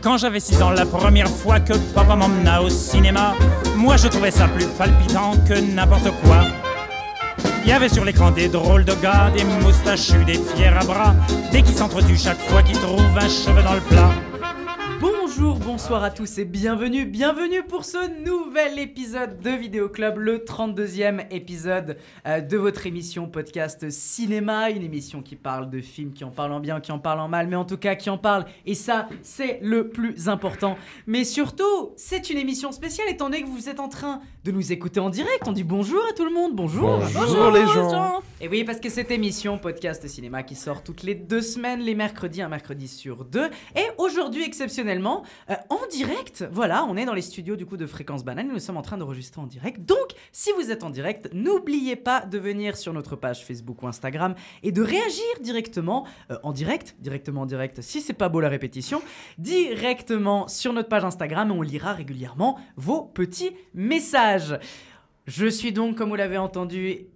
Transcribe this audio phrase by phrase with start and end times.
[0.00, 3.34] Quand j'avais 6 ans, la première fois que papa m'emmena au cinéma,
[3.76, 6.42] moi je trouvais ça plus palpitant que n'importe quoi.
[7.64, 11.16] Il y avait sur l'écran des drôles de gars, des moustachus, des fiers à bras,
[11.50, 14.10] dès qu'ils s'entretuent chaque fois qu'ils trouvent un cheveu dans le plat.
[15.76, 20.38] Bonjour, bonsoir à tous et bienvenue, bienvenue pour ce nouvel épisode de Vidéo Club, le
[20.38, 26.24] 32e épisode euh, de votre émission podcast cinéma, une émission qui parle de films, qui
[26.24, 28.16] en parlent en bien, qui en parlent en mal, mais en tout cas qui en
[28.16, 30.78] parle, et ça c'est le plus important.
[31.06, 34.72] Mais surtout, c'est une émission spéciale étant donné que vous êtes en train de nous
[34.72, 38.22] écouter en direct, on dit bonjour à tout le monde, bonjour Bonjour les gens.
[38.40, 41.94] et oui, parce que cette émission podcast cinéma qui sort toutes les deux semaines, les
[41.94, 46.44] mercredis, un mercredi sur deux, et aujourd'hui exceptionnellement euh, en direct.
[46.50, 48.96] Voilà, on est dans les studios du coup de Fréquence Banane, nous sommes en train
[48.96, 49.80] d'enregistrer en direct.
[49.80, 53.86] Donc, si vous êtes en direct, n'oubliez pas de venir sur notre page Facebook ou
[53.86, 57.80] Instagram et de réagir directement euh, en direct, directement en direct.
[57.82, 59.02] Si c'est pas beau la répétition,
[59.38, 64.58] directement sur notre page Instagram on lira régulièrement vos petits messages.
[65.26, 67.06] Je suis donc, comme vous l'avez entendu,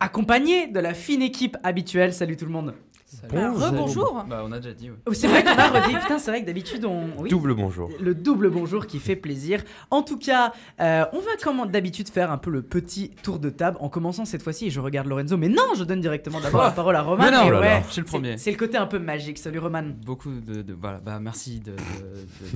[0.00, 2.12] accompagné de la fine équipe habituelle.
[2.12, 2.74] Salut tout le monde.
[3.30, 4.96] Rebonjour Bah, on a déjà dit, ouais.
[5.06, 5.94] Oh, c'est vrai qu'on a redit.
[5.96, 7.06] Putain, c'est vrai que d'habitude on.
[7.18, 7.28] oui.
[7.30, 7.90] Double bonjour.
[8.00, 9.62] Le double bonjour qui fait plaisir.
[9.90, 13.50] En tout cas, euh, on va comme d'habitude faire un peu le petit tour de
[13.50, 14.66] table en commençant cette fois-ci.
[14.66, 17.24] Et je regarde Lorenzo, mais non, je donne directement d'abord la parole à Roman.
[17.24, 18.38] Mais non, Et oh là ouais, là, je suis le c'est- premier.
[18.38, 19.38] C'est le côté un peu magique.
[19.38, 19.84] Salut Roman.
[20.04, 21.76] Beaucoup de, de- voilà, bah merci de, de-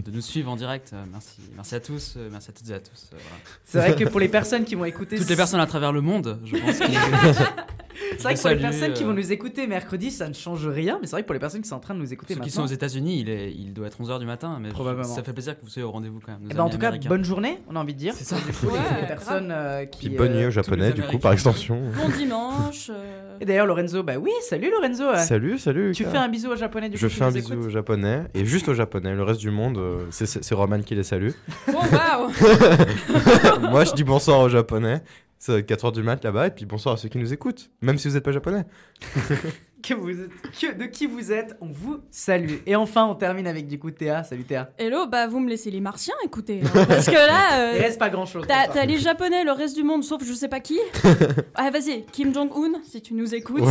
[0.02, 0.90] de- de nous suivre en direct.
[0.92, 3.08] euh, Merci, merci à tous, euh, merci à toutes et à tous.
[3.10, 3.24] voilà.
[3.64, 6.00] C'est vrai que pour les personnes qui vont écouter, Toutes les personnes à travers le
[6.00, 6.78] monde, je pense.
[6.78, 6.84] que-
[8.18, 10.98] c'est vrai que pour les personnes qui vont nous écouter mercredi, ça ne change rien.
[11.00, 12.40] Mais c'est vrai que pour les personnes qui sont en train de nous écouter Ceux
[12.40, 12.62] qui maintenant.
[12.66, 15.04] sont aux États-Unis, il, est, il doit être 11h du matin, mais je- Probablement.
[15.04, 16.48] ça fait plaisir que vous soyez au rendez-vous quand même.
[16.50, 17.08] Eh ben, en tout cas, américains.
[17.08, 18.14] bonne journée, on a envie de dire.
[18.16, 18.36] C'est ça.
[18.36, 20.08] Du coup, les- Ouais, les personnes euh, qui.
[20.08, 21.80] Puis bonne nuit euh, au japonais, du coup, par extension.
[21.96, 22.90] Bon dimanche.
[22.90, 25.04] euh, Et d'ailleurs, Lorenzo, bah oui, salut Lorenzo.
[25.04, 25.92] euh, Salut, salut.
[25.92, 27.68] Tu fais un bisou au japonais du Je coup, qui fais un bisou écoute au
[27.70, 29.14] japonais, et juste au japonais.
[29.14, 31.30] Le reste du monde, euh, c'est- Roman qui les salue.
[31.66, 32.30] Bon, waouh
[33.70, 35.02] Moi, je dis bonsoir aux japonais.
[35.38, 38.08] C'est 4h du mat là-bas, et puis bonsoir à ceux qui nous écoutent, même si
[38.08, 38.64] vous n'êtes pas japonais.
[39.86, 40.30] Que vous êtes-
[40.60, 42.56] que- de qui vous êtes, on vous salue.
[42.66, 44.24] Et enfin, on termine avec du coup Théa.
[44.24, 44.70] Salut Théa.
[44.78, 46.60] Hello, bah vous me laissez les martiens écoutez.
[46.64, 48.44] hein, parce que là, euh, Il reste pas grand chose.
[48.48, 50.78] t'as t'as les japonais, le reste du monde, sauf je sais pas qui.
[51.54, 53.62] ah, vas-y, Kim Jong-un, si tu nous écoutes.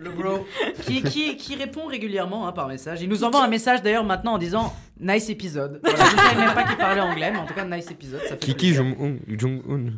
[0.00, 0.46] Le bro.
[0.86, 3.02] Qui, qui, qui répond régulièrement hein, par message.
[3.02, 5.80] Il nous envoie un message d'ailleurs maintenant en disant Nice épisode.
[5.82, 8.20] Voilà, je ne savais même pas qu'il parlait anglais, mais en tout cas, nice épisode.
[8.22, 8.74] Ça fait Kiki.
[8.74, 9.16] Jong-un.
[9.26, 9.90] Jong-un.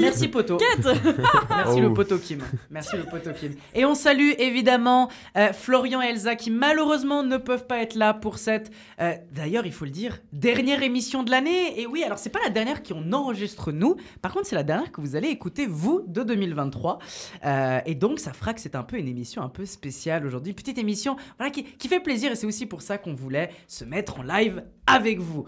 [0.00, 0.58] Merci Poto.
[1.48, 1.80] Merci Oh.
[1.80, 2.40] le Poto Kim.
[2.70, 3.54] Merci le Poto Kim.
[3.74, 8.14] Et on salue évidemment euh, Florian et Elsa qui malheureusement ne peuvent pas être là
[8.14, 8.70] pour cette,
[9.00, 11.80] euh, d'ailleurs il faut le dire, dernière émission de l'année.
[11.80, 14.90] Et oui, alors c'est pas la dernière qu'on enregistre nous, par contre c'est la dernière
[14.90, 16.98] que vous allez écouter vous de 2023.
[17.44, 20.52] Euh, et donc ça fera que c'est un peu une émission un peu spéciale aujourd'hui,
[20.52, 23.84] petite émission voilà, qui, qui fait plaisir et c'est aussi pour ça qu'on voulait se
[23.84, 24.31] mettre en live
[24.86, 25.44] avec vous.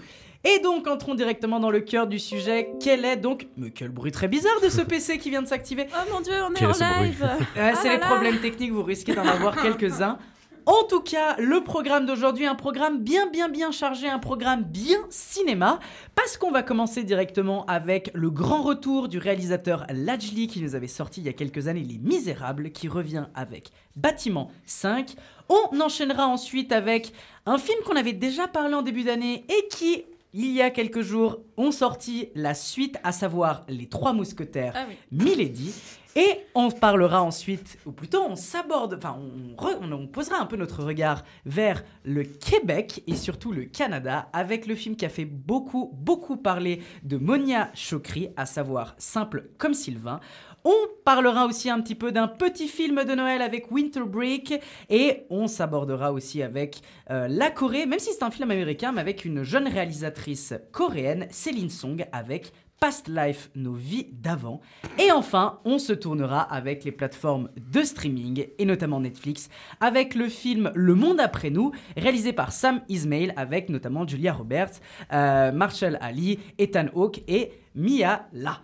[0.47, 2.69] Et donc, entrons directement dans le cœur du sujet.
[2.81, 3.49] Quel est donc.
[3.57, 5.87] Mais quel bruit très bizarre de ce PC qui vient de s'activer.
[5.95, 7.27] Oh mon dieu, on est Quel en est live
[7.59, 10.19] Ah c'est les problèmes techniques, vous risquez d'en avoir quelques-uns.
[10.67, 14.99] En tout cas, le programme d'aujourd'hui, un programme bien, bien, bien chargé, un programme bien
[15.11, 15.79] cinéma,
[16.15, 20.87] parce qu'on va commencer directement avec le grand retour du réalisateur Lajli qui nous avait
[20.87, 25.15] sorti il y a quelques années Les Misérables, qui revient avec Bâtiment 5.
[25.51, 27.13] On enchaînera ensuite avec
[27.45, 31.03] un film qu'on avait déjà parlé en début d'année et qui, il y a quelques
[31.03, 34.73] jours, ont sorti la suite, à savoir Les Trois Mousquetaires.
[34.75, 34.97] Ah oui.
[35.13, 35.75] Milady.
[36.17, 39.19] Et on parlera ensuite, ou plutôt on s'aborde, enfin
[39.59, 44.77] on, posera un peu notre regard vers le Québec et surtout le Canada avec le
[44.77, 50.21] film qui a fait beaucoup, beaucoup parler de Monia Chokri, à savoir Simple comme Sylvain.
[50.67, 50.73] On
[51.05, 55.47] parlera aussi un petit peu d'un petit film de Noël avec Winter Break et on
[55.47, 56.81] s'abordera aussi avec
[57.11, 61.27] euh, la Corée, même si c'est un film américain, mais avec une jeune réalisatrice coréenne,
[61.31, 64.61] Céline Song, avec Past Life, nos vies d'avant.
[64.99, 69.49] Et enfin, on se tournera avec les plateformes de streaming, et notamment Netflix,
[69.81, 74.81] avec le film Le Monde après nous, réalisé par Sam Ismail, avec notamment Julia Roberts,
[75.13, 78.61] euh, Marshall Ali, Ethan Hawke et Mia La.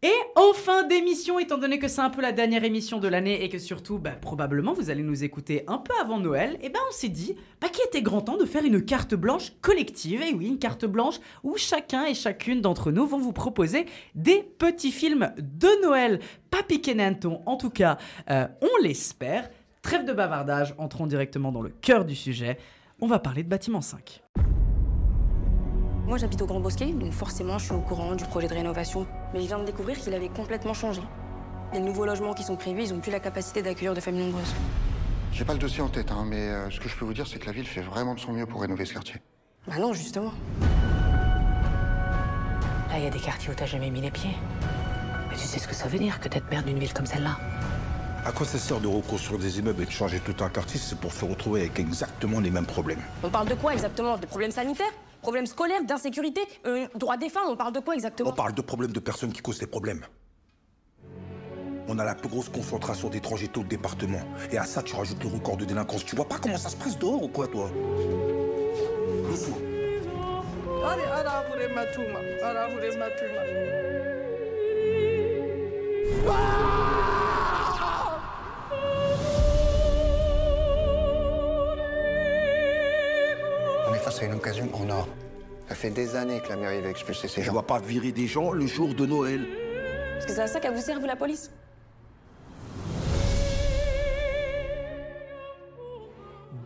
[0.00, 3.42] Et en fin d'émission, étant donné que c'est un peu la dernière émission de l'année
[3.42, 6.78] et que surtout, bah, probablement, vous allez nous écouter un peu avant Noël, et ben
[6.88, 10.22] on s'est dit bah, qu'il était grand temps de faire une carte blanche collective.
[10.22, 14.44] Et oui, une carte blanche où chacun et chacune d'entre nous vont vous proposer des
[14.58, 16.20] petits films de Noël.
[16.48, 16.96] Pas piqué
[17.46, 17.98] en tout cas,
[18.30, 19.50] euh, on l'espère.
[19.82, 22.56] Trêve de bavardage, entrons directement dans le cœur du sujet.
[23.00, 24.22] On va parler de Bâtiment 5.
[26.08, 29.06] Moi, j'habite au Grand Bosquet, donc forcément, je suis au courant du projet de rénovation.
[29.34, 31.02] Mais je viens de découvrir qu'il avait complètement changé.
[31.74, 34.54] Les nouveaux logements qui sont prévus, ils n'ont plus la capacité d'accueillir de familles nombreuses.
[35.32, 37.26] J'ai pas le dossier en tête, hein, mais euh, ce que je peux vous dire,
[37.26, 39.16] c'est que la ville fait vraiment de son mieux pour rénover ce quartier.
[39.66, 40.32] Bah non, justement.
[42.88, 44.34] Là, il y a des quartiers où t'as jamais mis les pieds.
[45.28, 47.36] Mais tu sais ce que ça veut dire que d'être maire d'une ville comme celle-là
[48.24, 50.86] À quoi ça sert de reconstruire des immeubles et de changer tout un quartier si
[50.88, 54.16] c'est pour se retrouver avec exactement les mêmes problèmes On parle de quoi exactement?
[54.16, 54.86] De problèmes sanitaires?
[55.22, 58.62] Problèmes scolaires D'insécurité euh, Droits des femmes On parle de quoi exactement On parle de
[58.62, 60.04] problèmes de personnes qui causent des problèmes.
[61.90, 64.20] On a la plus grosse concentration d'étrangers taux de département.
[64.52, 66.04] Et à ça, tu rajoutes le record de délinquance.
[66.04, 67.70] Tu vois pas comment ça se passe dehors ou quoi, toi?
[76.26, 76.97] On
[84.18, 85.08] est face à une occasion en or.
[85.68, 87.52] Ça fait des années que la mairie va expulser ces Je gens.
[87.52, 89.46] vois pas virer des gens le jour de Noël.
[90.14, 91.50] Parce que c'est à ça qu'elle vous sert, vous, la police?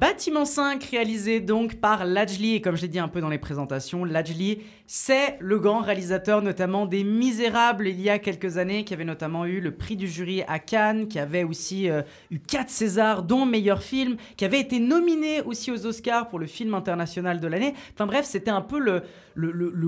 [0.01, 3.39] Bâtiment 5, réalisé donc par Lajli, et comme je l'ai dit un peu dans les
[3.39, 8.95] présentations, Lajli, c'est le grand réalisateur notamment des Misérables il y a quelques années, qui
[8.95, 12.69] avait notamment eu le prix du jury à Cannes, qui avait aussi euh, eu 4
[12.69, 17.41] Césars, dont meilleur film, qui avait été nominé aussi aux Oscars pour le film international
[17.41, 17.75] de l'année.
[17.95, 19.03] Enfin bref, c'était un peu le,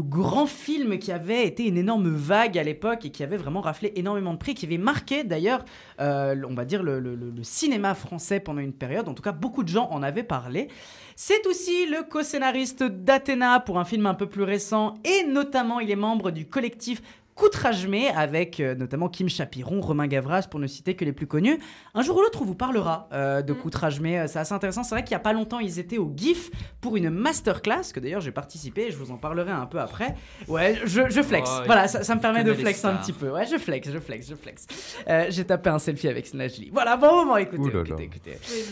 [0.03, 3.93] grand film qui avait été une énorme vague à l'époque et qui avait vraiment raflé
[3.97, 5.65] énormément de prix, qui avait marqué d'ailleurs,
[6.01, 9.09] euh, on va dire, le cinéma français pendant une période.
[9.09, 10.69] En tout cas, beaucoup de gens en avaient parlé.
[11.17, 15.91] C'est aussi le co-scénariste d'Athéna pour un film un peu plus récent et notamment il
[15.91, 17.03] est membre du collectif
[17.37, 21.59] Coutrajmé avec euh, notamment Kim Chapiron, Romain Gavras pour ne citer que les plus connus.
[21.93, 24.85] Un jour ou l'autre on vous parlera euh, de Coutrajmé, Euh, c'est assez intéressant.
[24.85, 27.99] C'est vrai qu'il y a pas longtemps ils étaient au GIF pour une masterclass que
[27.99, 30.15] d'ailleurs j'ai participé et je vous en parlerai un peu après.
[30.47, 31.51] Ouais, je, je flex.
[31.53, 33.29] Oh, voilà, ça, ça me permet de flex un petit peu.
[33.31, 34.67] Ouais, je flex, je flex, je flex.
[35.09, 36.71] Euh, j'ai tapé un selfie avec Snajli.
[36.73, 38.39] Voilà, bon moment, écoutez, écoutez, écoutez.
[38.49, 38.65] Oui,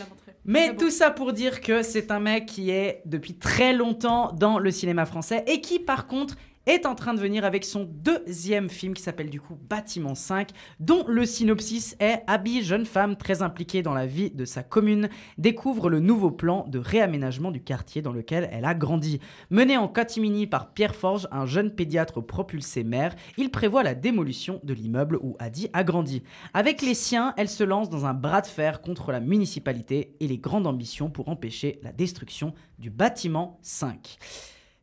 [0.45, 4.59] Mais tout ça pour dire que c'est un mec qui est depuis très longtemps dans
[4.59, 6.37] le cinéma français et qui par contre
[6.67, 10.51] est en train de venir avec son deuxième film qui s'appelle du coup Bâtiment 5,
[10.81, 15.09] dont le synopsis est Abby, jeune femme très impliquée dans la vie de sa commune,
[15.39, 19.21] découvre le nouveau plan de réaménagement du quartier dans lequel elle a grandi.
[19.51, 24.61] Mené en catimini par Pierre Forge, un jeune pédiatre propulsé maire, il prévoit la démolition
[24.63, 26.23] de l'immeuble où Adi a grandi.
[26.55, 30.29] Avec les siens, elle se lance dans un bras de fer contre la municipalité et
[30.29, 34.19] les grandes ambitions pour empêcher la destruction du bâtiment 5.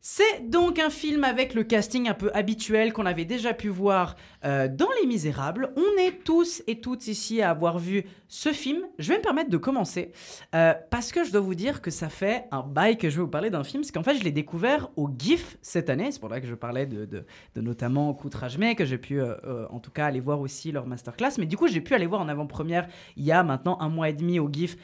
[0.01, 4.15] C'est donc un film avec le casting un peu habituel qu'on avait déjà pu voir
[4.45, 5.73] euh, dans Les Misérables.
[5.75, 8.79] On est tous et toutes ici à avoir vu ce film.
[8.97, 10.13] Je vais me permettre de commencer
[10.55, 13.23] euh, parce que je dois vous dire que ça fait un bail que je vais
[13.23, 16.13] vous parler d'un film, parce qu'en fait je l'ai découvert au GIF cette année.
[16.13, 17.25] C'est pour ça que je parlais de, de,
[17.55, 20.87] de notamment Coutrage Mai, que j'ai pu euh, en tout cas aller voir aussi leur
[20.87, 21.31] masterclass.
[21.39, 22.87] Mais du coup j'ai pu aller voir en avant-première
[23.17, 24.77] il y a maintenant un mois et demi au GIF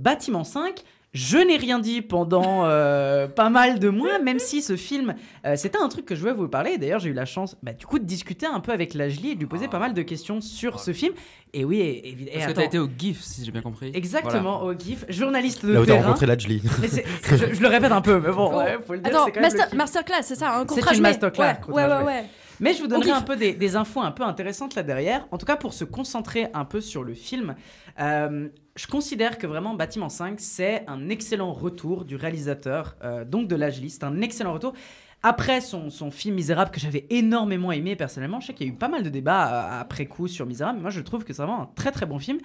[0.00, 0.82] Bâtiment 5.
[1.18, 5.14] Je n'ai rien dit pendant euh, pas mal de mois, même si ce film,
[5.46, 6.76] euh, c'était un truc que je voulais vous parler.
[6.76, 9.34] D'ailleurs, j'ai eu la chance, bah, du coup, de discuter un peu avec Lajli et
[9.34, 9.70] de lui poser Ah.
[9.70, 10.78] pas mal de questions sur Ah.
[10.78, 11.14] ce film.
[11.54, 13.90] Et oui, et, et- et Parce que t'as été au GIF, si j'ai bien compris.
[13.94, 16.60] exactement au GIF, journaliste de Là où t'as rencontré Lajli.
[16.86, 19.10] C'est- je, je le répète un peu, mais bon, Faut- ouais, faut le dire.
[19.16, 22.24] Attends, c'est master- masterclass, c'est ça, un C'est contrat une masterclass, Ouais, ouais, ouais, ouais.
[22.60, 25.26] Mais je vous donnerai un peu des, des infos un peu intéressantes là derrière.
[25.30, 27.54] En tout cas, pour se concentrer un peu sur le film,
[28.00, 33.48] euh, je considère que vraiment Bâtiment 5, c'est un excellent retour du réalisateur, euh, donc
[33.48, 33.56] de.
[33.88, 34.74] C'est un excellent retour.
[35.22, 38.72] Après son, son film Misérable, que j'avais énormément aimé personnellement, je sais qu'il y a
[38.72, 41.32] eu pas mal de débats euh, après coup sur Misérable, mais moi je trouve que
[41.32, 42.38] c'est vraiment un très très bon film.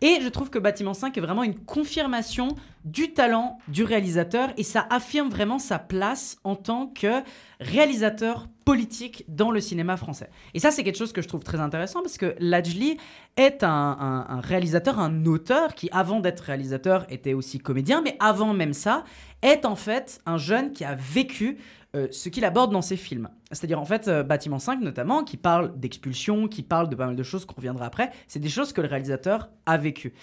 [0.00, 2.48] Et je trouve que Bâtiment 5 est vraiment une confirmation
[2.84, 7.22] du talent du réalisateur et ça affirme vraiment sa place en tant que
[7.60, 10.30] réalisateur politique dans le cinéma français.
[10.54, 12.96] Et ça, c'est quelque chose que je trouve très intéressant parce que Lajli
[13.36, 18.72] est un, réalisateur, un auteur qui, avant d'être réalisateur, était aussi comédien, mais avant même
[18.72, 19.04] ça,
[19.42, 21.58] est en fait un jeune qui a vécu
[21.94, 23.28] euh, ce qu'il aborde dans ses films.
[23.50, 27.16] C'est-à-dire en fait euh, Bâtiment 5 notamment, qui parle d'expulsion, qui parle de pas mal
[27.16, 30.14] de choses qu'on reviendra après, c'est des choses que le réalisateur a vécues.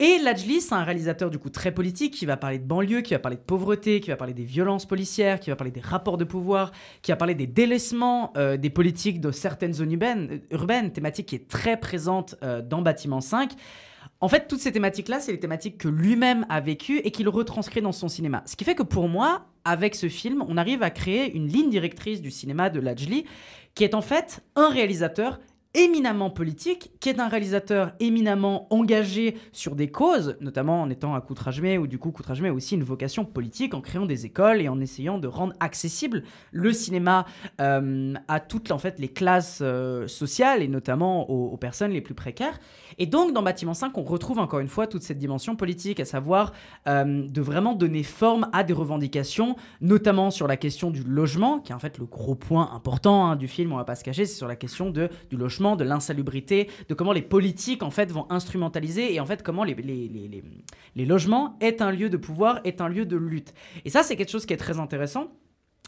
[0.00, 3.14] Et Lajli, c'est un réalisateur du coup très politique, qui va parler de banlieue, qui
[3.14, 6.18] va parler de pauvreté, qui va parler des violences policières, qui va parler des rapports
[6.18, 10.90] de pouvoir, qui va parler des délaissements euh, des politiques de certaines zones urbaines, urbaines,
[10.90, 12.34] thématique qui est très présente
[12.68, 13.52] dans Bâtiment 5.
[14.22, 17.82] En fait, toutes ces thématiques-là, c'est les thématiques que lui-même a vécues et qu'il retranscrit
[17.82, 18.44] dans son cinéma.
[18.46, 21.70] Ce qui fait que pour moi, avec ce film, on arrive à créer une ligne
[21.70, 23.24] directrice du cinéma de Lajli,
[23.74, 25.40] qui est en fait un réalisateur
[25.74, 31.20] éminemment politique, qui est un réalisateur éminemment engagé sur des causes, notamment en étant à
[31.20, 34.68] Koutrajmé, où du coup Koutrajmé a aussi une vocation politique en créant des écoles et
[34.68, 37.26] en essayant de rendre accessible le cinéma
[37.60, 42.02] euh, à toutes en fait, les classes euh, sociales et notamment aux, aux personnes les
[42.02, 42.58] plus précaires.
[42.98, 46.04] Et donc dans Bâtiment 5, on retrouve encore une fois toute cette dimension politique, à
[46.04, 46.52] savoir
[46.88, 51.72] euh, de vraiment donner forme à des revendications, notamment sur la question du logement, qui
[51.72, 54.26] est en fait le gros point important hein, du film, on va pas se cacher,
[54.26, 58.10] c'est sur la question de, du logement, de l'insalubrité, de comment les politiques en fait
[58.10, 60.44] vont instrumentaliser et en fait comment les, les, les, les,
[60.94, 63.54] les logements est un lieu de pouvoir, est un lieu de lutte.
[63.84, 65.32] Et ça c'est quelque chose qui est très intéressant.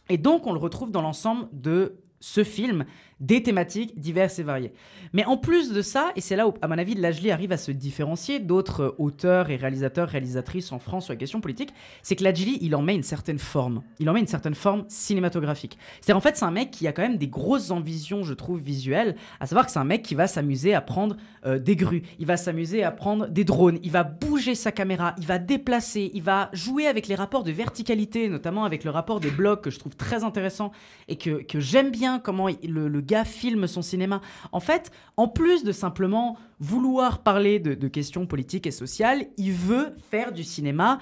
[0.08, 2.86] Et donc on le retrouve dans l'ensemble de ce film
[3.26, 4.72] des thématiques diverses et variées.
[5.12, 7.56] Mais en plus de ça, et c'est là où, à mon avis, Lajli arrive à
[7.56, 12.16] se différencier d'autres euh, auteurs et réalisateurs, réalisatrices en France sur la question politique, c'est
[12.16, 13.82] que Lajli, il en met une certaine forme.
[14.00, 15.78] Il en met une certaine forme cinématographique.
[16.00, 18.60] C'est-à-dire, en fait, c'est un mec qui a quand même des grosses ambitions, je trouve,
[18.60, 21.16] visuelles, à savoir que c'est un mec qui va s'amuser à prendre
[21.46, 25.14] euh, des grues, il va s'amuser à prendre des drones, il va bouger sa caméra,
[25.18, 29.20] il va déplacer, il va jouer avec les rapports de verticalité, notamment avec le rapport
[29.20, 30.72] des blocs que je trouve très intéressant
[31.08, 34.20] et que, que j'aime bien comment le, le filme son cinéma.
[34.50, 39.94] En fait, en plus de simplement vouloir parler de, questions politiques et sociales, il veut
[40.10, 40.98] faire du cinéma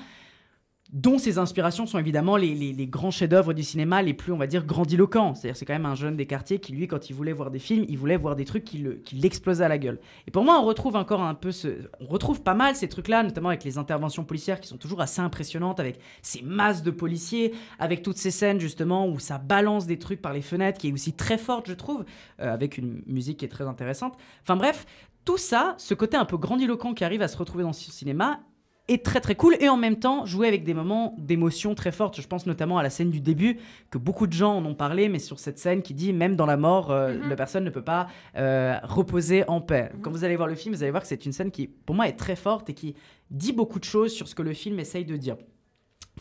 [0.93, 4.67] dont ses inspirations sont évidemment les, grands chefs-d'œuvre du cinéma les plus, on va dire,
[4.67, 5.35] grandiloquents.
[5.35, 7.59] C'est-à-dire, c'est quand même un jeune des quartiers qui, lui, quand il voulait voir des
[7.59, 9.99] films, il voulait voir des trucs qui, le, qui l'explosaient à la gueule.
[10.27, 11.69] Et pour moi, on retrouve encore un peu ce.
[12.01, 15.23] On retrouve pas mal ces trucs-là, notamment avec les interventions policières qui sont toujours assez
[15.23, 19.99] impressionnantes, avec ces masses de policiers, avec toutes ces scènes, justement, où ça balance des
[19.99, 22.05] trucs par les fenêtres, qui est aussi très forte, je trouve,
[22.41, 24.19] euh, avec une musique qui est très intéressante.
[24.43, 24.85] Enfin bref,
[25.25, 28.41] tout ça, ce côté un peu grandiloquent qui arrive à se retrouver dans ce cinéma,
[28.89, 32.21] est très très cool et en même temps jouer avec des moments d'émotion très fortes.
[32.21, 33.59] Je pense notamment à la scène du début
[33.91, 36.47] que beaucoup de gens en ont parlé, mais sur cette scène qui dit même dans
[36.47, 39.93] la mort, euh, la personne ne peut pas euh, reposer en paix.
[40.03, 41.95] Quand vous allez voir le film, vous allez voir que c'est une scène qui, pour
[41.95, 42.95] moi, est très forte et qui
[43.31, 45.37] dit beaucoup de choses sur ce que le film essaye de dire.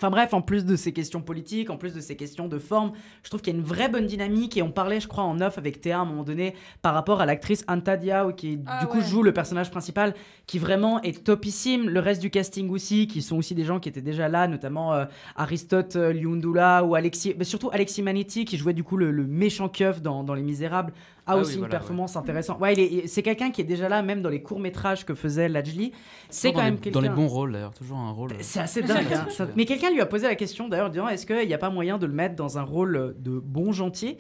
[0.01, 2.93] Enfin bref, en plus de ces questions politiques, en plus de ces questions de forme,
[3.21, 5.39] je trouve qu'il y a une vraie bonne dynamique et on parlait, je crois, en
[5.41, 8.79] off avec Théa à un moment donné par rapport à l'actrice Anta Diao qui Ah
[8.79, 9.03] du coup ouais.
[9.03, 10.15] joue le personnage principal
[10.47, 11.87] qui vraiment est topissime.
[11.87, 14.91] Le reste du casting aussi, qui sont aussi des gens qui étaient déjà là, notamment
[14.95, 15.05] euh,
[15.35, 19.27] Aristote euh, Liundula ou Alexis, mais surtout Alexis Manetti qui jouait du coup le, le
[19.27, 20.93] méchant keuf dans, dans Les Misérables,
[21.27, 22.59] a Ah oui, aussi une voilà, performance intéressante.
[22.59, 25.13] Ouais, il est- c'est quelqu'un qui est déjà là, même dans les courts métrages que
[25.13, 25.91] faisait Lajli.
[26.29, 28.31] C'est quand dans même les, Dans les quelqu'un- bons rôles d'ailleurs, toujours un rôle.
[28.33, 29.05] euh, c'est assez dingue.
[29.13, 29.27] hein.
[29.29, 31.69] Ça- Mais quelqu'un lui a posé la question d'ailleurs, disant est-ce qu'il n'y a pas
[31.69, 34.17] moyen de le mettre dans un rôle de bon gentil?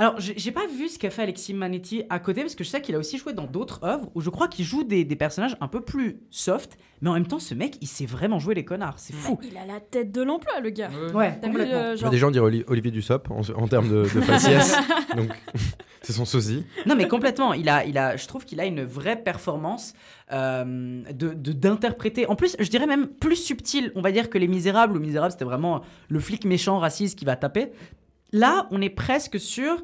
[0.00, 2.80] Alors, j'ai pas vu ce qu'a fait Alexis Manetti à côté, parce que je sais
[2.80, 5.56] qu'il a aussi joué dans d'autres œuvres où je crois qu'il joue des, des personnages
[5.60, 8.64] un peu plus soft, mais en même temps, ce mec, il sait vraiment jouer les
[8.64, 8.98] connards.
[8.98, 9.38] C'est fou.
[9.42, 10.90] Il a la tête de l'emploi, le gars.
[11.14, 11.78] Ouais, T'as vu, complètement.
[11.78, 14.74] euh, Bah, genre- des gens diraient Oli- Olivier Dussopt en, en termes de, de faciès.
[15.16, 15.28] Donc,
[16.02, 16.64] c'est son sosie.
[16.86, 17.52] Non, mais complètement.
[17.52, 19.92] Il a, il a, je trouve qu'il a une vraie performance
[20.32, 22.26] euh, de de- d'interpréter.
[22.26, 23.92] En plus, je dirais même plus subtil.
[23.96, 27.26] On va dire que Les Misérables, ou Misérables, c'était vraiment le flic méchant raciste qui
[27.26, 27.70] va taper.
[28.32, 29.82] Là, on est presque sur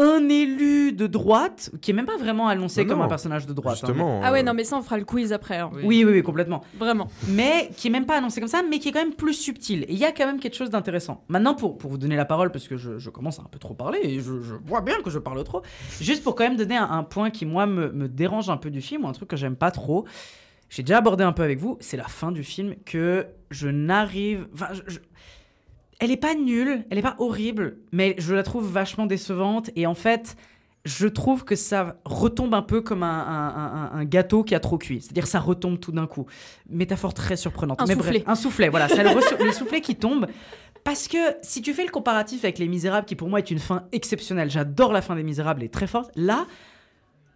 [0.00, 3.52] un élu de droite qui est même pas vraiment annoncé Non, comme un personnage de
[3.52, 3.78] droite.
[3.82, 3.86] hein.
[3.86, 4.20] Justement.
[4.22, 5.58] Ah ouais, euh, non, mais ça, on fera le quiz après.
[5.58, 5.70] hein.
[5.74, 6.62] Oui, oui, oui, complètement.
[6.78, 7.08] Vraiment.
[7.26, 9.82] Mais qui est même pas annoncé comme ça, mais qui est quand même plus subtil.
[9.88, 11.24] Et il y a quand même quelque chose d'intéressant.
[11.26, 13.58] Maintenant, pour, pour vous donner la parole, parce que je, je commence à un peu
[13.58, 15.62] trop parler, et je, je vois bien que je parle trop,
[16.00, 18.70] juste pour quand même donner un, un point qui, moi, me, me dérange un peu
[18.70, 20.04] du film, ou un truc que j'aime pas trop.
[20.70, 24.46] J'ai déjà abordé un peu avec vous, c'est la fin du film que je n'arrive.
[24.54, 24.98] Enfin, je- je-
[25.98, 29.70] elle est pas nulle, elle est pas horrible, mais je la trouve vachement décevante.
[29.76, 30.36] Et en fait,
[30.84, 34.60] je trouve que ça retombe un peu comme un, un- un- un gâteau qui a
[34.60, 35.00] trop cuit.
[35.02, 36.26] C'est-à-dire ça retombe tout d'un coup.
[36.70, 37.82] Métaphore très surprenante.
[37.82, 38.20] Un mais soufflet.
[38.20, 38.88] bref, un soufflet, voilà.
[38.88, 39.02] C'est
[39.44, 40.26] le, soufflet qui tombe.
[40.84, 43.58] Parce que si tu fais le comparatif avec Les Misérables, qui pour moi est une
[43.58, 46.10] fin exceptionnelle, j'adore la fin des Misérables, elle est très forte.
[46.14, 46.46] Là,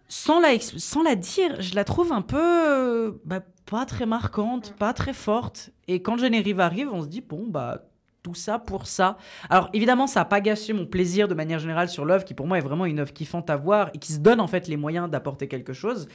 [0.07, 4.73] sans la, sans la dire, je la trouve un peu euh, bah, pas très marquante,
[4.79, 5.69] pas très forte.
[5.87, 7.83] Et quand le générique arrive, on se dit, bon, bah,
[8.23, 9.17] tout ça pour ça.
[9.49, 12.47] Alors évidemment, ça n'a pas gâché mon plaisir de manière générale sur l'œuvre, qui pour
[12.47, 14.77] moi est vraiment une œuvre kiffante à voir et qui se donne en fait les
[14.77, 16.07] moyens d'apporter quelque chose.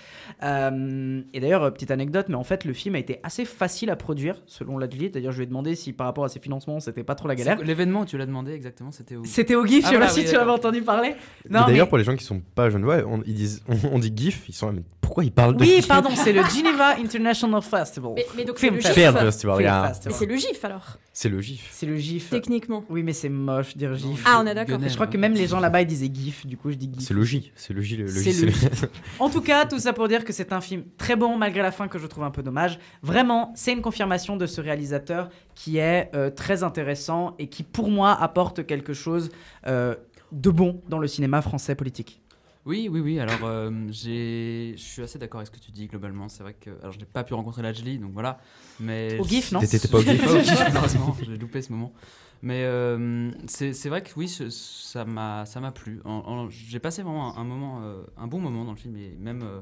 [0.42, 3.90] Euh, et d'ailleurs, euh, petite anecdote, mais en fait, le film a été assez facile
[3.90, 5.10] à produire, selon l'atelier.
[5.10, 7.34] D'ailleurs, je lui ai demandé si par rapport à ses financements, c'était pas trop la
[7.34, 7.58] galère.
[7.62, 9.24] L'événement, tu l'as demandé exactement, c'était où?
[9.26, 11.14] C'était au GIF, Ah, je sais pas voilà, si tu avais entendu parler.
[11.48, 13.98] D'ailleurs, mais- pour les gens qui sont pas jeunes, ouais, on, ils disent, on, on
[13.98, 15.88] dit GIF, ils sont là, mais pourquoi ils parlent de Oui, GIF?
[15.88, 18.12] pardon, c'est le Geneva International Festival.
[18.16, 19.12] Mais, mais donc c'est Film le Festival.
[19.14, 19.20] gif.
[19.24, 19.56] Festival.
[19.88, 20.06] Festival.
[20.06, 21.68] Mais c'est le gif alors, C'est le GIF.
[21.72, 22.30] C'est le GIF.
[22.30, 22.84] techniquement.
[22.88, 24.22] Oui, mais c'est moche dire GIF.
[24.24, 24.78] Ah, on est d'accord.
[24.80, 25.12] Je crois ouais.
[25.12, 27.06] que même les gens là-bas ils disaient GIF, du coup je dis GIF.
[27.06, 27.52] C'est J.
[27.54, 27.96] C'est le J.
[27.96, 30.52] Le, le C'est J, le c'est En tout cas, tout ça pour dire que c'est
[30.52, 32.78] un film très bon malgré la fin que je trouve un peu dommage.
[33.02, 37.90] Vraiment, c'est une confirmation de ce réalisateur qui est euh, très intéressant et qui pour
[37.90, 39.30] moi apporte quelque chose
[39.66, 39.94] euh,
[40.32, 42.20] de bon dans le cinéma français politique.
[42.68, 43.18] Oui, oui, oui.
[43.18, 46.28] Alors, euh, j'ai, je suis assez d'accord avec ce que tu dis globalement.
[46.28, 48.38] C'est vrai que, alors, je n'ai pas pu rencontrer Lajli, donc voilà.
[48.78, 51.16] Mais Au GIF, non T'étais pas au GIF Pas au GIF, malheureusement.
[51.24, 51.94] J'ai loupé ce moment.
[52.42, 56.02] Mais euh, c'est, vrai que oui, ça m'a, ça m'a plu.
[56.50, 59.42] J'ai passé vraiment un, un moment, euh, un bon moment dans le film et même
[59.42, 59.60] euh,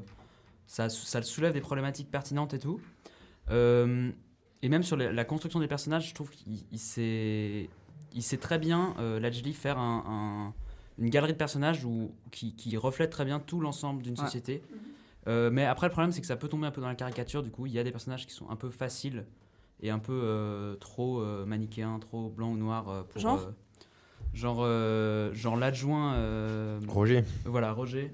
[0.67, 2.81] ça, ça soulève des problématiques pertinentes et tout.
[3.49, 4.11] Euh,
[4.61, 7.69] et même sur la, la construction des personnages, je trouve qu'il il sait,
[8.13, 10.53] il sait très bien, euh, Lajli, faire un- un-
[10.97, 14.25] une galerie de personnages où, qui, qui reflète très bien tout l'ensemble d'une Ouais.
[14.25, 14.63] société.
[15.27, 17.43] Euh, mais après, le problème, c'est que ça peut tomber un peu dans la caricature.
[17.43, 19.25] Du coup, il y a des personnages qui sont un peu faciles
[19.81, 22.89] et un peu euh, trop euh, manichéens, trop blanc ou noir.
[22.89, 23.39] euh, pour, Genre?
[23.39, 23.51] euh,
[24.33, 26.13] Genre, euh, genre l'adjoint.
[26.15, 27.23] euh, Roger.
[27.45, 28.11] voilà, Roger.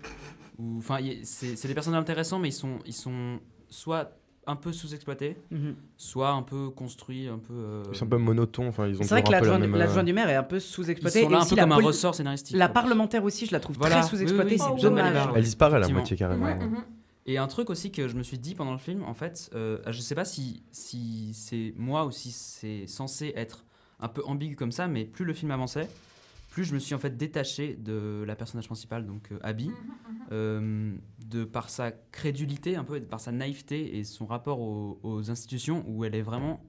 [0.77, 5.75] Enfin, c'est des personnages intéressants, mais ils sont, ils sont soit un peu sous-exploités, Mhm.
[5.97, 7.53] soit un peu construits, un peu.
[7.53, 9.77] euh, Ils sont un peu monotones, enfin ils ont C'est vrai que la l'adjoint euh,
[9.77, 11.21] l'adjoint du maire est un peu ils sous-exploité.
[11.23, 12.55] sont là et un peu la comme un ressort scénaristique.
[12.57, 14.01] La parlementaire aussi, je la trouve Voilà.
[14.01, 15.29] très sous-exploitée, Oui, oui, c'est dommage.
[15.35, 15.99] Elle disparaît la Effectivement.
[15.99, 16.45] moitié carrément.
[16.45, 16.83] Ouais, mhm.
[17.25, 19.77] Et un truc aussi que je me suis dit pendant le film, en fait, euh,
[19.87, 23.63] je sais pas si, si c'est moi ou si c'est censé être
[24.01, 25.87] un peu ambigu comme ça, mais plus le film avançait,
[26.51, 29.71] plus je me suis en fait détaché de la personnage principale, donc euh, Abby,
[30.31, 30.93] euh,
[31.33, 35.83] de par sa crédulité, un peu, par sa naïveté et son rapport aux, aux institutions,
[35.87, 36.63] où elle est vraiment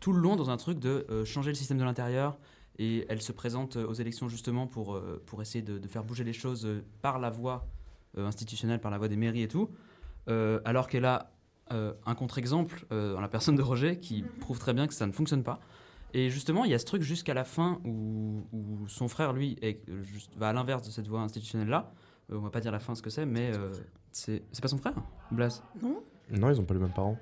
[0.00, 2.38] tout le long dans un truc de euh, changer le système de l'intérieur.
[2.78, 6.04] Et elle se présente euh, aux élections justement pour, euh, pour essayer de, de faire
[6.04, 6.66] bouger les choses
[7.02, 7.66] par la voie
[8.16, 9.68] institutionnelle, par la voie des mairies et tout.
[10.64, 11.30] Alors qu'elle a
[11.70, 15.42] un contre-exemple dans la personne de Roger qui prouve très bien que ça ne fonctionne
[15.42, 15.60] pas.
[16.14, 19.56] Et justement, il y a ce truc jusqu'à la fin où, où son frère, lui,
[19.60, 21.92] est, juste- va à l'inverse de cette voie institutionnelle-là.
[22.30, 23.72] Euh, on va pas dire la fin ce que c'est, mais euh,
[24.12, 24.94] c'est c'est pas son frère,
[25.30, 25.62] Blas?
[25.82, 27.18] Non Non, ils ont pas les mêmes parents.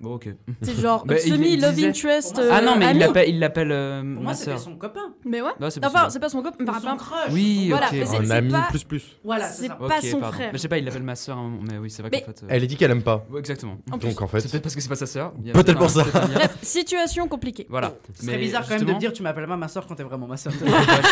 [0.00, 0.28] Bon, ok.
[0.62, 2.38] C'est genre Bah, il- il semi-love disait- interest.
[2.38, 2.98] Euh, ah non, mais il ami.
[3.00, 5.14] l'appelle, il l'appelle euh, Pour moi, c'était son copain.
[5.24, 5.50] Mais ouais.
[5.58, 6.10] Non, c'est Enfin, possible.
[6.12, 6.64] c'est pas son copain.
[6.68, 7.32] Enfin, Son pas- crush.
[7.32, 9.16] Oui, Voilà, c'est- Un ami pas- plus plus.
[9.24, 10.36] Voilà, c'est C'est pas son pardon.
[10.36, 10.50] frère.
[10.52, 12.10] Mais je sais pas, il l'appelle ma sœur à un moment, mais oui, c'est vrai
[12.12, 12.42] Mais- qu'en fait.
[12.42, 13.24] euh, Elle a dit qu'elle aime pas.
[13.30, 13.78] ouais, exactement.
[13.90, 15.06] En Donc en C'est fait, peut-être parce que c'est pas sa
[15.50, 16.02] a Peut-être pour ça.
[16.04, 17.66] Bref, situation compliquée.
[17.70, 17.92] Voilà.
[18.14, 20.26] Ce serait bizarre quand même de dire tu m'appelles pas ma soeur quand t'es vraiment
[20.26, 20.52] ma soeur.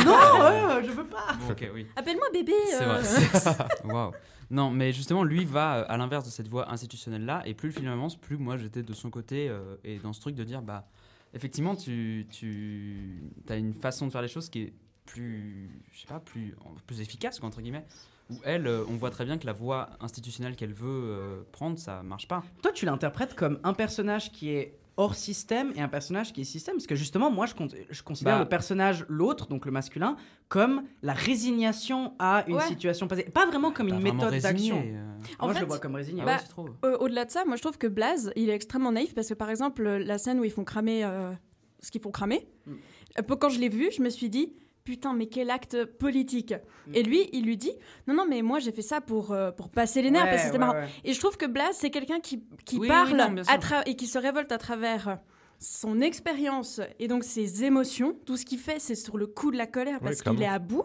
[0.04, 1.34] Non, ouais, je veux pas.
[1.50, 1.86] Ok, oui.
[1.96, 2.52] Appelle-moi bébé.
[2.70, 3.00] C'est euh, vrai.
[3.34, 4.12] c'est- Waouh.
[4.50, 7.74] Non, mais justement, lui va euh, à l'inverse de cette voie institutionnelle-là, et plus le
[7.74, 10.62] film avance, plus moi j'étais de son côté, euh, et dans ce truc de dire,
[10.62, 10.86] bah,
[11.32, 14.72] effectivement, tu, tu as une façon de faire les choses qui est
[15.06, 16.54] plus, je sais pas, plus,
[16.86, 17.84] plus efficace, entre guillemets.
[18.30, 22.02] Où elle, euh, on voit très bien que la voie institutionnelle qu'elle veut prendre, ça
[22.02, 22.42] marche pas.
[22.62, 26.44] Toi, tu l'interprètes comme un personnage qui est hors système et un personnage qui est
[26.44, 26.76] système.
[26.76, 28.42] Parce que justement, moi, je, con- je considère Bah.
[28.44, 30.16] le personnage, l'autre, donc le masculin,
[30.48, 32.62] comme la résignation à une Ouais.
[32.68, 33.24] situation passée.
[33.24, 34.82] Pas vraiment comme une vraiment méthode d'action.
[34.86, 35.04] euh.
[35.38, 36.22] En Moi, je fait, le vois comme résigné.
[36.22, 36.26] Ah
[36.56, 39.14] bah, ouais, Euh, Au-delà de ça, moi je trouve que Blaze, il est extrêmement naïf
[39.14, 41.32] parce que par exemple, la scène où ils font cramer euh,
[41.80, 42.72] ce qu'ils font cramer, Mm.
[43.18, 44.52] un peu quand je l'ai vu, je me suis dit
[44.84, 46.54] putain, mais quel acte politique.
[46.86, 46.94] Mm.
[46.94, 47.72] Et lui, il lui dit
[48.06, 50.42] non, non, mais moi j'ai fait ça pour, euh, pour passer les nerfs Ouais, parce
[50.42, 50.78] que c'était ouais, marrant.
[50.78, 50.88] ouais.
[51.04, 53.96] Et je trouve que Blaze, c'est quelqu'un qui, qui Oui, oui, parle non, à et
[53.96, 55.18] qui se révolte à travers
[55.58, 58.16] son expérience et donc ses émotions.
[58.26, 60.58] Tout ce qu'il fait, c'est sur le coup de la colère parce qu'il est à
[60.58, 60.84] bout.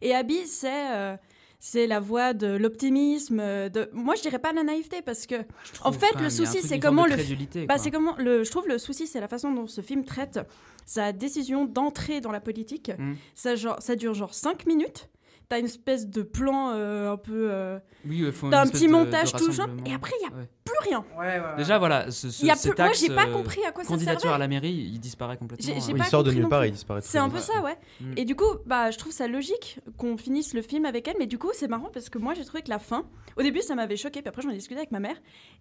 [0.00, 0.92] Et Abby, c'est.
[0.92, 1.16] euh,
[1.60, 3.38] c'est la voie de l'optimisme.
[3.40, 3.88] euh, De...
[3.92, 5.36] Moi, je dirais pas la naïveté parce que
[5.84, 8.78] En fait, le souci, truc c'est comment le- bah, c'est comment le, je trouve le
[8.78, 10.40] souci, c'est la façon dont ce film traite
[10.86, 12.90] sa décision d'entrer dans la politique.
[12.98, 13.12] Mm.
[13.34, 15.08] Ça, genre, ça dure genre 5 minutes.
[15.50, 17.48] T'as une espèce de plan euh, un peu.
[17.50, 19.84] euh, Oui, il faut une T'as un petit de- de montage tout genre, rassemblement.
[19.84, 20.48] et après, il n'y a Ouais.
[20.64, 21.04] plus rien.
[21.18, 21.56] Ouais, ouais, ouais.
[21.56, 22.80] Déjà, voilà, ce, ce, Il y a cet plus...
[22.80, 24.34] Moi, axe, j'ai pas euh, compris à quoi ça candidature servait.
[24.36, 25.66] à la mairie, il disparaît complètement.
[25.66, 27.00] J'ai- j'ai euh, il sort de nulle part il disparaît.
[27.02, 27.42] C'est un peu Ouais.
[27.42, 27.76] ça, ouais.
[28.00, 28.12] Mm.
[28.16, 31.16] Et du coup, bah, je trouve ça logique qu'on finisse le film avec elle.
[31.18, 33.04] Mais du coup, c'est marrant parce que moi, j'ai trouvé que la fin,
[33.36, 34.22] au début, ça m'avait choqué.
[34.22, 35.16] Puis après, j'en ai discuté avec ma mère.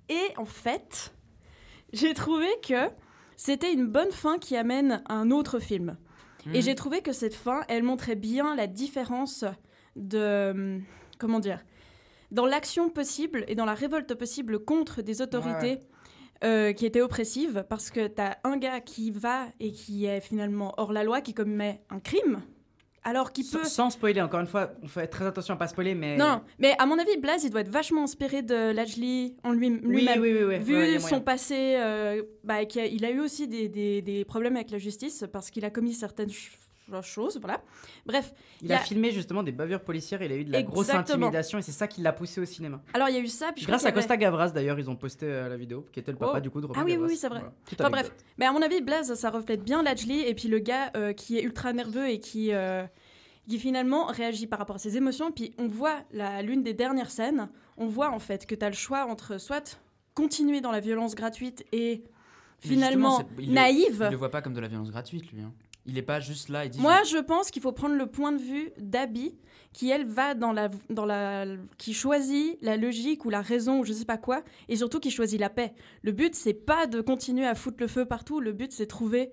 [0.08, 1.15] Et en fait,
[1.93, 2.75] j'ai trouvé que
[3.38, 5.97] c'était une bonne fin qui amène un autre film.
[6.45, 6.62] Et Mhm.
[6.62, 9.43] j'ai trouvé que cette fin, elle montrait bien la différence
[9.95, 10.52] de.
[10.52, 10.84] hum,
[11.17, 11.63] Comment dire
[12.32, 15.80] Dans l'action possible et dans la révolte possible contre des autorités.
[16.45, 20.73] euh, qui étaient oppressives parce que t'as un gars qui va et qui est finalement
[20.78, 22.41] hors la loi, qui commet un crime,
[23.04, 23.65] alors qu'il peut.
[23.65, 26.15] Sans, spoiler, encore une fois, on fait très attention à pas spoiler, mais.
[26.15, 29.82] Non, mais à mon avis, Blaze, il doit être vachement inspiré de Lajli en lui-
[29.84, 30.21] oui, lui-même.
[30.21, 30.60] oui, oui.
[30.60, 34.71] Vu Ouais, son passé, euh, bah, il a eu aussi des, des- des problèmes avec
[34.71, 36.30] la justice parce qu'il a commis certaines
[36.91, 37.62] ch- choses, voilà.
[38.06, 40.89] Bref, Il a a- filmé justement des bavures policières, il a eu de la grosse
[40.89, 42.82] intimidation et c'est ça qui l'a poussé au cinéma.
[42.93, 44.95] alors il y a eu ça, puis Grâce à avait- Costa Gavras d'ailleurs, ils ont
[44.95, 46.39] posté euh, la vidéo, qui était le papa Oh.
[46.41, 47.08] du coup de Romain Ah oui, oui, Gavras.
[47.10, 47.39] oui, c'est vrai.
[47.39, 47.54] Voilà.
[47.80, 48.12] Enfin, bref.
[48.38, 51.38] Mais à mon avis, Blaze, ça reflète bien Lajli et puis le gars euh, qui
[51.38, 52.84] est ultra nerveux et qui, euh,
[53.47, 55.32] qui finalement réagit par rapport à ses émotions.
[55.32, 58.69] Puis on voit la- l'une des dernières scènes, on voit en fait que tu as
[58.69, 59.80] le choix entre soit
[60.13, 62.04] continuer dans la violence gratuite et
[62.60, 64.04] finalement naïve.
[64.08, 65.41] Il le voit pas comme de la violence gratuite, lui.
[65.41, 65.54] hein.
[65.86, 66.80] Il est pas juste là et dit.
[66.80, 69.34] Moi, je pense qu'il faut prendre le point de vue d'Abby,
[69.74, 71.46] qui elle va dans la, dans la,
[71.78, 75.10] qui choisit la logique ou la raison ou je sais pas quoi, et surtout qui
[75.12, 75.74] choisit la paix.
[76.04, 78.39] Le but, c'est pas de continuer à foutre le feu partout.
[78.39, 79.32] Le but, c'est de trouver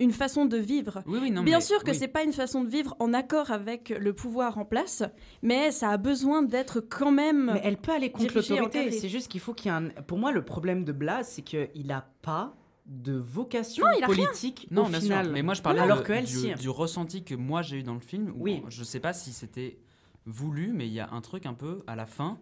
[0.00, 1.02] une façon de vivre.
[1.06, 1.96] Oui, oui, non, Bien mais- sûr que oui.
[1.96, 5.04] c'est pas une façon de vivre en accord avec le pouvoir en place,
[5.42, 7.52] mais ça a besoin d'être quand même.
[7.54, 8.90] Mais elle peut aller contre l'autorité.
[8.90, 9.88] C'est juste qu'il faut qu'il y ait un.
[10.02, 14.06] Pour moi, le problème de Blas, c'est qu'il n'a pas de vocation Non, il a
[14.06, 14.24] rien.
[14.26, 15.24] politique Non, au bien final.
[15.26, 15.32] sûr.
[15.34, 16.54] Mais moi, je parlais Alors de- qu'elle, du, si.
[16.54, 18.30] du ressenti que moi j'ai eu dans le film.
[18.36, 18.62] Où Oui.
[18.68, 19.78] Je sais pas si c'était
[20.26, 22.38] voulu, mais il y a un truc un peu à la fin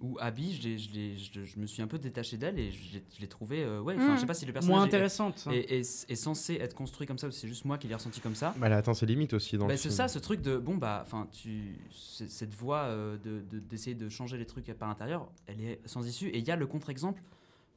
[0.00, 2.94] où Abby, je, je, l'ai- je- je me suis un peu détaché d'elle et je
[2.94, 3.62] l'ai- je l'ai trouvé.
[3.62, 4.14] euh, ouais, enfin, Mm.
[4.16, 5.46] je sais pas si le personnage Moins intéressante.
[5.50, 8.20] est, est- est censé être construit comme ça ou c'est juste moi qui l'ai ressenti
[8.20, 8.52] comme ça.
[8.58, 11.02] Bah, elle atteint ses limites aussi dans Bah, c'est ça, ce truc de bon bah,
[11.06, 15.28] enfin, tu, c'est- cette voie euh, de de- d'essayer de, changer les trucs par l'intérieur,
[15.46, 16.28] elle est sans issue.
[16.28, 17.22] Et il y a le contre-exemple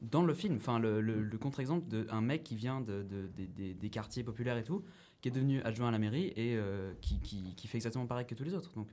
[0.01, 3.47] dans le film, enfin le, le- le contre-exemple d'un mec qui vient de, de- des-
[3.47, 4.83] des, des quartiers populaires et tout,
[5.21, 8.25] qui est devenu adjoint à la mairie et euh, qui, qui, qui fait exactement pareil
[8.25, 8.71] que tous les autres.
[8.75, 8.87] Donc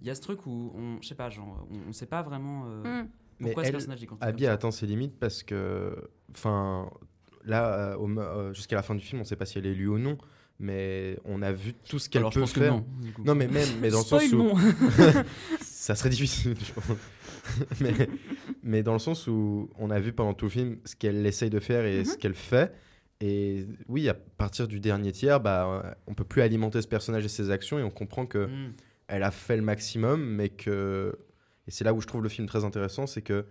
[0.00, 2.22] il y a ce truc où on, je sais pas, genre, on, on sait pas
[2.22, 3.08] vraiment euh, Mm.
[3.38, 4.28] Mais pourquoi ce elle, personnage est construit.
[4.30, 6.88] Abby atteint ses limites parce que, enfin,
[7.44, 9.72] là, euh, euh, jusqu'à la fin du film, on ne sait pas si elle est
[9.72, 10.16] élue ou non,
[10.58, 12.72] mais on a vu tout ce qu'elle Alors, je peut pense que faire.
[12.72, 13.22] non, du coup.
[13.24, 14.54] Non, mais même, mais dans le sens où non.
[15.60, 16.54] ça serait difficile.
[17.80, 17.92] mais,
[18.62, 21.50] mais dans le sens où on a vu pendant tout le film ce qu'elle essaye
[21.50, 22.04] de faire et Mhm.
[22.04, 22.72] ce qu'elle fait.
[23.20, 27.28] Et oui, à partir du dernier tiers, bah, on peut plus alimenter ce personnage et
[27.28, 28.72] ses actions et on comprend que Mm.
[29.08, 31.16] elle a fait le maximum, mais que.
[31.66, 33.46] Et c'est là où je trouve le film très intéressant, c'est que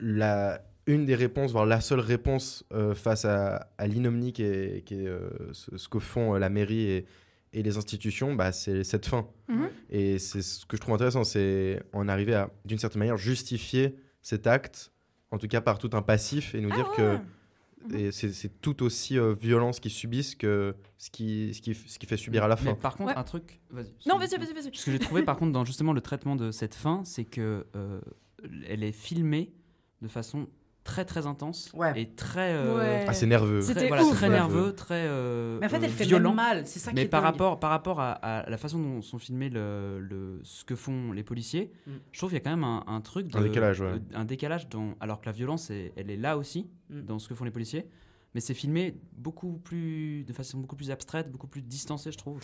[0.00, 4.84] la, une des réponses, voire la seule réponse euh, face à, à l'inomnie qui est,
[4.92, 7.06] euh, ce, ce que font euh, la mairie et,
[7.52, 9.26] et les institutions, bah, c'est cette fin.
[9.48, 9.68] Mhm.
[9.90, 13.96] Et c'est ce que je trouve intéressant, c'est en arriver à, d'une certaine manière, justifier
[14.22, 14.92] cet acte,
[15.30, 16.96] en tout cas par tout un passif, et nous Ah dire ouais.
[16.96, 17.18] que
[17.98, 21.98] et c'est tout aussi euh, violent ce qu'ils subissent que ce qui, ce qui, ce
[21.98, 22.74] qui fait subir à la Mais fin.
[22.76, 23.18] par contre, Ouais.
[23.18, 23.60] un truc.
[24.06, 24.70] Non, vas-y, vas-y, vas-y.
[24.76, 27.66] Ce que j'ai trouvé par contre dans justement le traitement de cette fin, c'est que
[27.74, 28.00] euh,
[28.68, 29.52] elle est filmée
[30.00, 30.46] de façon
[30.84, 31.92] très très intense Ouais.
[32.00, 33.04] et très euh, Ouais.
[33.08, 33.60] Ah, c'est nerveux.
[33.62, 34.32] Très, voilà, ouf, très ouais.
[34.34, 36.34] nerveux, très euh, Mais en fait, euh, elle fait violent.
[36.34, 36.66] mal.
[36.66, 37.32] C'est ça qui Mais est par dingue.
[37.32, 41.12] rapport, par rapport à, à la façon dont sont filmés le, le- ce que font
[41.12, 41.90] les policiers, Mm.
[42.12, 43.94] je trouve qu'il y a quand même un, un truc de, Un décalage, ouais.
[44.14, 47.02] un décalage dans, alors que la violence, est- elle est là aussi Mm.
[47.02, 47.86] dans ce que font les policiers,
[48.34, 52.40] mais c'est filmé beaucoup plus, de façon beaucoup plus abstraite, beaucoup plus distancée, je trouve.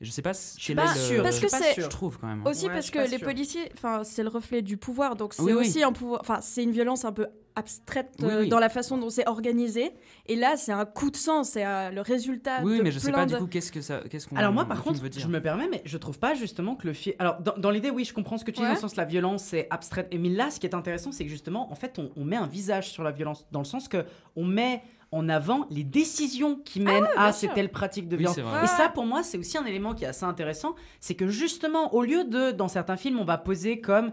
[0.00, 0.74] Et je sais pas Je est.
[0.76, 1.84] Parce je que pas c'est- sûre.
[1.84, 2.42] je trouve quand même.
[2.46, 2.50] hein.
[2.50, 5.52] Aussi Ouais, parce que les policiers, enfin, c'est le reflet du pouvoir, donc c'est Oui,
[5.52, 5.66] oui.
[5.66, 8.48] aussi un pouvoir, enfin, c'est une violence un peu abstraite Oui, euh, oui.
[8.48, 9.90] dans la façon dont c'est organisé.
[10.26, 12.60] Et là, c'est un coup de sang, c'est euh, le résultat.
[12.62, 14.36] Oui, de mais je sais pas du coup qu'est-ce que ça, qu'est-ce qu'on.
[14.36, 15.20] Alors moi par contre, veut dire.
[15.20, 17.16] je me permets, mais je trouve pas justement que le film...
[17.18, 18.68] Alors dans, dans l'idée, oui, je comprends ce que tu dis, Ouais.
[18.68, 20.06] dans le sens la violence c'est abstraite.
[20.12, 22.36] Et mais là, ce qui est intéressant, c'est que justement, en fait, on, on met
[22.36, 24.04] un visage sur la violence, dans le sens que
[24.36, 27.54] on met en avant les décisions qui mènent Ah à ces sûr.
[27.54, 28.38] telles pratiques de violence.
[28.38, 31.94] Et ça, pour moi, c'est aussi un élément qui est assez intéressant, c'est que justement,
[31.94, 34.10] au lieu de, dans certains films, on va poser comme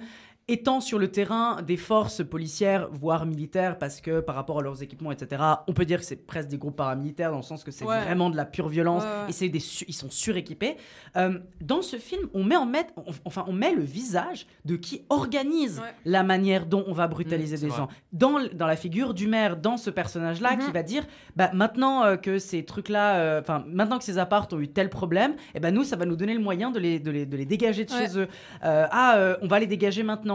[0.48, 4.84] étant sur le terrain des forces policières, voire militaires, parce que par rapport à leurs
[4.84, 7.72] équipements, etc., on peut dire que c'est presque des groupes paramilitaires, dans le sens que
[7.72, 8.00] c'est Ouais.
[8.04, 9.30] vraiment de la pure violence, Ouais, ouais.
[9.30, 10.78] et c'est des su- ils sont suréquipés.
[11.18, 14.76] Euh, dans ce film, on met, en met, on- enfin, on met le visage de
[14.76, 15.94] qui organise Ouais.
[16.06, 17.78] la manière dont on va brutaliser Mmh, des vrai.
[17.78, 17.88] gens.
[18.14, 21.06] Dans, dans la figure du maire, dans ce personnage-là, qui va dire,
[21.36, 24.90] bah, maintenant euh, que ces trucs-là, euh, enfin, maintenant que ces apparts ont eu tel
[24.92, 27.36] problème, et ben nous, ça va nous donner le moyen de les, de les, de
[27.36, 28.08] les dégager de Ouais.
[28.08, 28.28] chez eux.
[28.64, 30.35] Euh, ah, euh, on va les dégager maintenant.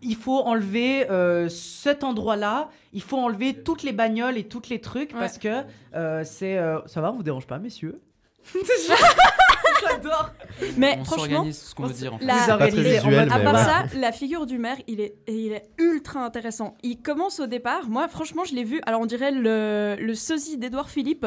[0.00, 2.68] Il faut enlever euh, cet endroit-là.
[2.92, 6.56] Il faut enlever toutes les bagnoles et tous les trucs parce que euh, c'est.
[6.56, 8.00] euh, Ça va, on vous dérange pas, messieurs?
[9.82, 10.30] J'adore.
[10.76, 12.24] Mais on franchement, ce qu'on on veut dire en fait.
[12.24, 15.64] la- Pas très visuel, À part ça, la figure du maire, il est, il est
[15.78, 16.74] ultra intéressant.
[16.82, 20.58] Il commence au départ, moi franchement je l'ai vu, alors on dirait le, le sosie
[20.58, 21.26] d'Edouard Philippe,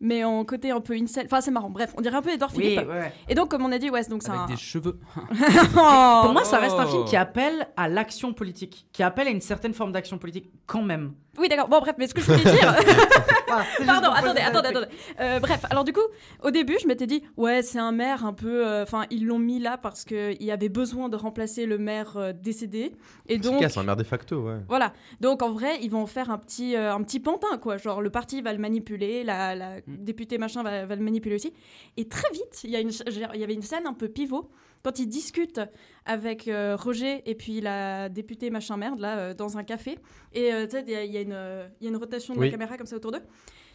[0.00, 1.26] mais en côté un peu incel.
[1.26, 2.88] Enfin c'est marrant, bref, on dirait un peu Edouard Oui, Philippe.
[2.88, 3.12] ouais.
[3.28, 4.46] Et donc comme on a dit, ouais, donc c'est Avec un...
[4.46, 4.98] des cheveux.
[5.74, 6.20] Oh.
[6.24, 6.90] Pour moi, ça reste un Oh.
[6.90, 10.82] film qui appelle à l'action politique, qui appelle à une certaine forme d'action politique quand
[10.82, 11.12] même.
[11.38, 12.74] Oui d'accord, bon bref, mais ce que je voulais dire...
[13.86, 14.86] Pardon, attendez, attendez, attendez.
[15.20, 16.00] Euh, bref, alors du coup,
[16.42, 18.66] au début, je m'étais dit, ouais, c'est un maire un peu.
[18.66, 22.16] euh, Enfin, ils l'ont mis là parce qu'il y avait besoin de remplacer le maire
[22.16, 22.92] euh, décédé.
[23.28, 23.60] Et C'est donc.
[23.60, 24.58] casse, un maire de facto, ouais.
[24.68, 24.92] Voilà.
[25.20, 27.76] Donc en vrai, ils vont faire un petit, euh, un petit pantin, quoi.
[27.78, 31.52] Genre le parti va le manipuler, la, la députée machin va, va le manipuler aussi.
[31.96, 32.90] Et très vite, il y, a une,
[33.34, 34.50] il y avait une scène un peu pivot
[34.84, 35.60] quand ils discutent
[36.06, 39.96] avec euh, Roger et puis la députée machin merde là dans un café.
[40.32, 42.46] Et tu sais, il y, y y a une rotation de Oui.
[42.46, 43.22] la caméra comme ça autour d'eux.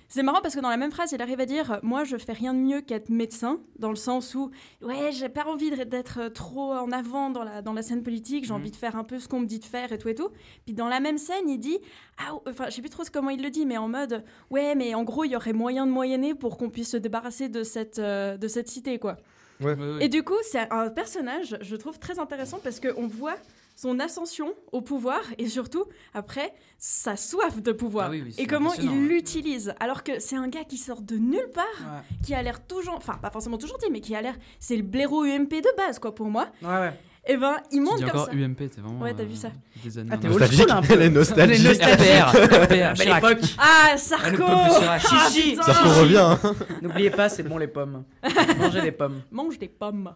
[0.09, 2.31] C'est marrant parce que dans la même phrase, il arrive à dire Moi, je fais
[2.31, 6.29] rien de mieux qu'être médecin, dans le sens où, ouais, j'ai pas envie de- d'être
[6.29, 8.59] trop en avant dans la, dans la scène politique, j'ai Mhm.
[8.59, 10.29] envie de faire un peu ce qu'on me dit de faire et tout et tout.
[10.65, 11.77] Puis dans la même scène, il dit
[12.17, 14.95] Ah, enfin, je sais plus trop comment il le dit, mais en mode Ouais, mais
[14.95, 17.99] en gros, il y aurait moyen de moyenner pour qu'on puisse se débarrasser de cette,
[17.99, 19.17] euh, de cette cité, quoi.
[19.59, 19.75] Ouais.
[19.99, 23.35] Et du coup, c'est un personnage, je trouve très intéressant parce qu'on voit
[23.77, 25.85] son ascension au pouvoir et surtout,
[26.15, 28.07] après, sa soif de pouvoir.
[28.07, 28.95] Ah oui, oui, c'est et comment il ouais.
[28.95, 29.73] l'utilise.
[29.79, 32.17] Alors que c'est un gars qui sort de nulle part, Ouais.
[32.25, 34.33] qui a l'air tout gentil, enfin, pas forcément tout gentil, mais qui a l'air.
[34.59, 36.47] C'est le blaireau UMP de base, quoi, pour moi.
[36.63, 36.93] Ouais, ouais.
[37.29, 38.31] Et ben, il monte comme encore ça.
[38.31, 39.01] UMP, t'es vraiment.
[39.01, 39.49] Ouais, t'as euh, vu ça.
[39.83, 40.09] Des années.
[40.13, 40.67] Ah, t'es nostalgique.
[40.89, 41.81] Elle est nostalgique.
[41.83, 43.23] RPR, RPR, Belle Chirac.
[43.23, 43.49] époque.
[43.59, 44.43] Ah, Sarko.
[44.47, 45.55] Ah, Chichi.
[45.57, 46.17] qu'on revient.
[46.17, 46.39] hein.
[46.81, 48.05] N'oubliez pas, c'est bon les pommes.
[48.57, 49.21] Mangez des pommes.
[49.29, 50.13] Mange des pommes.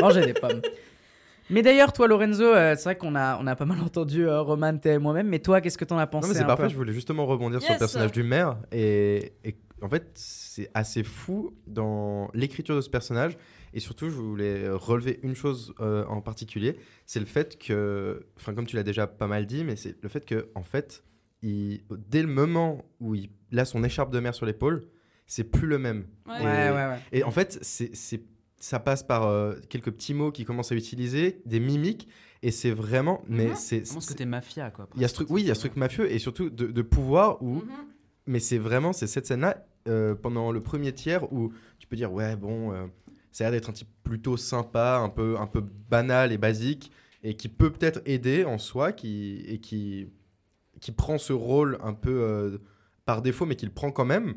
[0.00, 0.60] Mangez des pommes.
[1.50, 4.40] Mais d'ailleurs, toi, Lorenzo, euh, c'est vrai qu'on a, on a pas mal entendu euh,
[4.40, 6.68] Roman, et moi-même, mais toi, qu'est-ce que t'en as pensé Non, mais c'est parfait.
[6.70, 8.56] Je voulais justement rebondir sur le personnage du maire.
[8.72, 13.36] Et, et en fait, c'est assez fou dans l'écriture de ce personnage.
[13.72, 16.76] Et surtout, je voulais relever une chose euh, en particulier.
[17.06, 20.08] C'est le fait que, enfin, comme tu l'as déjà pas mal dit, mais c'est le
[20.08, 21.04] fait que, en fait,
[21.42, 24.82] il, dès le moment où il, a son écharpe de mer sur l'épaule,
[25.26, 26.06] c'est plus le même.
[26.28, 26.40] Ouais.
[26.40, 26.98] Et- Ouais, ouais, ouais.
[27.12, 28.22] Et en fait, c'est, c'est-
[28.60, 32.06] ça passe par euh, quelques petits mots qu'il commence à utiliser, des mimiques,
[32.42, 33.22] et c'est vraiment.
[33.26, 33.54] Mais Mhm.
[33.56, 34.88] c'est, Vraiment ce côté mafia, quoi.
[34.94, 36.66] il y a ce truc, oui, il y a ce truc mafieux et surtout de,
[36.66, 37.56] de pouvoir où.
[37.56, 37.66] Mhm.
[38.26, 42.12] Mais c'est vraiment c'est cette scène-là euh, pendant le premier tiers où tu peux dire
[42.12, 42.86] ouais bon, euh,
[43.32, 46.92] ça a l'air d'être un type plutôt sympa, un peu un peu banal et basique
[47.24, 50.08] et qui peut peut-être aider en soi, qui et qui
[50.80, 52.58] qui prend ce rôle un peu euh,
[53.06, 54.34] par défaut, mais qu'il prend quand même.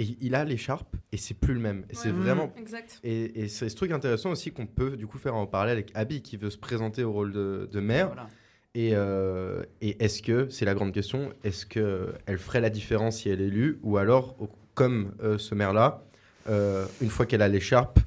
[0.00, 1.84] Et il a l'écharpe et c'est plus le même.
[1.92, 2.14] C'est Ouais.
[2.14, 3.00] vraiment Exact.
[3.02, 5.90] et, et c'est ce truc intéressant aussi qu'on peut du coup faire en parallèle avec
[5.94, 8.06] Abby qui veut se présenter au rôle de, de mère.
[8.08, 8.28] Voilà.
[8.74, 13.28] Et, euh, et est-ce que, c'est la grande question, est-ce qu'elle ferait la différence si
[13.28, 14.36] elle est élue Ou alors,
[14.74, 16.04] comme euh, ce maire-là,
[16.48, 17.98] euh, une fois qu'elle a l'écharpe,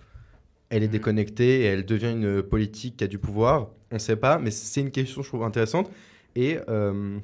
[0.69, 0.91] elle est Mhm.
[0.93, 3.67] déconnectée et elle devient une politique qui a du pouvoir?
[3.91, 5.91] On ne sait pas, mais c'est une question, je trouve, intéressante.
[6.38, 7.19] Et euh,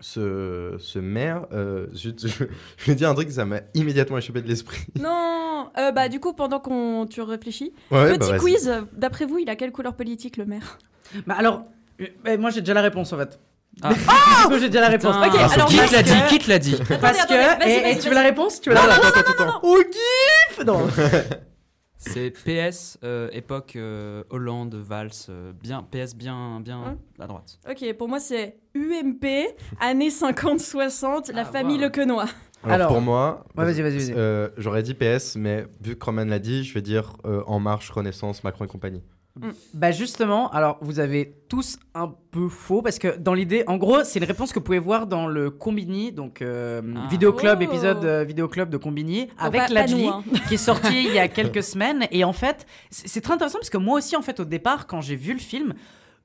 [0.00, 2.44] ce, ce maire, euh, je, je-
[2.76, 4.80] je vais dire un truc, ça m'a immédiatement échappé de l'esprit.
[5.00, 8.40] Non, euh, bah du coup, pendant qu'on tu réfléchis, Ouais, bah, petit vas-y.
[8.40, 8.72] quiz.
[8.92, 10.78] D'après vous, il a quelle couleur politique le maire?
[11.26, 11.64] Bah alors,
[12.00, 13.38] euh, bah, moi j'ai déjà la réponse en fait.
[13.82, 13.90] Ah.
[14.42, 15.14] Du coup, j'ai déjà la réponse.
[15.16, 15.28] Putain.
[15.28, 17.40] Ok, Ah, alors qui parce te l'a dit que- Qui te l'a dit Parce Attendez,
[17.60, 17.92] que.
[17.92, 19.68] et- tu veux la réponse Tu veux Non, la non, réponse attends, attends, attends.
[19.68, 20.88] Au gif Non.
[22.02, 27.58] C'est PS, euh, époque euh, Hollande, Valls, euh, bien, PS bien, bien Hein à droite.
[27.70, 29.24] Ok, pour moi c'est UMP,
[29.80, 31.82] années 50-60, la Ah, famille wow.
[31.82, 32.24] Le Quenois.
[32.62, 34.12] Alors, Alors- pour moi, Ouais, vas-y, vas-y, vas-y.
[34.16, 37.60] euh, j'aurais dit PS, mais vu que Roman l'a dit, je vais dire euh, En
[37.60, 39.02] Marche, Renaissance, Macron et compagnie.
[39.74, 44.02] Bah justement, alors vous avez tous un peu faux parce que dans l'idée, en gros,
[44.04, 47.06] c'est une réponse que vous pouvez voir dans le Combini, donc euh, Ah.
[47.08, 47.64] vidéo club, Oh.
[47.64, 50.24] épisode euh, vidéo club de Combini avec Lajli nous, hein.
[50.48, 53.70] qui est sorti il y a quelques semaines et en fait, c'est très intéressant parce
[53.70, 55.74] que moi aussi en fait au départ quand j'ai vu le film,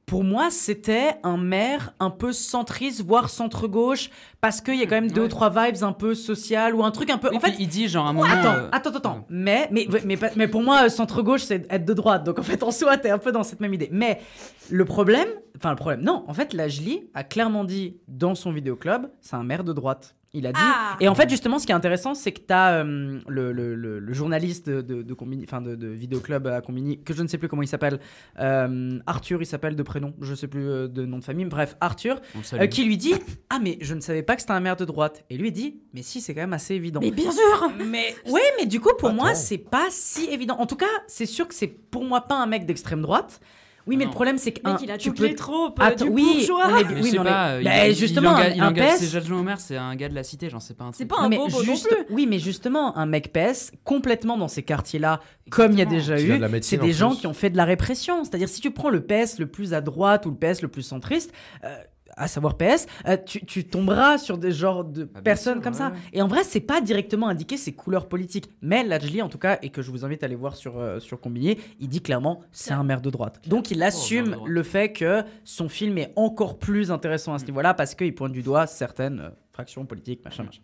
[0.06, 4.96] pour moi, c'était un maire un peu centriste, voire centre-gauche, parce qu'il y a quand
[4.96, 5.26] même deux Ouais.
[5.28, 7.30] ou trois vibes un peu sociales ou un truc un peu.
[7.32, 8.28] Oui, en fait, il dit genre un moment.
[8.32, 9.26] Attends, euh, attends, attends.
[9.30, 12.24] Mais, mais, mais, mais pour moi, centre-gauche, c'est être de droite.
[12.24, 13.90] Donc en fait, en soi, t'es un peu dans cette même idée.
[13.92, 14.22] Mais
[14.70, 16.24] le problème, enfin le problème, non.
[16.28, 20.16] En fait, Lajli a clairement dit dans son vidéoclub, c'est un maire de droite.
[20.36, 20.60] Il a dit.
[20.62, 20.98] Ah.
[21.00, 24.00] Et en fait, justement, ce qui est intéressant, c'est que t'as euh, le, le, le,
[24.00, 27.28] le journaliste de, de, de Combini, enfin de, de vidéoclub à Combini, que je ne
[27.28, 28.00] sais plus comment il s'appelle.
[28.40, 30.14] Euh, Arthur, il s'appelle de prénom.
[30.22, 31.46] Je sais plus euh, de nom de famille.
[31.46, 32.20] Bref, Arthur,
[32.54, 33.14] euh, qui lui dit
[33.50, 35.24] Ah, mais je ne savais pas que c'était un maire de droite.
[35.30, 37.00] Et lui il dit Mais si, c'est quand même assez évident.
[37.02, 39.36] Mais bien sûr Mais ouais, mais du coup pour moi Attends.
[39.40, 40.56] c'est pas si évident.
[40.60, 43.40] En tout cas, c'est sûr que c'est pour moi pas un mec d'extrême droite.
[43.88, 44.10] Oui, mais Non.
[44.12, 46.06] le problème c'est que Mec, un, il a tu toutes peux- les tropes euh, Attends,
[46.06, 47.88] du oui, bourgeois on est- Mais oui, je sais mais on est- pas, il- Bah,
[47.88, 49.10] il- justement, il un- il un engage- PS.
[49.10, 51.24] c'est Omer, c'est un gars de la cité, j'en sais pas un C'est pas Non,
[51.24, 51.98] un mais bobo non juste, plus.
[52.16, 55.20] oui, mais justement, un mec PS, complètement dans ces quartiers-là,
[55.52, 57.20] comme il y a déjà eu, de c'est des en gens plus.
[57.20, 58.24] qui ont fait de la répression.
[58.24, 60.82] C'est-à-dire, si tu prends le PS le plus à droite ou le PS le plus
[60.84, 61.32] centriste,
[61.64, 61.76] euh,
[62.18, 65.74] à savoir PS, euh, tu, tu tomberas sur des genres de bien personnes sûr, comme
[65.74, 65.90] ouais, ça.
[65.90, 65.98] ouais.
[66.14, 68.50] Et en vrai, c'est pas directement indiqué ses couleurs politiques.
[68.62, 71.00] Mais Lajli, en tout cas, et que je vous invite à aller voir sur, euh,
[71.00, 73.42] sur Combini, il dit clairement c'est un maire de droite.
[73.48, 77.46] Donc il maire assume le fait que son film est encore plus intéressant à ce
[77.46, 80.62] niveau-là parce qu'il pointe du doigt certaines euh, fractions politiques, machin, machin.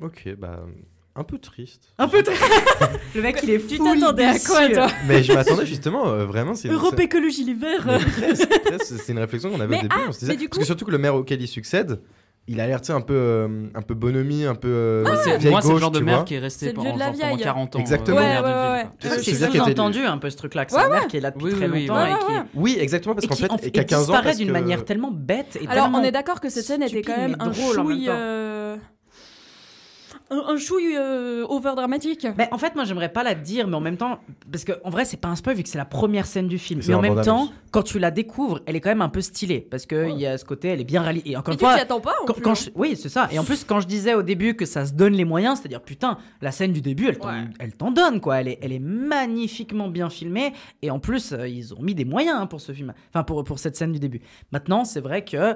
[0.00, 0.60] Ok, bah,
[1.18, 1.88] un peu triste.
[1.98, 2.34] Un peu très...
[3.14, 4.86] Le mec, il est Tu full t'attendais à quoi, toi?
[5.08, 7.86] Mais je m'attendais justement, euh, vraiment, c'est Europe Écologie Les Verts
[8.84, 9.94] c'est une réflexion qu'on avait Mais au début.
[9.98, 12.00] ah, on se disait, parce que surtout que le maire auquel il succède,
[12.48, 15.38] il a l'air tu sais, un peu, euh, un peu bonhomie, un peu euh, c'est-
[15.38, 16.24] vieille moi, c'est le genre de tu maire vois.
[16.24, 17.44] qui est resté C'est le pendant, de la genre pendant vieille.
[17.44, 17.78] 40 ans.
[17.78, 18.20] euh, Exactement.
[18.20, 18.50] maire Ouais,
[18.82, 18.86] ouais.
[19.22, 21.46] C'est était- sous-entendu un peu ce truc-là, que c'est un maire qui est là depuis
[21.46, 22.48] Oui, très oui, longtemps ouais, et qui.
[22.54, 24.12] Oui, exactement, parce qu'en fait, et qu'à 15 ans.
[24.12, 26.82] disparaît d'une que- manière tellement bête et Alors, tellement on est d'accord que cette scène
[26.84, 28.06] était quand même un drôle en même chouille.
[28.06, 28.78] temps.
[30.30, 32.26] Un, un chouille euh, over-dramatique.
[32.36, 34.18] Mais en fait, moi, j'aimerais pas la dire, mais en même temps,
[34.50, 36.58] parce que en vrai, c'est pas un spoil vu que c'est la première scène du
[36.58, 36.80] film.
[36.88, 39.60] Mais en même temps, quand tu la découvres, elle est quand même un peu stylée
[39.60, 41.30] parce que il y a ce côté, elle est bien réalisée.
[41.30, 42.54] Et encore Mais une tu fois, attends pas en quand, plus, quand hein.
[42.54, 43.28] je- oui, c'est ça.
[43.30, 45.80] Et en plus, quand je disais au début que ça se donne les moyens, c'est-à-dire
[45.82, 47.44] putain, la scène du début, elle t'en, Ouais.
[47.58, 48.40] elle t'en donne quoi.
[48.40, 50.52] Elle est, elle est magnifiquement bien filmée.
[50.82, 53.44] Et en plus, euh, ils ont mis des moyens hein, pour ce film, enfin pour
[53.44, 54.20] pour cette scène du début.
[54.52, 55.54] Maintenant, c'est vrai que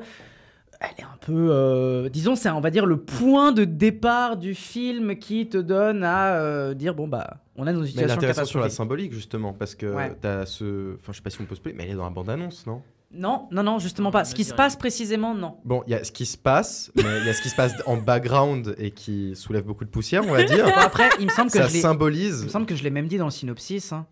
[0.81, 4.55] elle est un peu, euh, disons, c'est on va dire le point de départ du
[4.55, 8.47] film qui te donne à euh, dire bon bah, on est dans une Mais intéressante
[8.47, 10.17] sur la symbolique, justement, parce que Ouais.
[10.21, 10.95] t'as ce.
[10.97, 12.83] Enfin, je sais pas si on peut se mais elle est dans la bande-annonce, non?
[13.13, 14.25] Non, non, non, justement pas.
[14.25, 15.57] Ce qui se passe précisément, non.
[15.65, 17.57] Bon, il y a ce qui se passe, mais il y a ce qui se
[17.57, 20.65] passe en background et qui soulève beaucoup de poussière, on va dire.
[20.65, 21.79] Bon, après, il me semble que Ça je l'ai.
[21.79, 22.45] Il symbolise.
[22.45, 24.07] me semble que je l'ai même dit dans le synopsis, hein.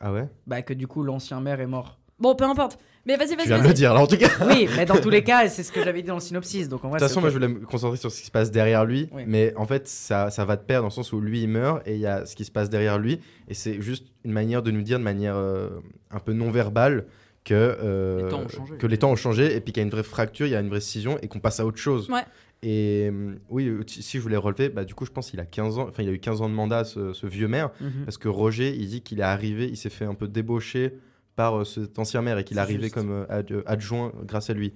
[0.00, 0.28] Ah ouais?
[0.46, 1.98] Bah que du coup l'ancien maire est mort.
[2.18, 2.78] Bon, peu importe.
[3.06, 3.38] Mais vas-y, vas-y.
[3.42, 4.28] Tu viens de le dire, là, en tout cas.
[4.28, 6.68] De Oui, mais dans tous les cas, c'est ce que j'avais dit dans le synopsis,
[6.68, 6.98] donc en vrai.
[7.00, 9.22] toute façon, moi, je voulais me concentrer sur ce qui se passe derrière lui, Oui.
[9.26, 11.86] mais en fait, ça, ça va de pair dans le sens où lui, il meurt
[11.86, 14.62] et il y a ce qui se passe derrière lui, et c'est juste une manière
[14.62, 15.68] de nous dire de manière euh,
[16.12, 17.06] un peu non verbale
[17.44, 18.76] que, euh, Les temps ont changé.
[18.76, 20.54] que les temps ont changé et puis qu'il y a une vraie fracture, il y
[20.54, 22.08] a une vraie scission et qu'on passe à autre chose.
[22.08, 22.22] Ouais.
[22.62, 25.44] Et euh, oui, euh, si je voulais relever, bah, du coup, je pense qu'il a
[25.44, 28.04] 15 ans, enfin, il a eu 15 ans de mandat, ce, ce vieux maire, Mhm.
[28.04, 30.94] parce que Roger, il dit qu'il est arrivé, il s'est fait un peu débaucher
[31.36, 32.94] par euh, cet ancien maire et qu'il est arrivé juste.
[32.94, 34.72] comme euh, ad- euh, adjoint grâce à lui.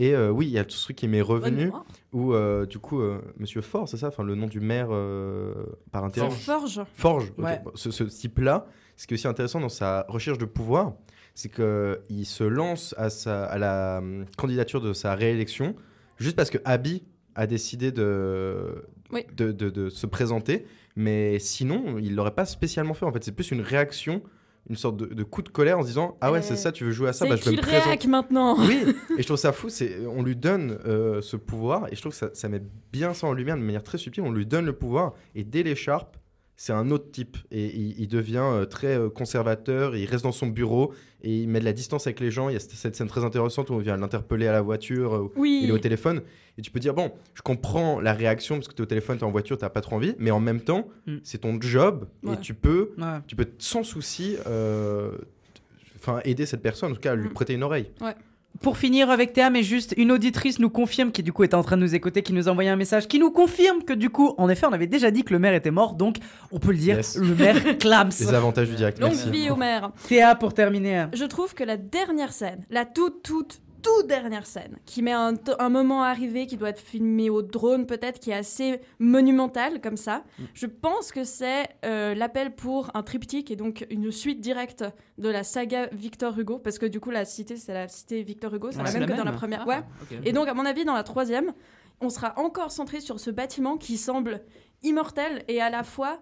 [0.00, 1.72] Et euh, oui, il y a tout ce truc qui m'est revenu
[2.12, 5.52] où, euh, du coup, euh, Monsieur Fort, c'est ça Enfin, le nom du maire euh,
[5.90, 6.30] par intérim.
[6.30, 6.80] Forge.
[6.94, 7.32] Forge.
[7.36, 7.44] ok.
[7.44, 7.60] Ouais.
[7.64, 10.92] Bon, ce, ce type-là, ce qui est aussi intéressant dans sa recherche de pouvoir,
[11.34, 15.74] c'est qu'il se lance à, sa, à la hum, candidature de sa réélection
[16.16, 17.02] juste parce que Abby
[17.34, 19.24] a décidé de, Oui.
[19.36, 20.64] de, de- de se présenter.
[20.94, 23.04] Mais sinon, il l'aurait pas spécialement fait.
[23.04, 24.22] En fait, c'est plus une réaction,
[24.70, 26.70] une sorte de, de coup de colère en se disant Ah ouais, Euh, c'est ça,
[26.72, 27.84] tu veux jouer à ça bah, Je vais me présenter.
[27.86, 28.56] réac maintenant.
[28.58, 28.84] Oui,
[29.18, 32.12] et je trouve ça fou, c'est on lui donne euh, ce pouvoir, et je trouve
[32.12, 32.60] que ça, ça met
[32.92, 35.62] bien ça en lumière de manière très subtile, on lui donne le pouvoir, et dès
[35.62, 36.17] l'écharpe,
[36.60, 40.32] c'est un autre type, et il, il devient euh, très euh, conservateur, il reste dans
[40.32, 40.92] son bureau,
[41.22, 43.22] et il met de la distance avec les gens, il y a cette, scène très
[43.24, 45.60] intéressante où on vient l'interpeller à la voiture, euh, où Oui.
[45.62, 46.20] il est au téléphone,
[46.58, 49.18] et tu peux dire, bon, je comprends la réaction, parce que tu es au téléphone,
[49.18, 51.16] tu es en voiture, tu pas trop envie, mais en même temps, Mm.
[51.22, 52.34] c'est ton job, Ouais.
[52.34, 53.20] et tu peux, Ouais.
[53.28, 54.36] tu peux sans souci...
[54.48, 55.12] euh,
[56.24, 57.32] aider cette personne, en tout cas, à lui Mm.
[57.32, 57.90] prêter une oreille.
[58.60, 61.62] Pour finir avec Théa, mais juste une auditrice nous confirme, qui du coup était en
[61.62, 64.10] train de nous écouter, qui nous a envoyé un message, qui nous confirme que du
[64.10, 66.16] coup, en effet, on avait déjà dit que le maire était mort, donc
[66.50, 67.16] on peut le dire, Yes.
[67.16, 68.08] le maire clams.
[68.18, 68.98] Les avantages du direct.
[68.98, 69.92] Longue vie au maire.
[70.08, 71.06] Théa, pour terminer.
[71.12, 75.34] Je trouve que la dernière scène, la toute, toute, toute dernière scène, qui met un,
[75.68, 80.24] moment arrivé, qui doit être filmé au drone peut-être, qui est assez monumental comme ça,
[80.38, 80.42] Mm.
[80.54, 84.84] je pense que c'est euh, l'appel pour un triptyque et donc une suite directe
[85.18, 88.54] de la saga Victor Hugo, parce que du coup la cité c'est la cité Victor
[88.54, 89.62] Hugo, c'est Ouais, la même la que dans la première.
[89.62, 90.18] Ah, Ouais.
[90.24, 91.52] Et donc, à mon avis, dans la troisième,
[92.00, 94.42] on sera encore centré sur ce bâtiment qui semble
[94.82, 96.20] immortel et à la fois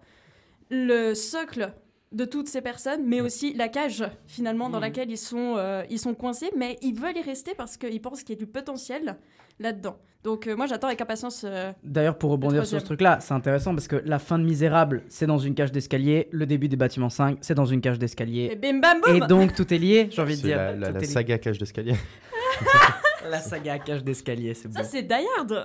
[0.71, 1.73] le socle
[2.13, 4.85] de toutes ces personnes, mais aussi la cage finalement dans Mhm.
[4.85, 8.23] laquelle ils sont, euh, ils sont coincés, mais ils veulent y rester parce qu'ils pensent
[8.23, 9.17] qu'il y a du potentiel
[9.59, 9.97] là-dedans.
[10.23, 11.43] Donc euh, moi j'attends avec impatience.
[11.45, 15.03] euh, D'ailleurs, pour rebondir sur ce truc-là, c'est intéressant parce que la fin de Misérable,
[15.09, 17.99] c'est dans une cage d'escalier, le début des bâtiments 5, c'est dans une cage et
[18.01, 18.57] d'escalier.
[18.57, 20.57] bim bam boum Et donc tout est lié, j'ai envie de C'est dire.
[20.57, 21.07] la, la- Tout la est lié.
[21.09, 21.95] saga cage d'escalier.
[23.31, 24.75] La saga cage d'escalier, c'est beau.
[24.79, 25.65] Ça c'est Die Hard.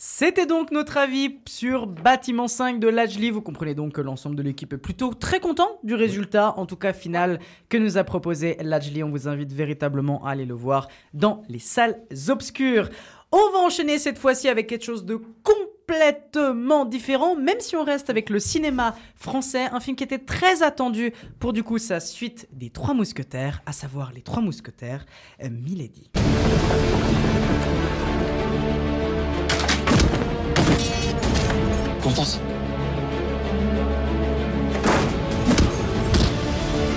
[0.00, 3.30] C'était donc notre avis sur Bâtiment 5 de Lajli.
[3.30, 6.76] Vous comprenez donc que l'ensemble de l'équipe est plutôt très content du résultat, en tout
[6.76, 9.02] cas final, que nous a proposé Lajli.
[9.02, 12.90] On vous invite véritablement à aller le voir dans les salles obscures.
[13.32, 18.08] On va enchaîner cette fois-ci avec quelque chose de complètement différent, même si on reste
[18.08, 22.46] avec le cinéma français, un film qui était très attendu pour du coup sa suite
[22.52, 25.04] des Trois Mousquetaires, à savoir les Trois Mousquetaires,
[25.42, 26.08] euh, Milady.
[32.08, 32.40] Constance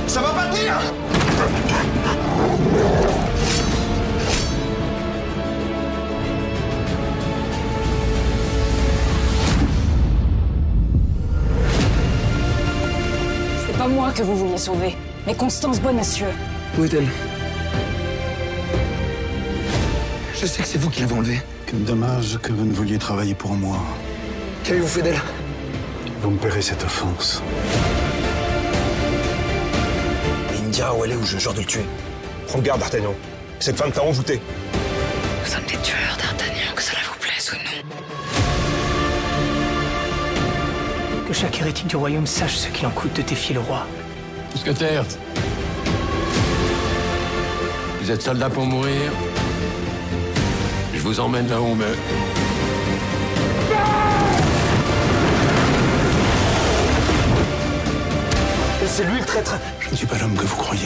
[0.08, 0.80] Ça va pas tenir
[13.66, 14.96] C'est pas moi que vous vouliez sauver,
[15.28, 16.28] mais Constance Bonacieux.
[16.80, 17.08] Où est-elle?
[20.40, 21.42] Je sais que c'est vous qui l'avez enlevée.
[21.66, 23.78] Quel dommage que vous ne vouliez travailler pour moi.
[24.72, 25.22] Qu'avez-vous fait d'elle
[26.22, 27.44] Vous me paierez cette offense.
[30.56, 31.84] Il me dira où elle est ou je jure de le tuer.
[32.48, 33.14] Prends garde, D'Artagnan.
[33.60, 34.40] Cette femme t'a envoûté.
[35.44, 37.84] Nous sommes des tueurs, D'Artagnan, que cela vous plaise ou non.
[41.28, 43.86] Que chaque hérétique du royaume sache ce qu'il en coûte de défier le roi.
[44.54, 45.04] Mousquetaire.
[48.02, 49.12] Vous êtes soldat pour mourir
[50.94, 52.00] Je vous emmène là où on meurt.
[58.94, 60.82] C'est lui le traître Je ne suis pas l'homme que vous croyez.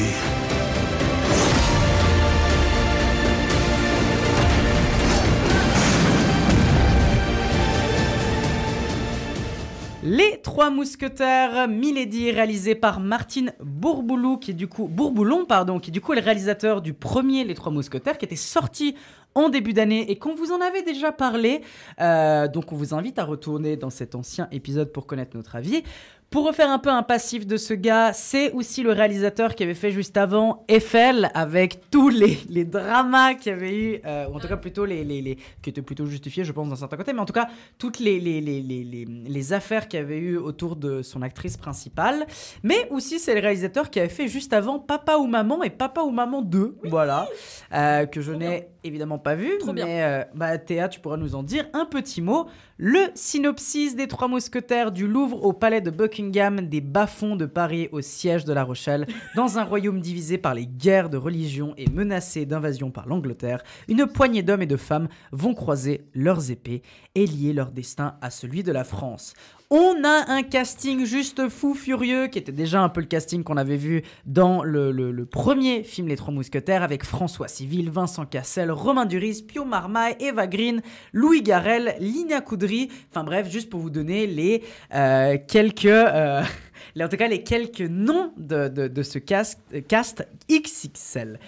[10.04, 15.90] Les Trois Mousquetaires, Milady, réalisé par Martine Bourboulou, qui est du coup Bourboulon, pardon, qui
[15.90, 18.94] est du coup le réalisateur du premier Les Trois Mousquetaires, qui était sorti
[19.34, 21.62] en début d'année et qu'on vous en avait déjà parlé.
[22.00, 25.84] Euh, donc on vous invite à retourner dans cet ancien épisode pour connaître notre avis.
[26.32, 29.74] Pour refaire un peu un passif de ce gars, c'est aussi le réalisateur qui avait
[29.74, 34.36] fait juste avant Eiffel avec tous les, les dramas qu'il y avait eu, euh, ou
[34.36, 36.98] en tout cas plutôt les, les, les- qui étaient plutôt justifiés, je pense, d'un certain
[36.98, 37.48] côté, mais en tout cas
[37.78, 41.22] toutes les, les, les, les, les, les affaires qu'il y avait eu autour de son
[41.22, 42.26] actrice principale.
[42.64, 46.02] Mais aussi c'est le réalisateur qui avait fait juste avant Papa ou Maman et Papa
[46.02, 47.30] ou Maman 2, voilà,
[47.74, 49.86] euh, que je n'ai évidemment pas vu, Trop bien.
[49.86, 52.48] mais euh, bah, Théa, tu pourras nous en dire un petit mot.
[52.78, 57.88] Le synopsis des Trois Mousquetaires du Louvre au palais de Buckingham, des bas-fonds de Paris
[57.92, 61.90] au siège de La Rochelle, dans un royaume divisé par les guerres de religion et
[61.90, 66.82] menacé d'invasion par l'Angleterre, une poignée d'hommes et de femmes vont croiser leurs épées
[67.16, 69.34] et lier leur destin à celui de la France.
[69.72, 73.58] On a un casting juste fou furieux, qui était déjà un peu le casting qu'on
[73.58, 79.06] avait vu dans le, premier film Les Trois Mousquetaires, avec François Civil, Vincent Cassel, Romain
[79.06, 82.90] Duris, Pio Marmaille, Eva Green, Louis Garrel, Lina Coudry.
[83.10, 84.64] Enfin bref, juste pour vous donner les
[84.94, 85.86] euh, quelques...
[85.86, 86.44] euh,
[87.02, 91.40] en tout cas, les quelques noms de, de- ce cast, cast XXL.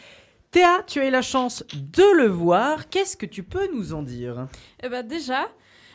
[0.49, 2.89] Théa, tu as eu la chance de le voir.
[2.89, 4.47] Qu'est-ce que tu peux nous en dire?
[4.81, 5.49] Eh ben déjà,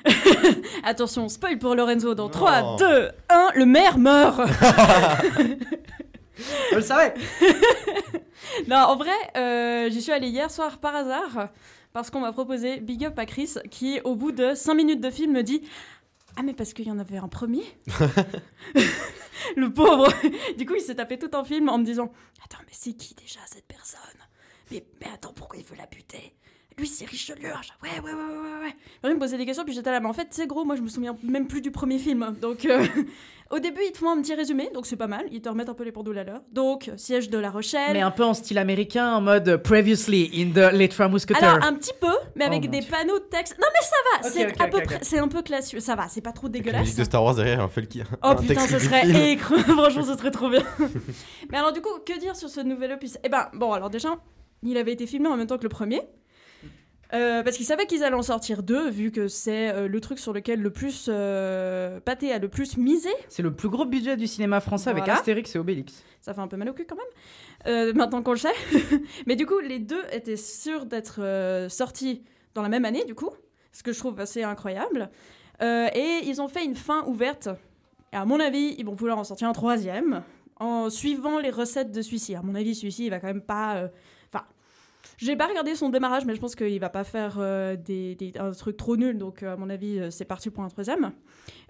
[0.84, 4.40] attention, spoil pour Lorenzo dans 3, 2, 1, le maire meurt.
[6.70, 7.14] Je le savais.
[8.68, 11.50] non, en vrai, euh, j'y suis allée hier soir par hasard
[11.92, 15.10] parce qu'on m'a proposé Big Up à Chris qui, au bout de 5 minutes de
[15.10, 15.62] film, me dit
[16.36, 17.64] Ah, mais parce qu'il y en avait un premier?
[19.56, 20.08] Le pauvre.
[20.56, 22.12] Du coup, il s'est tapé tout un film en me disant
[22.44, 24.00] Attends, mais c'est qui déjà cette personne?
[24.70, 26.34] Mais, mais attends, pourquoi il veut la buter?
[26.78, 27.50] Lui, c'est Richelieu.
[27.62, 28.74] Je dis, Ouais, ouais, ouais, ouais, ouais, ouais.
[29.04, 30.00] Il me posait des questions, puis j'étais là.
[30.00, 32.34] Mais en fait, c'est gros, moi, je me souviens même plus du premier film.
[32.40, 32.84] Donc, euh,
[33.50, 35.26] au début, ils te font un petit résumé, donc c'est pas mal.
[35.30, 36.40] Ils te remettent un peu les pendules à l'heure.
[36.52, 37.92] Donc, siège de La Rochelle.
[37.92, 41.54] Mais un peu en style américain, en mode Previously in the Les Trois Mousquetaires.
[41.56, 42.90] Alors, un petit peu, mais avec Oh, des Dieu.
[42.90, 43.56] panneaux de texte.
[43.60, 45.80] Non, mais ça va, c'est à peu près, c'est un peu classieux.
[45.80, 46.80] Ça va, c'est pas trop La dégueulasse.
[46.82, 48.04] musique de Star Wars derrière, un fait le.
[48.22, 49.54] Oh un putain, ce serait écre.
[49.58, 50.62] Franchement, ce serait trop bien.
[51.50, 53.18] Mais alors, du coup, que dire sur ce nouvel opus?
[53.24, 54.16] Eh ben, bon, alors déjà,
[54.62, 56.00] il avait été filmé en même temps que le premier.
[57.14, 60.18] Euh, parce qu'ils savaient qu'ils allaient en sortir deux, vu que c'est euh, le truc
[60.18, 63.10] sur lequel le plus euh, Pathé a le plus misé.
[63.28, 65.06] C'est le plus gros budget du cinéma français avec.
[65.08, 66.02] Astérix et Obélix.
[66.22, 67.04] Ça fait un peu mal au cul quand même,
[67.66, 68.54] euh, maintenant qu'on le sait.
[69.26, 72.22] Mais du coup, les deux étaient sûrs d'être sortis
[72.54, 73.30] dans la même année, du coup,
[73.72, 75.10] ce que je trouve assez incroyable.
[75.60, 77.48] Et ils ont fait une fin ouverte.
[78.12, 80.22] Et à mon avis, ils vont vouloir en sortir un troisième,
[80.56, 82.34] en suivant les recettes de celui-ci.
[82.34, 83.90] À mon avis, celui-ci, il va quand même pas...
[85.18, 88.32] j'ai pas regardé son démarrage, mais je pense qu'il va pas faire euh, des, des-
[88.38, 89.18] un truc trop nul.
[89.18, 91.12] Donc, euh, à mon avis, euh, c'est parti pour un troisième.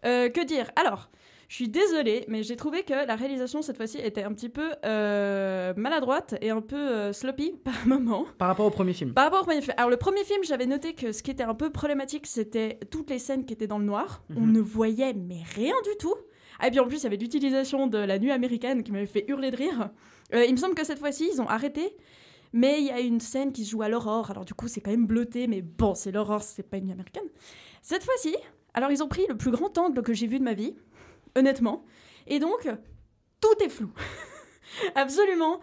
[0.04, 0.70] Euh, que dire?
[0.76, 1.10] Alors,
[1.48, 4.70] je suis désolée, mais j'ai trouvé que la réalisation cette fois-ci était un petit peu
[4.86, 8.24] euh, maladroite et un peu euh, sloppy par moment.
[8.38, 9.12] Par rapport au premier film.
[9.12, 9.74] Par rapport au premier film.
[9.76, 13.10] Alors, le premier film, j'avais noté que ce qui était un peu problématique, c'était toutes
[13.10, 14.22] les scènes qui étaient dans le noir.
[14.36, 14.52] On Mhm.
[14.52, 16.14] ne voyait mais rien du tout.
[16.58, 19.06] Ah, et puis en plus, il y avait l'utilisation de la nuit américaine qui m'avait
[19.06, 19.90] fait hurler de rire.
[20.32, 21.96] Euh, il me semble que cette fois-ci, ils ont arrêté.
[22.52, 24.30] Mais il y a une scène qui se joue à l'aurore.
[24.30, 26.92] Alors, du coup, c'est quand même bleuté, mais bon, c'est l'aurore, c'est pas une nuit
[26.92, 27.24] américaine.
[27.80, 28.36] Cette fois-ci,
[28.74, 30.74] alors ils ont pris le plus grand angle que j'ai vu de ma vie,
[31.34, 31.84] honnêtement.
[32.26, 32.68] Et donc,
[33.40, 33.90] tout est flou.
[34.94, 35.60] Absolument,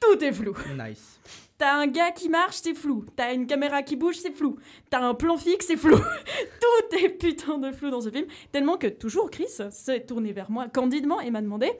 [0.00, 0.54] tout est flou.
[0.76, 1.20] Nice.
[1.58, 3.06] T'as un gars qui marche, c'est flou.
[3.14, 4.56] T'as une caméra qui bouge, c'est flou.
[4.90, 5.96] T'as un plan fixe, c'est flou.
[6.60, 8.26] Tout est putain de flou dans ce film.
[8.50, 11.70] Tellement que toujours Chris s'est tourné vers moi candidement et m'a demandé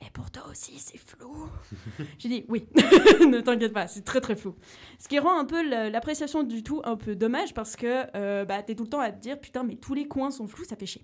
[0.00, 1.48] Mais pour toi aussi, c'est flou
[2.18, 4.54] J'ai dit Oui, ne t'inquiète pas, c'est très très flou.
[4.98, 8.62] Ce qui rend un peu l'appréciation du tout un peu dommage parce que euh, bah,
[8.62, 10.76] t'es tout le temps à te dire Putain, mais tous les coins sont flous, ça
[10.76, 11.02] fait chier.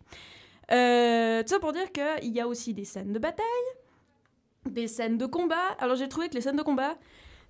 [0.72, 3.46] Euh, tout ça pour dire qu'il y a aussi des scènes de bataille,
[4.64, 5.76] des scènes de combat.
[5.78, 6.96] Alors j'ai trouvé que les scènes de combat,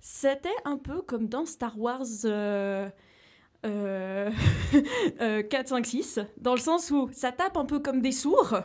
[0.01, 2.89] c'était un peu comme dans Star Wars euh,
[3.65, 4.31] euh,
[5.21, 8.61] euh, 4, 5, 6, dans le sens où ça tape un peu comme des sourds.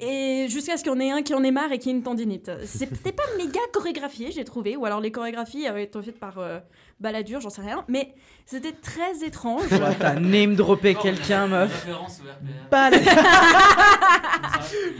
[0.00, 1.92] Et jusqu'à ce qu'il y en ait un qui en ait marre et qui ait
[1.92, 2.50] une tendinite.
[2.64, 4.76] C'était pas méga chorégraphié, j'ai trouvé.
[4.76, 6.58] Ou alors les chorégraphies avaient été faites par euh,
[7.00, 7.84] Balladur, j'en sais rien.
[7.88, 8.14] Mais
[8.46, 9.62] c'était très étrange.
[9.72, 11.72] Ouais, T'as name droppé quelqu'un, meuf.
[11.84, 12.68] Référence au RPR.
[12.70, 12.96] Pas le...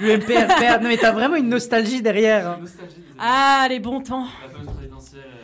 [0.01, 0.81] le MPRPR.
[0.83, 2.49] Non, mais t'as vraiment une nostalgie derrière.
[2.51, 2.59] hein.
[2.61, 4.27] Nostalgie Ah, les bons temps.
[4.43, 5.38] La fameuse présidentielle 95.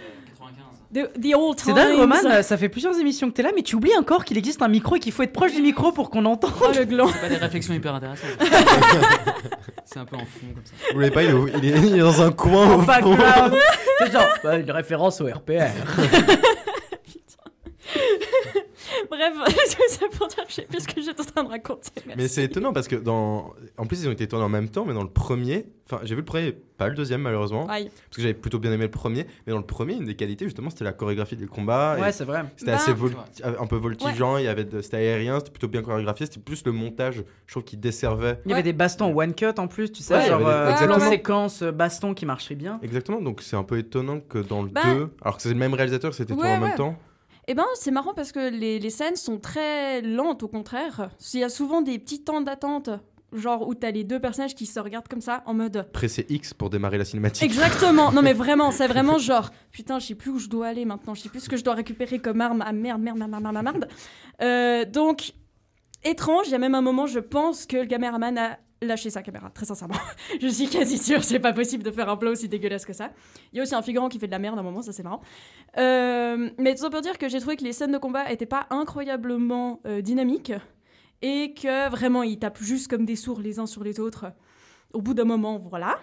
[0.95, 3.75] The, the old C'est dingue, Roman, ça fait plusieurs émissions que t'es là, mais tu
[3.75, 6.25] oublies encore qu'il existe un micro et qu'il faut être proche du micro pour qu'on
[6.25, 6.53] entende.
[6.63, 7.09] Oh, le gland.
[7.09, 8.29] C'est pas des réflexions hyper intéressantes.
[9.85, 10.73] c'est un peu en fond comme ça.
[10.91, 13.17] Vous voyez pas, il est, au- il est- il est dans un coin au fond.
[13.99, 15.53] C'est genre bah, une référence au RPR.
[19.11, 19.35] Bref,
[19.89, 21.91] c'est pour dire que je sais plus ce que j'étais en train de raconter.
[22.17, 23.53] Mais c'est étonnant parce que dans.
[23.79, 25.67] En plus, ils ont été tournés en même temps, mais dans le premier.
[25.87, 27.67] Enfin, j'ai vu le premier, pas le deuxième malheureusement.
[27.69, 27.91] Aïe.
[28.09, 29.27] Parce que j'avais plutôt bien aimé le premier.
[29.47, 31.97] Mais dans le premier, une des qualités, justement, c'était la chorégraphie des combats.
[32.01, 32.45] Ouais, c'est vrai.
[32.57, 33.13] C'était Bah, assez vol-
[33.45, 36.25] un peu voltigeant, il y avait de- c'était aérien, c'était plutôt bien chorégraphié.
[36.27, 38.41] C'était plus le montage, je trouve, qui desservait.
[38.47, 40.87] Il y avait des bastons one cut en plus, tu sais, Ouais, genre des- euh,
[40.87, 42.79] plan séquence euh, baston qui marchait bien.
[42.83, 45.55] Exactement, donc c'est un peu étonnant que dans le Bah- 2, alors que c'est le
[45.57, 46.97] même réalisateur, c'était tourné Ouais, en même temps.
[47.47, 51.11] Eh ben, c'est marrant parce que les, les scènes sont très lentes, au contraire.
[51.35, 52.91] Il y a souvent des petits temps d'attente,
[53.33, 55.87] genre où t'as les deux personnages qui se regardent comme ça, en mode.
[55.93, 57.43] Pressé X pour démarrer la cinématique.
[57.43, 58.13] Exactement.
[58.13, 61.15] Non mais vraiment, c'est vraiment genre putain, je sais plus où je dois aller maintenant,
[61.15, 62.63] je sais plus ce que je dois récupérer comme arme.
[62.65, 63.89] Ah merde, merde, merde, merde, merde, merde.
[64.43, 65.33] Euh, donc
[66.05, 66.47] étrange.
[66.49, 69.51] Il y a même un moment, je pense que le caméraman a lâché sa caméra.
[69.51, 69.95] Très sincèrement,
[70.41, 71.23] je suis quasi sûre.
[71.25, 73.11] C'est pas possible de faire un plan aussi dégueulasse que ça.
[73.53, 74.93] Il y a aussi un figurant qui fait de la merde à un moment, ça
[74.93, 75.21] c'est marrant.
[75.79, 78.47] Euh, mais tout ça pour dire que j'ai trouvé que les scènes de combat étaient
[78.47, 80.53] pas incroyablement euh, dynamiques
[81.23, 84.27] et que vraiment ils tapent juste comme des sourds les uns sur les autres.
[84.93, 85.99] Au bout d'un moment, voilà.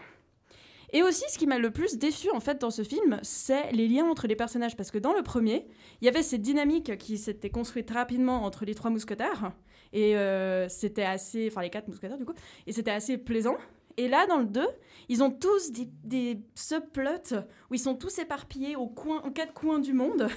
[0.93, 3.87] Et aussi, ce qui m'a le plus déçu en fait dans ce film, c'est les
[3.87, 4.75] liens entre les personnages.
[4.75, 5.67] Parce que dans le premier,
[6.01, 9.53] il y avait cette dynamique qui s'était construite rapidement entre les trois mousquetaires.
[9.93, 11.47] Et euh, c'était assez.
[11.51, 12.33] Enfin, les quatre mousquetaires du coup.
[12.67, 13.57] Et c'était assez plaisant.
[13.97, 14.65] Et là, dans le 2,
[15.09, 17.35] ils ont tous des, des subplots
[17.69, 20.27] où ils sont tous éparpillés aux, quatre coins du monde.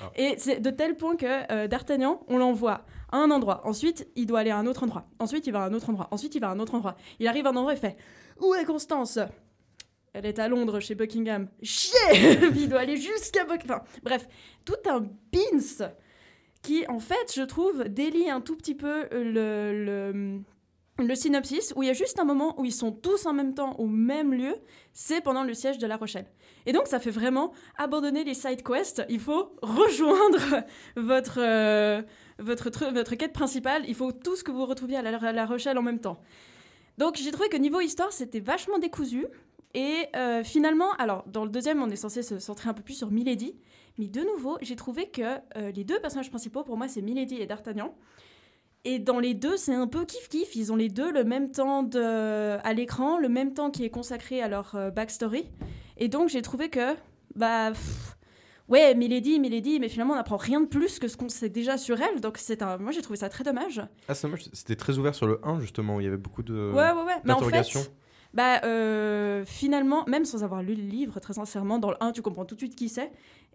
[0.00, 0.10] Ah.
[0.16, 3.60] Et c'est de tel point que euh, D'Artagnan, on l'envoie à un endroit.
[3.66, 5.06] Ensuite, il doit aller à un autre endroit.
[5.18, 6.08] Ensuite, il va à un autre endroit.
[6.10, 6.96] Ensuite, il va à un autre endroit.
[7.18, 7.96] Il arrive à un endroit et fait
[8.40, 9.18] Où est Constance?
[10.12, 11.48] Elle est à Londres chez Buckingham.
[11.62, 11.98] Chier
[12.56, 13.80] il doit aller jusqu'à Buckingham.
[13.82, 14.26] Enfin, bref,
[14.64, 15.90] tout un beans
[16.62, 20.40] qui, en fait, je trouve, délie un tout petit peu le, le,
[20.98, 23.54] le synopsis, où il y a juste un moment où ils sont tous en même
[23.54, 24.54] temps au même lieu,
[24.92, 26.26] c'est pendant le siège de La Rochelle.
[26.66, 29.02] Et donc, ça fait vraiment abandonner les side quests.
[29.08, 30.62] Il faut rejoindre
[30.96, 32.02] votre, euh,
[32.38, 33.84] votre, votre quête principale.
[33.88, 36.20] Il faut tout ce que vous retrouviez à La, à La Rochelle en même temps.
[36.98, 39.26] Donc, j'ai trouvé que niveau histoire, c'était vachement décousu.
[39.74, 42.94] Et euh, finalement, alors, dans le deuxième, on est censé se centrer un peu plus
[42.94, 43.56] sur Milady.
[43.98, 45.22] Mais de nouveau, j'ai trouvé que
[45.56, 47.94] euh, les deux personnages principaux, pour moi, c'est Milady et D'Artagnan.
[48.84, 50.48] Et dans les deux, c'est un peu kiff-kiff.
[50.54, 52.56] Ils ont les deux le même temps de...
[52.64, 55.44] à l'écran, le même temps qui est consacré à leur euh, backstory.
[55.98, 56.94] Et donc, j'ai trouvé que,
[57.36, 58.16] bah, pff,
[58.68, 61.76] ouais, Milady, Milady, mais finalement, on n'apprend rien de plus que ce qu'on sait déjà
[61.76, 62.20] sur elle.
[62.20, 62.78] Donc, c'est un...
[62.78, 63.82] moi, j'ai trouvé ça très dommage.
[64.08, 66.42] Ah, c'est dommage, c'était très ouvert sur le 1, justement, où il y avait beaucoup
[66.42, 66.72] de.
[66.72, 67.16] Ouais, ouais, ouais.
[67.24, 67.66] Mais en fait,
[68.34, 72.22] bah, euh, finalement, même sans avoir lu le livre, très sincèrement, dans le 1, tu
[72.22, 73.10] comprends tout de suite qui c'est.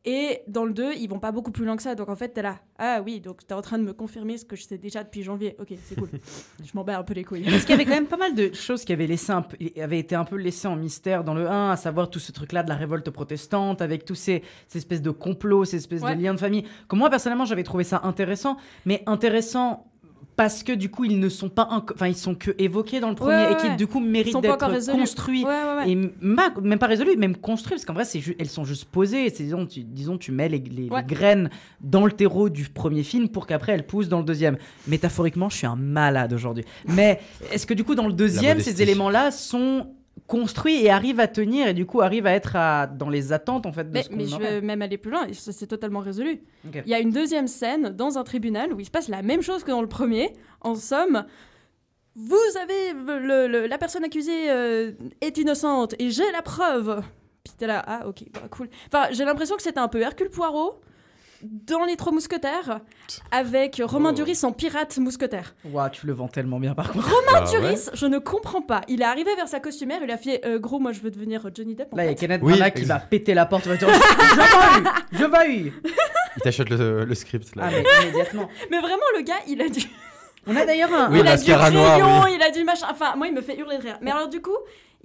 [0.08, 1.96] Et dans le 2, ils vont pas beaucoup plus loin que ça.
[1.96, 2.60] Donc en fait, t'es là.
[2.78, 5.24] Ah oui, donc t'es en train de me confirmer ce que je sais déjà depuis
[5.24, 5.56] janvier.
[5.60, 6.10] Ok, c'est cool.
[6.64, 7.42] je m'en bats un peu les couilles.
[7.42, 9.58] Parce qu'il y avait quand même pas mal de choses qui avaient, laissé un peu,
[9.82, 12.62] avaient été un peu laissées en mystère dans le 1, à savoir tout ce truc-là
[12.62, 16.16] de la révolte protestante, avec tous ces, ces espèces de complots, ces espèces Ouais.
[16.16, 16.66] de liens de famille.
[16.88, 19.88] Que moi, personnellement, j'avais trouvé ça intéressant, mais intéressant
[20.36, 23.16] parce que du coup, ils ne sont pas, enfin, ils sont que évoqués dans le
[23.16, 23.76] premier Ouais, et qui ouais.
[23.76, 25.92] du coup méritent d'être construits Ouais, ouais, ouais.
[25.92, 29.30] et ma- même pas résolus, même construits, parce qu'en vrai, c'est elles sont juste posées.
[29.30, 31.50] C'est, disons, tu, disons, tu mets les, les- graines
[31.82, 34.58] dans le terreau du premier film pour qu'après elles poussent dans le deuxième.
[34.88, 36.66] Métaphoriquement, je suis un malade aujourd'hui.
[36.88, 37.20] Mais
[37.52, 38.82] est-ce que du coup, dans le deuxième, ces modestie.
[38.84, 39.88] éléments-là sont
[40.28, 43.66] construits et arrivent à tenir et du coup arrivent à être à- dans les attentes
[43.66, 46.00] en fait de Mais, ce qu'on mais je vais même aller plus loin, c'est totalement
[46.00, 46.42] résolu.
[46.74, 49.42] Il y a une deuxième scène dans un tribunal où il se passe la même
[49.44, 50.34] chose que dans le premier.
[50.62, 51.26] En somme,
[52.16, 57.02] vous avez le- le- la personne accusée euh, est innocente et j'ai la preuve.
[57.44, 58.70] Puis t'es là, ah ok, bah, cool.
[58.88, 60.80] Enfin, j'ai l'impression que c'était un peu Hercule Poirot
[61.68, 62.80] dans les Trois Mousquetaires
[63.32, 64.16] avec Romain Oh.
[64.16, 65.56] Duris en pirate mousquetaire.
[65.72, 67.10] Ouah, tu le vends tellement bien par contre.
[67.10, 68.82] Romain Duris, je ne comprends pas.
[68.88, 71.48] Il est arrivé vers sa costumière, il a fait euh, gros, moi je veux devenir
[71.54, 71.94] Johnny Depp.
[71.94, 72.14] en Là, il y a.
[72.16, 73.66] Kenneth Oui, Branagh qui va péter la porte.
[73.68, 75.74] va dire, je vais je vais
[76.38, 77.64] Il t'achète le, le script là.
[77.68, 78.50] Ah, mais immédiatement.
[78.72, 79.82] Mais vraiment, le gars, il a du.
[80.48, 81.12] On a d'ailleurs un.
[81.12, 82.32] Oui, il a du crayon, oui.
[82.36, 82.86] il a du machin.
[82.92, 83.98] Enfin, moi, il me fait hurler de rire.
[84.02, 84.56] Mais alors, du coup,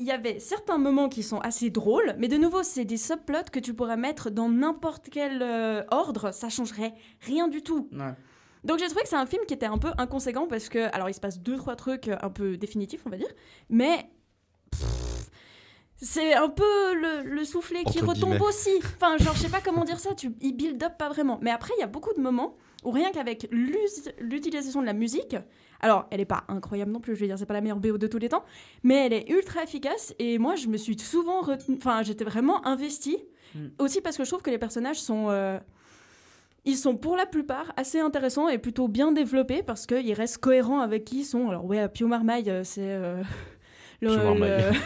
[0.01, 3.51] il y avait certains moments qui sont assez drôles, mais de nouveau, c'est des subplots
[3.53, 7.88] que tu pourrais mettre dans n'importe quel euh, ordre, ça changerait rien du tout.
[7.92, 8.14] Ouais.
[8.64, 11.11] Donc j'ai trouvé que c'est un film qui était un peu inconséquent parce que, alors
[11.11, 13.28] il se passe deux trois trucs euh, un peu définitifs, on va dire,
[13.68, 14.11] mais
[15.96, 18.46] c'est un peu le, le soufflet qui retombe guillemets.
[18.46, 18.70] aussi.
[18.78, 21.38] Enfin, genre je sais pas comment dire ça, tu, il build up pas vraiment.
[21.42, 25.36] Mais après il y a beaucoup de moments où rien qu'avec l'utilisation de la musique,
[25.81, 27.97] Alors, elle est pas incroyable non plus, je veux dire, c'est pas la meilleure BO
[27.99, 28.45] de tous les temps,
[28.83, 32.66] mais elle est ultra efficace et moi, je me suis souvent retenue, enfin, j'étais vraiment
[32.66, 33.18] investie.
[33.55, 33.66] Mm.
[33.78, 35.26] Aussi parce que je trouve que les personnages sont.
[35.31, 35.59] euh,
[36.66, 40.81] ils sont pour la plupart assez intéressants et plutôt bien développés parce qu'ils restent cohérents
[40.81, 41.49] avec qui ils sont.
[41.49, 42.83] Alors, ouais, Pio Marmaille, euh, c'est.
[42.83, 43.22] euh,
[44.03, 44.51] le, Pio Marmaille.
[44.72, 44.78] le-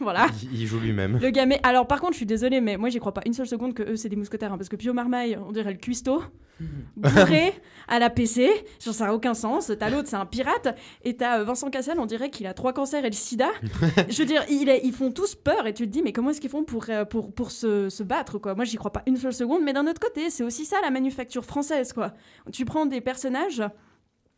[0.04, 0.26] voilà.
[0.42, 1.18] Il, il joue lui-même.
[1.20, 1.56] Le gamin.
[1.62, 3.82] Alors, par contre, je suis désolée, mais moi, j'y crois pas une seule seconde que
[3.82, 4.52] eux, c'est des mousquetaires.
[4.52, 6.22] hein, parce que Pio Marmaille, on dirait le cuistot,
[6.96, 7.54] bourré
[7.88, 8.50] à la PC.
[8.84, 9.72] Genre, ça a aucun sens.
[9.78, 10.76] T'as l'autre, c'est un pirate.
[11.04, 13.48] Et t'as euh, Vincent Cassel, on dirait qu'il a trois cancers et le sida.
[14.08, 15.66] je veux dire, il est- ils font tous peur.
[15.66, 18.02] Et tu te dis, mais comment est-ce qu'ils font pour, euh, pour, pour se, se
[18.02, 18.54] battre, quoi?
[18.54, 19.62] Moi, j'y crois pas une seule seconde.
[19.62, 22.12] Mais d'un autre côté, c'est aussi ça, la manufacture française, quoi.
[22.52, 23.62] Tu prends des personnages.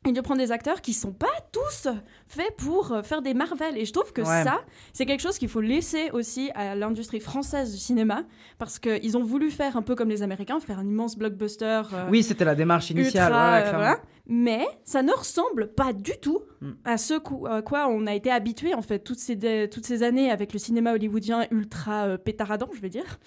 [0.04, 1.86] Et tu prends des acteurs qui sont pas tous
[2.26, 3.78] faits pour euh, faire des Marvel.
[3.78, 4.42] Et je trouve que Ouais.
[4.42, 4.60] ça,
[4.92, 8.24] c'est quelque chose qu'il faut laisser aussi à l'industrie française du cinéma,
[8.58, 11.82] parce qu'ils ont voulu faire un peu comme les Américains, faire un immense blockbuster.
[11.92, 13.28] euh, Oui, c'était la démarche initiale.
[13.30, 14.00] ultra, ouais, euh, voilà.
[14.26, 16.70] Mais ça ne ressemble pas du tout Mm.
[16.84, 17.14] à ce
[17.48, 20.58] à quoi on a été habitué en fait toutes ces, toutes ces années avec le
[20.58, 23.18] cinéma hollywoodien ultra euh, pétaradant, je vais dire.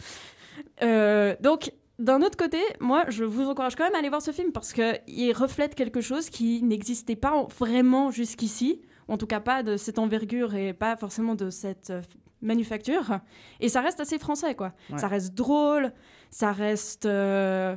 [1.41, 4.51] Donc, d'un autre côté, moi, je vous encourage quand même à aller voir ce film
[4.51, 9.63] parce qu'il reflète quelque chose qui n'existait pas en- vraiment jusqu'ici, en tout cas pas
[9.63, 12.01] de cette envergure et pas forcément de cette euh,
[12.41, 13.19] manufacture.
[13.59, 14.73] Et ça reste assez français, quoi.
[14.91, 14.97] Ouais.
[14.99, 15.93] Ça reste drôle,
[16.31, 17.75] ça reste euh,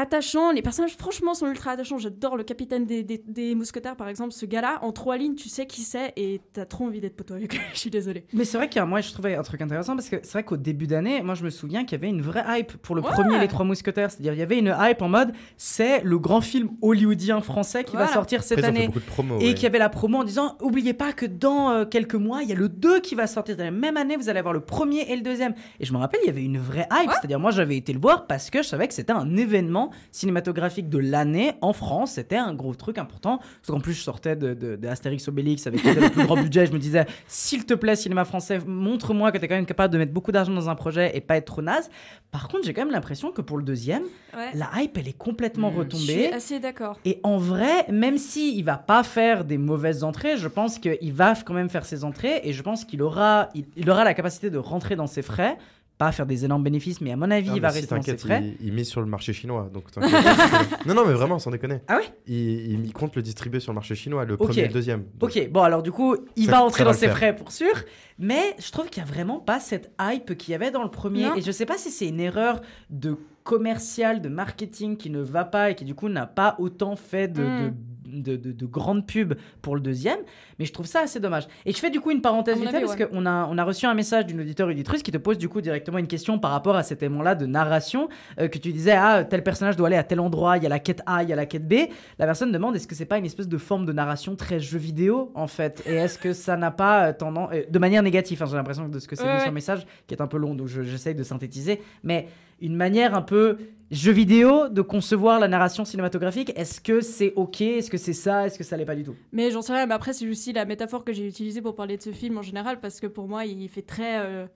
[0.00, 0.52] attachant.
[0.52, 1.98] Les personnages, franchement, sont ultra attachants.
[1.98, 4.32] J'adore le capitaine des, des- des mousquetaires, par exemple.
[4.32, 7.34] Ce gars-là, en trois lignes, tu sais qui c'est et t'as trop envie d'être poteau
[7.34, 7.60] avec lui.
[7.74, 8.24] Je suis désolée.
[8.32, 10.32] Mais c'est vrai qu'il y a, moi, je trouvais un truc intéressant parce que c'est
[10.32, 12.94] vrai qu'au début d'année, moi, je me souviens qu'il y avait une vraie hype pour
[12.94, 13.10] le Ouais.
[13.10, 14.10] premier Les Trois Mousquetaires.
[14.10, 17.96] C'est-à-dire, il y avait une hype en mode, c'est le grand film hollywoodien français qui
[17.96, 18.86] va sortir cette Après, année.
[18.86, 19.38] beaucoup de promos.
[19.40, 19.54] Et ouais.
[19.54, 22.52] y avait la promo en disant Oubliez pas que dans euh, quelques mois, il y
[22.52, 23.56] a le 2 qui va sortir.
[23.56, 25.54] Dans la même année, vous allez avoir le premier et le deuxième.
[25.80, 27.10] Et je me rappelle, il y avait une vraie hype.
[27.12, 30.88] C'est-à-dire, moi, j'avais été le voir parce que je savais que c'était un événement cinématographique
[30.88, 32.12] de l'année en France.
[32.12, 33.38] C'était un gros truc important.
[33.38, 36.66] Parce qu'en plus, je sortais de, de, de Astérix Obélix avec le plus grand budget.
[36.66, 39.92] Je me disais S'il te plaît, cinéma français, montre-moi que tu es quand même capable
[39.92, 41.88] de mettre beaucoup d'argent dans un projet et pas être trop naze.
[42.30, 44.02] Par contre, j'ai quand même l'impression que pour le deuxième,
[44.36, 44.50] Ouais.
[44.54, 45.74] la hype, elle est complètement Mmh.
[45.74, 46.04] Je retombée.
[46.04, 46.98] suis assez d'accord.
[47.06, 51.12] Et en vrai, même si il va pas faire des mauvaises entrées, je pense qu'il
[51.12, 54.12] va quand même faire ses entrées et je pense qu'il aura, il, il aura la
[54.14, 55.56] capacité de rentrer dans ses frais,
[55.98, 58.00] pas faire des énormes bénéfices, mais à mon avis, Ah, il va si, rester dans
[58.02, 58.56] ses t'inquiète, frais.
[58.60, 59.68] Il, il mise sur le marché chinois.
[59.72, 59.84] Donc
[60.86, 61.80] non, non, mais vraiment, sans déconner.
[61.88, 62.34] Ah ouais il,
[62.72, 65.04] il, il compte le distribuer sur le marché chinois, le premier et le deuxième.
[65.18, 67.50] Donc, Ok, bon alors du coup, il Ça- va entrer va dans ses frais pour
[67.52, 67.74] sûr,
[68.18, 70.90] mais je trouve qu'il y a vraiment pas cette hype qu'il y avait dans le
[70.90, 71.24] premier.
[71.26, 71.34] Non.
[71.36, 75.44] Et je sais pas si c'est une erreur de commercial, de marketing qui ne va
[75.44, 77.64] pas et qui du coup n'a pas autant fait de, Mm.
[77.64, 77.72] de,
[78.08, 80.18] de, de- de grandes pubs pour le deuxième,
[80.58, 81.46] mais je trouve ça assez dommage.
[81.66, 83.06] Et je fais du coup une parenthèse vite parce ouais.
[83.06, 85.60] qu'on a, on a reçu un message d'une auditeur auditrice qui te pose du coup
[85.60, 88.08] directement une question par rapport à cet élément-là de narration
[88.40, 90.68] euh, que tu disais ah tel personnage doit aller à tel endroit, il y a
[90.70, 91.74] la quête A, il y a la quête B.
[92.18, 94.78] La personne demande est-ce que c'est pas une espèce de forme de narration très jeu
[94.78, 95.82] vidéo en fait?
[95.86, 98.88] Et est-ce que ça n'a pas euh, tendance euh, de manière négative hein, j'ai l'impression
[98.88, 100.82] de ce que c'est Ouais, sur le message qui est un peu long donc je-
[100.82, 102.28] j'essaye de synthétiser mais
[102.60, 103.58] une manière un peu
[103.90, 107.60] jeu vidéo de concevoir la narration cinématographique est-ce que c'est ok?
[107.60, 108.46] Est-ce que c'est ça?
[108.46, 109.14] Est-ce que ça l'est pas du tout?
[109.32, 111.96] Mais j'en sais rien, mais après, c'est aussi la métaphore que j'ai utilisée pour parler
[111.96, 114.18] de ce film en général, parce que pour moi, il fait très.
[114.20, 114.46] euh,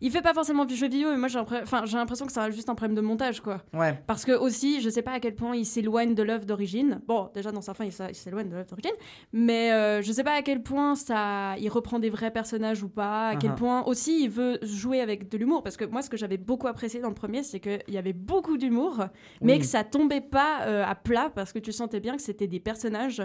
[0.00, 2.74] Il fait pas forcément du jeu vidéo, mais moi j'ai l'impression que c'est juste un
[2.74, 3.62] problème de montage, quoi.
[3.72, 7.00] ouais Parce que aussi, je sais pas à quel point il s'éloigne de l'œuvre d'origine.
[7.06, 8.92] Bon, déjà dans sa fin, il s'éloigne de l'œuvre d'origine,
[9.32, 12.88] mais euh, je sais pas à quel point ça, il reprend des vrais personnages ou
[12.88, 13.28] pas.
[13.28, 13.54] À quel Uh-huh.
[13.56, 15.62] point aussi il veut jouer avec de l'humour.
[15.62, 18.12] Parce que moi, ce que j'avais beaucoup apprécié dans le premier, c'est qu'il y avait
[18.12, 19.04] beaucoup d'humour,
[19.42, 19.58] mais Oui.
[19.60, 22.60] que ça tombait pas euh, à plat parce que tu sentais bien que c'était des
[22.60, 23.22] personnages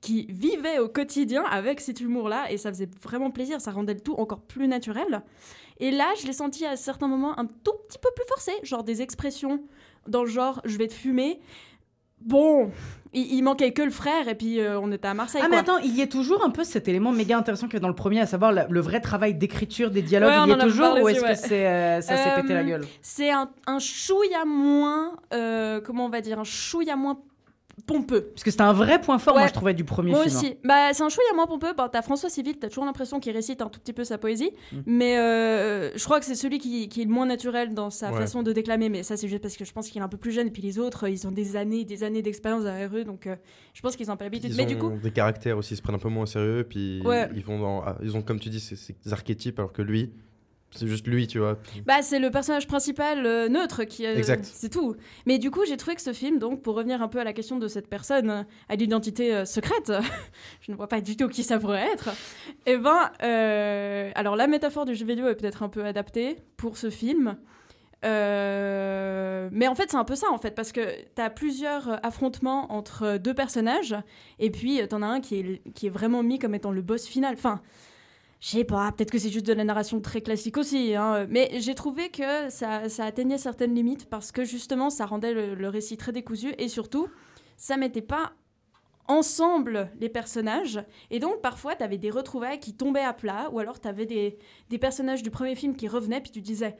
[0.00, 4.00] qui vivaient au quotidien avec cet humour-là et ça faisait vraiment plaisir, ça rendait le
[4.00, 5.22] tout encore plus naturel.
[5.80, 8.84] Et là, je l'ai senti à certains moments un tout petit peu plus forcé, genre
[8.84, 9.62] des expressions
[10.06, 11.40] dans le genre je vais te fumer.
[12.22, 12.70] Bon,
[13.14, 15.40] il, il manquait que le frère et puis euh, on était à Marseille.
[15.42, 15.74] Ah mais quoi.
[15.74, 17.88] attends, il y a toujours un peu cet élément méga intéressant qu'il y a dans
[17.88, 20.28] le premier, à savoir la- le vrai travail d'écriture des dialogues.
[20.28, 21.32] Ouais, il y est a toujours ou est-ce ouais.
[21.32, 22.84] que c'est euh, ça s'est pété la Euh, gueule?
[23.00, 27.18] C'est un, un chouïa moins, euh, comment on va dire, un chouïa moins
[27.86, 28.22] pompeux.
[28.34, 29.48] Parce que c'était un vrai point fort, moi Ouais.
[29.48, 30.34] je trouvais du premier Moi film.
[30.34, 30.38] hein.
[30.38, 30.56] aussi.
[30.64, 31.72] Bah, c'est un chouïa moins pompeux.
[31.76, 34.50] Bah, t'as François Civil, t'as toujours l'impression qu'il récite un tout petit peu sa poésie.
[34.72, 34.76] Mm.
[34.86, 38.10] Mais euh, je crois que c'est celui qui, qui est le moins naturel dans sa
[38.12, 38.18] Ouais.
[38.18, 38.88] façon de déclamer.
[38.88, 40.46] Mais ça, c'est juste parce que je pense qu'il est un peu plus jeune.
[40.46, 43.04] Et puis les autres, ils ont des années des années d'expérience derrière eux.
[43.04, 43.36] Donc euh,
[43.74, 44.54] je pense qu'ils ont pas l'habitude.
[44.56, 46.66] Mais ont du coup, des caractères aussi, ils se prennent un peu moins au sérieux,
[46.68, 47.28] puis Ouais.
[47.34, 50.12] ils vont dans, ah, ils ont comme tu dis ces, ces archétypes, alors que lui,
[50.72, 51.58] c'est juste lui, tu vois.
[51.86, 54.06] Bah, c'est le personnage principal euh, neutre qui.
[54.06, 54.44] euh, Exact.
[54.44, 54.94] C'est tout.
[55.26, 57.32] Mais du coup, j'ai trouvé que ce film, donc, pour revenir un peu à la
[57.32, 59.92] question de cette personne euh, à l'identité euh, secrète,
[60.60, 62.10] je ne vois pas du tout qui ça pourrait être.
[62.66, 66.76] Eh ben, euh, alors la métaphore du jeu vidéo est peut-être un peu adaptée pour
[66.76, 67.36] ce film.
[68.02, 70.80] Mais en fait, c'est un peu ça, en fait, parce que
[71.14, 73.96] tu as plusieurs affrontements entre deux personnages,
[74.38, 76.82] et puis tu en as un qui est, qui est vraiment mis comme étant le
[76.82, 77.34] boss final.
[77.34, 77.60] Enfin,
[78.40, 81.50] je sais pas, peut-être que c'est juste de la narration très classique aussi, hein, mais
[81.60, 85.98] j'ai trouvé que ça, ça, atteignait certaines limites, parce que justement, ça rendait le, récit
[85.98, 87.08] très décousu, et surtout,
[87.58, 88.32] ça mettait pas
[89.08, 90.82] ensemble les personnages.
[91.10, 94.06] Et donc, parfois, tu avais des retrouvailles qui tombaient à plat, ou alors tu avais
[94.06, 94.38] des,
[94.70, 96.78] des personnages du premier film qui revenaient, puis tu disais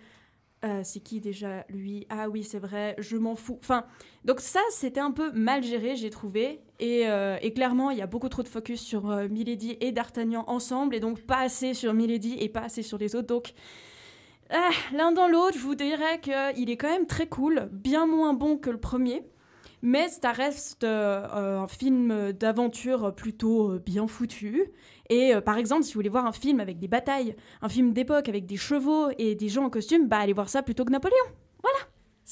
[0.63, 2.07] euh, c'est qui déjà lui?
[2.11, 3.59] Ah oui, c'est vrai, je m'en fous.
[3.63, 3.85] Enfin,
[4.27, 6.61] donc ça, c'était un peu mal géré, j'ai trouvé.
[6.79, 10.45] Et, euh, clairement, il y a beaucoup trop de focus sur euh, Milady et D'Artagnan
[10.49, 13.27] ensemble, et donc pas assez sur Milady et pas assez sur les autres.
[13.27, 13.55] Donc,
[14.51, 18.35] ah, l'un dans l'autre, je vous dirais qu'il est quand même très cool, bien moins
[18.35, 19.23] bon que le premier.
[19.83, 24.71] Mais ça reste un film d'aventure plutôt bien foutu.
[25.11, 27.93] Et euh, par exemple, si vous voulez voir un film avec des batailles, un film
[27.93, 30.93] d'époque avec des chevaux et des gens en costume, bah allez voir ça plutôt que
[30.93, 31.17] Napoléon.
[31.63, 31.79] Voilà.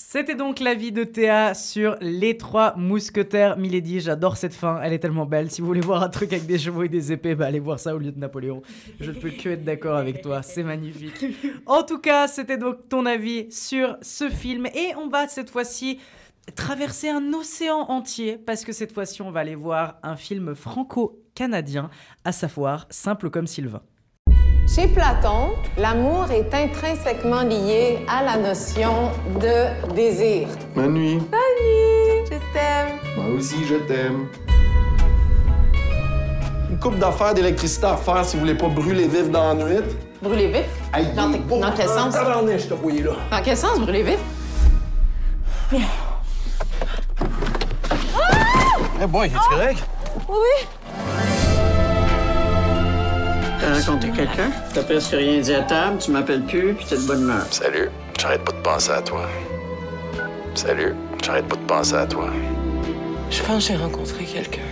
[0.00, 3.58] C'était donc l'avis de Théa sur Les Trois Mousquetaires.
[3.58, 5.50] Milady, j'adore cette fin, elle est tellement belle.
[5.50, 7.80] Si vous voulez voir un truc avec des chevaux et des épées, bah allez voir
[7.80, 8.62] ça au lieu de Napoléon.
[9.00, 11.26] Je ne peux que être d'accord avec toi, c'est magnifique.
[11.66, 14.66] En tout cas, c'était donc ton avis sur ce film.
[14.66, 15.98] Et on va cette fois-ci
[16.54, 21.90] traverser un océan entier parce que cette fois-ci, on va aller voir un film franco-canadien,
[22.24, 23.82] à savoir Simple comme Sylvain.
[24.66, 30.48] Chez Platon, l'amour est intrinsèquement lié à la notion de désir.
[30.74, 31.20] Manu.
[31.20, 32.98] Salut, je t'aime.
[33.16, 34.28] Moi aussi, je t'aime.
[36.70, 39.84] Une coupe d'affaires d'électricité à faire si vous voulez pas brûler vif dans la nuit.
[40.20, 40.66] Brûler vif?
[40.92, 42.14] Aïe, dans, dans quel sens?
[42.14, 44.18] Dans quel sens, brûler vif?
[49.00, 49.84] Eh boy, es-tu correct?
[50.28, 50.66] Oui.
[53.60, 54.50] T'as rencontré quelqu'un?
[54.74, 57.46] T'as presque rien dit à table, tu m'appelles plus, puis t'es de bonne humeur.
[57.50, 59.28] Salut, j'arrête pas de penser à toi.
[60.54, 60.94] Salut,
[61.24, 62.30] j'arrête pas de penser à toi.
[63.30, 64.62] Je pense que j'ai rencontré quelqu'un.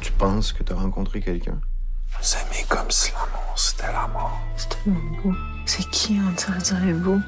[0.00, 1.60] Tu penses que t'as rencontré quelqu'un?
[2.20, 4.40] S'aimer comme si l'amour, c'était la mort.
[4.56, 5.32] C'est tellement beau.
[5.66, 7.20] C'est qui, en direz-vous?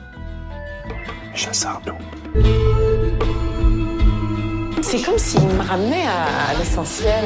[1.34, 1.92] Je Sardou.
[4.90, 7.22] C'est comme s'il me ramenait à, l'essentiel.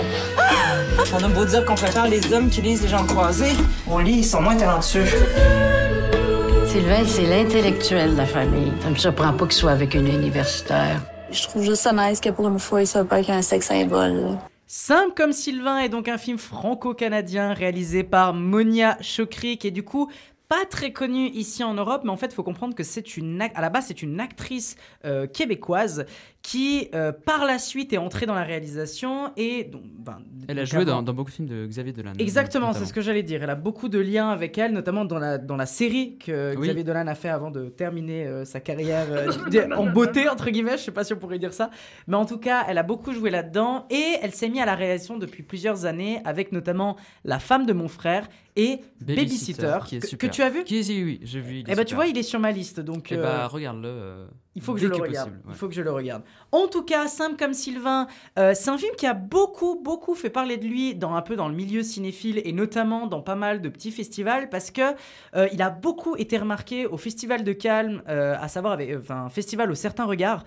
[1.15, 3.53] On a beau dire qu'on préfère les hommes qui lisent les gens croisés,
[3.89, 5.07] on lit, ils sont moins talentueux.
[6.67, 8.73] Sylvain, c'est l'intellectuel de la famille.
[8.83, 11.03] Ça me surprend pas qu'il soit avec une universitaire.
[11.31, 14.39] Je trouve juste ça nice que pour une fois, il soit pas qu'un sex symbole.
[14.67, 19.85] Simple comme Sylvain est donc un film franco-canadien réalisé par Monia Chokri qui est du
[19.85, 20.11] coup
[20.53, 23.41] pas très connue ici en Europe, mais en fait, il faut comprendre que c'est une
[23.55, 26.05] à la base c'est une actrice euh, québécoise
[26.43, 30.19] qui euh, par la suite est entrée dans la réalisation et donc, ben,
[30.49, 32.13] elle a joué dans, beaucoup de films de Xavier Dolan.
[32.19, 33.45] Exactement, c'est ce que j'allais dire.
[33.45, 36.83] Elle a beaucoup de liens avec elle, notamment dans la dans la série que Xavier
[36.83, 39.07] Dolan a fait avant de terminer euh, sa carrière
[39.77, 40.79] en beauté entre guillemets.
[40.79, 41.71] Je sais pas si on pourrait dire ça,
[42.09, 44.75] mais en tout cas, elle a beaucoup joué là-dedans et elle s'est mise à la
[44.75, 49.79] réalisation depuis plusieurs années avec notamment La femme de mon frère et Babysitter,
[50.19, 50.65] que, tu as vu?
[50.65, 51.61] Qui est, Oui, j'ai vu.
[51.61, 53.13] Et eh bah tu vois, il est sur ma liste, donc.
[53.13, 54.27] Et eh bah regarde-le.
[54.53, 55.33] Euh, il faut que je le regarde.
[55.49, 56.23] Il faut que je le regarde.
[56.51, 58.07] En tout cas, simple comme Sylvain,
[58.39, 61.37] euh, c'est un film qui a beaucoup, beaucoup fait parler de lui dans un peu
[61.37, 64.83] dans le milieu cinéphile et notamment dans pas mal de petits festivals parce que
[65.35, 69.29] euh, il a beaucoup été remarqué au Festival de Calme, à savoir avec, enfin, un
[69.29, 70.45] festival au certain regard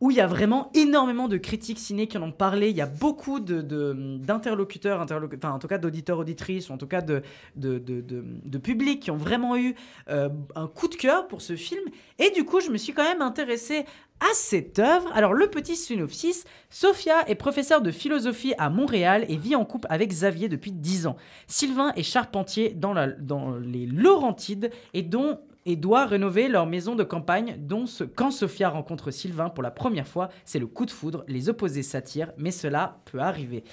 [0.00, 2.70] où il y a vraiment énormément de critiques ciné qui en ont parlé.
[2.70, 6.86] Il y a beaucoup d'interlocuteurs, de, enfin, en tout cas d'auditeurs, auditrices, ou en tout
[6.86, 7.22] cas de,
[7.56, 9.74] de, de publics qui ont vraiment eu
[10.08, 11.82] euh, un coup de cœur pour ce film.
[12.18, 13.84] Et du coup, je me suis quand même intéressée
[14.20, 15.10] à cette œuvre.
[15.14, 19.86] Alors, le petit synopsis Sophia est professeure de philosophie à Montréal et vit en couple
[19.90, 21.16] avec Xavier depuis 10 ans.
[21.46, 26.94] Sylvain est charpentier dans, la, dans les Laurentides et dont et doit rénover leur maison
[26.94, 30.86] de campagne dont ce, quand Sophia rencontre Sylvain pour la première fois, c'est le coup
[30.86, 33.64] de foudre, les opposés s'attirent, mais cela peut arriver.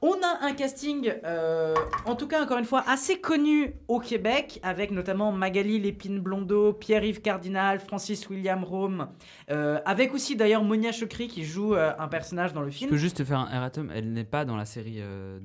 [0.00, 1.74] On a un casting, euh,
[2.04, 6.72] en tout cas encore une fois, assez connu au Québec, avec notamment Magali Lépine Blondeau,
[6.72, 9.08] Pierre-Yves Cardinal, Francis William Rome,
[9.50, 12.90] euh, avec aussi d'ailleurs Monia Chokri qui joue euh, un personnage dans le film.
[12.90, 14.98] Je peux juste faire un erratum, elle n'est pas dans la série.
[14.98, 15.40] de,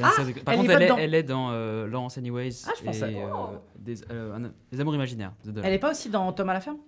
[0.00, 1.50] la ah, Par contre, elle, est, elle est, dans
[1.86, 3.16] Laurence Anyways ah, je et
[3.76, 3.94] des,
[4.70, 5.32] des, Amours imaginaires.
[5.44, 6.78] elle n'est pas aussi dans Tom à la ferme?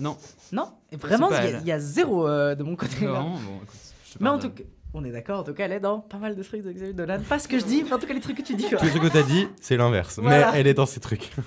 [0.00, 0.18] Non.
[0.52, 0.68] Non?
[0.92, 3.06] Vraiment, il y, a zéro de mon côté.
[3.06, 4.64] Non, bon, écoute, Mais en tout cas.
[4.94, 6.94] On est d'accord, en tout cas, elle est dans pas mal de trucs de Xavier
[6.94, 7.18] Dolan.
[7.28, 8.64] Pas ce que je dis, mais en tout cas, les trucs que tu dis.
[8.64, 10.18] Tous les trucs que tu as dit, c'est l'inverse.
[10.22, 11.30] Mais elle est dans ces trucs.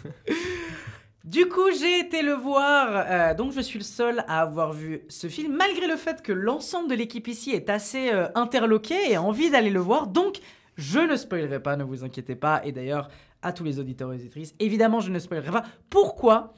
[1.24, 5.02] Du coup, j'ai été le voir, euh, donc je suis le seul à avoir vu
[5.08, 9.16] ce film, malgré le fait que l'ensemble de l'équipe ici est assez euh, interloqué et
[9.16, 10.08] a envie d'aller le voir.
[10.08, 10.40] Donc,
[10.78, 12.62] je ne spoilerai pas, ne vous inquiétez pas.
[12.66, 13.08] Et d'ailleurs,
[13.44, 15.64] à tous les auditeurs et auditrices, évidemment, je ne spoilerai pas.
[15.92, 16.56] Pourquoi?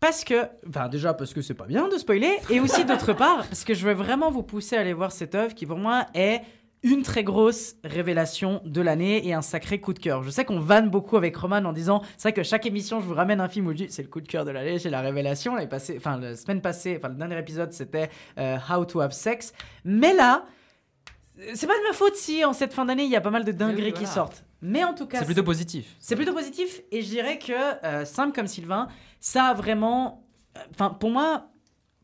[0.00, 3.46] Parce que, enfin déjà parce que c'est pas bien de spoiler, et aussi d'autre part
[3.46, 6.06] parce que je veux vraiment vous pousser à aller voir cette œuvre qui pour moi
[6.14, 6.42] est
[6.82, 10.22] une très grosse révélation de l'année et un sacré coup de cœur.
[10.22, 13.06] Je sais qu'on vanne beaucoup avec Roman en disant, c'est vrai que chaque émission, je
[13.06, 14.90] vous ramène un film où je dis, c'est le coup de cœur de l'année, c'est
[14.90, 15.56] la révélation.
[15.96, 19.52] Enfin la semaine passée, enfin le dernier épisode, c'était euh, How to Have Sex.
[19.84, 20.44] Mais là,
[21.54, 23.44] c'est pas de ma faute si en cette fin d'année, il y a pas mal
[23.44, 24.44] de dingueries Oui, qui sortent.
[24.62, 25.96] Mais en tout cas, C'est plutôt positif.
[25.98, 27.52] c'est plutôt positif et je dirais que
[27.84, 28.88] euh, simple comme Sylvain,
[29.20, 30.26] ça a vraiment.
[30.70, 31.50] Enfin, pour moi,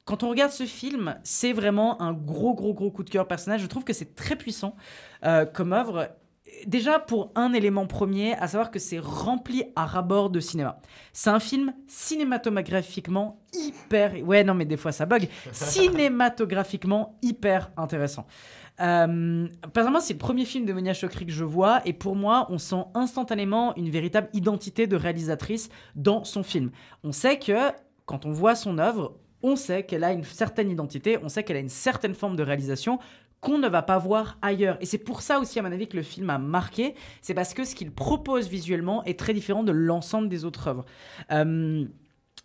[0.04, 3.60] quand on regarde ce film, c'est vraiment un gros, gros, gros coup de cœur personnel.
[3.60, 4.74] Je trouve que c'est très puissant
[5.24, 6.08] euh, comme œuvre.
[6.66, 10.80] Déjà pour un élément premier, à savoir que c'est rempli à rabord de cinéma.
[11.12, 14.14] C'est un film cinématographiquement hyper.
[14.24, 15.28] Ouais, non, mais des fois ça bug.
[15.52, 18.26] Cinématographiquement hyper intéressant.
[18.80, 19.46] Euh,
[19.76, 22.58] exemple, c'est le premier film de Monia Chokri que je vois, et pour moi, on
[22.58, 26.70] sent instantanément une véritable identité de réalisatrice dans son film.
[27.04, 27.70] On sait que
[28.06, 31.56] quand on voit son œuvre, on sait qu'elle a une certaine identité, on sait qu'elle
[31.56, 32.98] a une certaine forme de réalisation
[33.40, 34.78] qu'on ne va pas voir ailleurs.
[34.80, 36.94] Et c'est pour ça aussi, à mon avis, que le film a marqué.
[37.20, 40.84] C'est parce que ce qu'il propose visuellement est très différent de l'ensemble des autres œuvres.
[41.32, 41.84] Euh,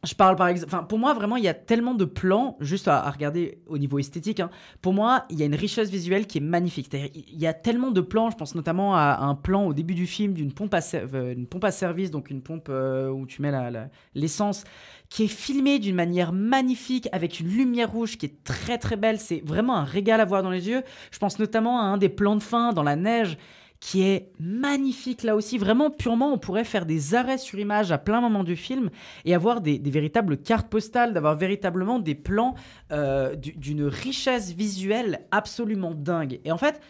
[0.04, 2.88] je parle par exemple, enfin pour moi vraiment il y a tellement de plans juste
[2.88, 4.40] à, regarder au niveau esthétique.
[4.40, 4.52] hein.
[4.82, 6.94] Pour moi il y a une richesse visuelle qui est magnifique.
[6.94, 10.06] Il y a tellement de plans, je pense notamment à un plan au début du
[10.06, 13.52] film d'une pompe à euh, pompe à service, donc une pompe euh, où tu mets
[14.14, 14.66] l'essence,
[15.10, 19.20] qui est filmée d'une manière magnifique avec une lumière rouge qui est très très belle.
[19.20, 20.84] C'est vraiment un régal à voir dans les yeux.
[21.12, 23.38] Je pense notamment à un des plans de fin dans la neige
[23.80, 25.58] qui est magnifique là aussi.
[25.58, 28.90] Vraiment, purement, on pourrait faire des arrêts sur image à plein moment du film
[29.26, 32.56] et avoir des, véritables cartes postales, d'avoir véritablement des plans
[32.92, 36.40] euh, du- d'une richesse visuelle absolument dingue.
[36.44, 36.82] Et en fait,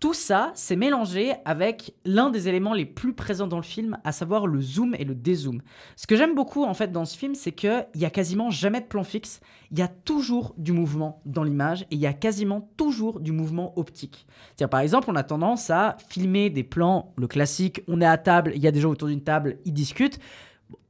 [0.00, 4.12] tout ça, c'est mélangé avec l'un des éléments les plus présents dans le film, à
[4.12, 5.62] savoir le zoom et le dézoom.
[5.96, 8.80] Ce que j'aime beaucoup en fait dans ce film, c'est qu'il y a quasiment jamais
[8.80, 9.40] de plan fixe.
[9.70, 13.32] Il y a toujours du mouvement dans l'image et il y a quasiment toujours du
[13.32, 14.26] mouvement optique.
[14.48, 18.18] C'est-à-dire, par exemple, on a tendance à filmer des plans, le classique, on est à
[18.18, 20.18] table, il y a des gens autour d'une table, ils discutent.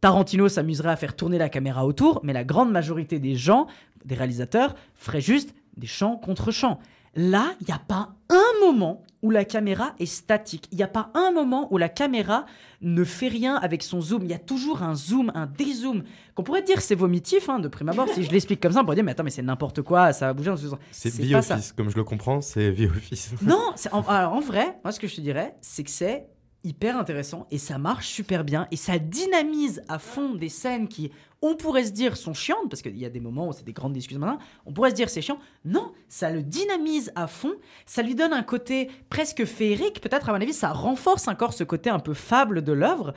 [0.01, 3.67] Tarantino s'amuserait à faire tourner la caméra autour, mais la grande majorité des gens,
[4.05, 6.79] des réalisateurs, feraient juste des champs contre champs.
[7.17, 10.69] Là, il n'y a pas un moment où la caméra est statique.
[10.71, 12.45] Il n'y a pas un moment où la caméra
[12.83, 14.23] ne fait rien avec son zoom.
[14.25, 16.03] Il y a toujours un zoom, un dézoom.
[16.35, 18.07] Qu'on pourrait dire c'est vomitif, hein, de prime abord.
[18.09, 20.27] si je l'explique comme ça, on pourrait dire, mais attends, mais c'est n'importe quoi, ça
[20.27, 20.51] va bouger.
[20.51, 20.79] dans les sens.
[20.91, 21.39] C'est ça.
[21.55, 23.33] Office, comme je le comprends, c'est The Office.
[23.41, 26.27] Non, en, alors en vrai, moi ce que je te dirais, c'est que c'est
[26.65, 31.13] hyper intéressant et ça marche super bien et ça dynamise à fond des scènes qui,
[31.43, 33.73] on pourrait se dire, sont chiantes parce qu'il y a des moments où c'est des
[33.73, 34.21] grandes discussions.
[34.21, 35.39] maintenant, On pourrait se dire c'est chiant.
[35.65, 37.55] Non, ça le dynamise à fond.
[37.87, 40.01] Ça lui donne un côté presque féerique.
[40.01, 43.15] Peut-être à mon avis, ça renforce encore ce côté un peu fable de l'œuvre.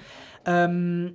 [0.48, 1.10] Euh,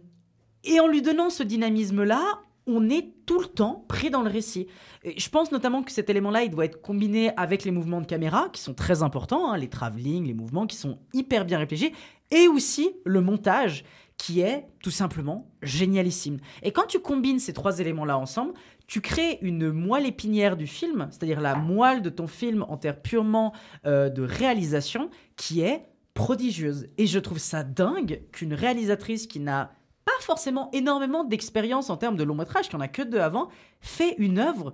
[0.65, 4.69] et en lui donnant ce dynamisme-là, on est tout le temps pris dans le récit.
[5.05, 8.49] Je pense notamment que cet élément-là, il doit être combiné avec les mouvements de caméra,
[8.53, 11.93] qui sont très importants, hein, les travelling, les mouvements qui sont hyper bien réfléchis,
[12.33, 13.85] et aussi le montage,
[14.17, 16.39] qui est tout simplement génialissime.
[16.63, 18.55] Et quand tu combines ces trois éléments-là ensemble,
[18.87, 22.97] tu crées une moelle épinière du film, c'est-à-dire la moelle de ton film en termes
[22.97, 23.53] purement
[23.87, 26.87] euh, de réalisation, qui est prodigieuse.
[26.99, 29.73] Et je trouve ça dingue qu'une réalisatrice qui n'a
[30.05, 33.49] pas forcément énormément d'expérience en termes de long métrage, qui en a que deux avant,
[33.81, 34.73] fait une œuvre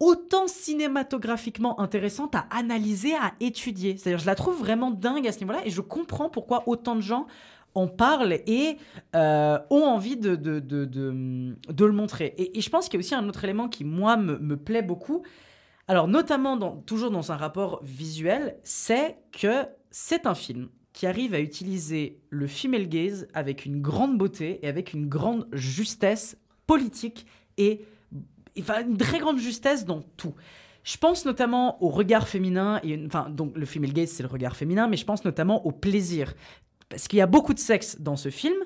[0.00, 3.96] autant cinématographiquement intéressante à analyser, à étudier.
[3.96, 7.00] C'est-à-dire, je la trouve vraiment dingue à ce niveau-là, et je comprends pourquoi autant de
[7.00, 7.26] gens
[7.74, 8.76] en parlent et
[9.14, 12.34] euh, ont envie de, le montrer.
[12.38, 14.82] Et, je pense qu'il y a aussi un autre élément qui, moi, me, me plaît
[14.82, 15.22] beaucoup.
[15.86, 21.40] Alors, notamment, toujours dans un rapport visuel, c'est que c'est un film qui arrive à
[21.40, 26.36] utiliser le female gaze avec une grande beauté et avec une grande justesse
[26.66, 27.26] politique
[27.56, 27.84] et
[28.60, 30.34] enfin, une très grande justesse dans tout.
[30.84, 34.88] Je pense notamment au regard féminin, enfin, donc le female gaze, c'est le regard féminin,
[34.88, 36.34] mais je pense notamment au plaisir.
[36.88, 38.56] Parce qu'il y a beaucoup de sexe dans ce film,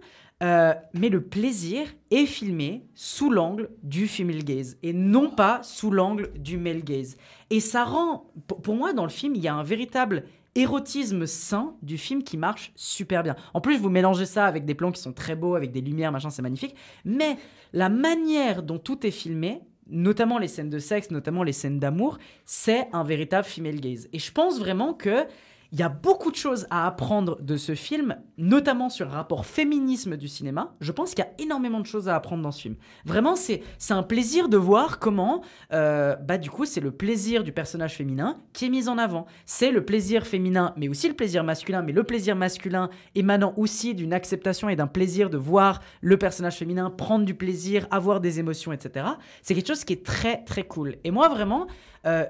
[0.43, 5.91] euh, mais le plaisir est filmé sous l'angle du female gaze et non pas sous
[5.91, 7.17] l'angle du male gaze.
[7.51, 10.25] Et ça rend, pour moi, dans le film, il y a un véritable
[10.55, 13.37] érotisme sain du film qui marche super bien.
[13.55, 16.13] En plus, vous mélangez ça avec des plans qui sont très beaux, avec des lumières,
[16.13, 16.75] machin, c'est magnifique.
[17.05, 17.37] Mais
[17.73, 22.19] la manière dont tout est filmé, notamment les scènes de sexe, notamment les scènes d'amour,
[22.45, 24.09] c'est un véritable female gaze.
[24.13, 25.27] Et je pense vraiment que
[25.73, 29.47] Il y a beaucoup de choses à apprendre de ce film, notamment sur le rapport
[29.47, 30.75] féminisme du cinéma.
[30.83, 32.77] Je pense qu'il y a énormément de choses à apprendre dans ce film.
[33.07, 35.43] Vraiment, c'est un plaisir de voir comment,
[35.73, 39.25] euh, bah du coup, c'est le plaisir du personnage féminin qui est mis en avant.
[39.47, 43.95] C'est le plaisir féminin, mais aussi le plaisir masculin, mais le plaisir masculin émanant aussi
[43.95, 48.39] d'une acceptation et d'un plaisir de voir le personnage féminin prendre du plaisir, avoir des
[48.39, 49.07] émotions, etc.
[49.41, 50.97] C'est quelque chose qui est très très cool.
[51.03, 51.67] Et moi, vraiment.
[52.05, 52.27] euh,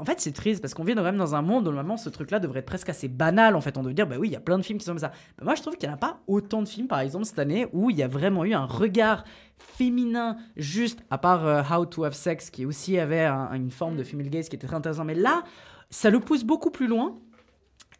[0.00, 2.08] en fait, c'est triste parce qu'on vit quand même dans un monde où normalement ce
[2.08, 3.56] truc-là devrait être presque assez banal.
[3.56, 4.92] En fait, on devrait dire, bah oui, il y a plein de films qui sont
[4.92, 5.12] comme ça.
[5.38, 7.38] Bah, moi, je trouve qu'il n'y en a pas autant de films, par exemple, cette
[7.40, 9.24] année où il y a vraiment eu un regard
[9.58, 13.96] féminin juste, à part euh, How to Have Sex, qui aussi avait un- une forme
[13.96, 15.04] de female gaze qui était très intéressant.
[15.04, 15.42] Mais là,
[15.90, 17.16] ça le pousse beaucoup plus loin.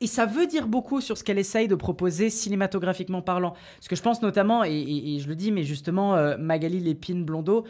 [0.01, 3.55] Et ça veut dire beaucoup sur ce qu'elle essaye de proposer cinématographiquement parlant.
[3.78, 6.78] Parce que je pense notamment, et, et- et je le dis, mais justement, euh, Magali
[6.78, 7.64] Lépine Blondeau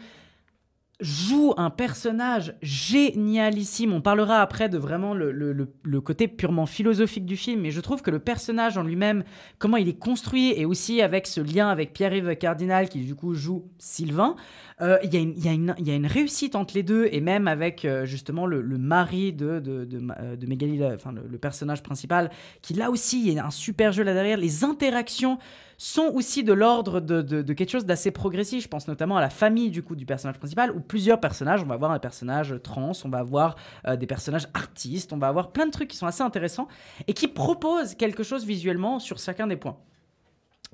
[0.99, 3.93] joue un personnage génialissime.
[3.93, 8.11] On parlera après de vraiment le, côté purement philosophique du film, mais je trouve que
[8.11, 9.23] le personnage en lui-même,
[9.59, 13.33] comment il est construit, et aussi avec ce lien avec Pierre-Yves Cardinal qui du coup
[13.33, 14.35] joue Sylvain,
[14.81, 18.61] euh, il y, a une- réussite entre les deux, et même avec euh, justement le,
[18.77, 22.29] mari de, de, euh, enfin le personnage principal,
[22.61, 24.37] qui là aussi, il y a un super jeu là derrière.
[24.37, 25.37] Les interactions
[25.81, 28.61] sont aussi de l'ordre de, de- de quelque chose d'assez progressif.
[28.63, 31.67] Je pense notamment à la famille du coup du personnage principal, où plusieurs personnages, on
[31.67, 33.55] va avoir un personnage trans, on va avoir
[33.87, 36.67] euh, des personnages artistes, on va avoir plein de trucs qui sont assez intéressants
[37.07, 39.77] et qui proposent quelque chose visuellement sur chacun des points.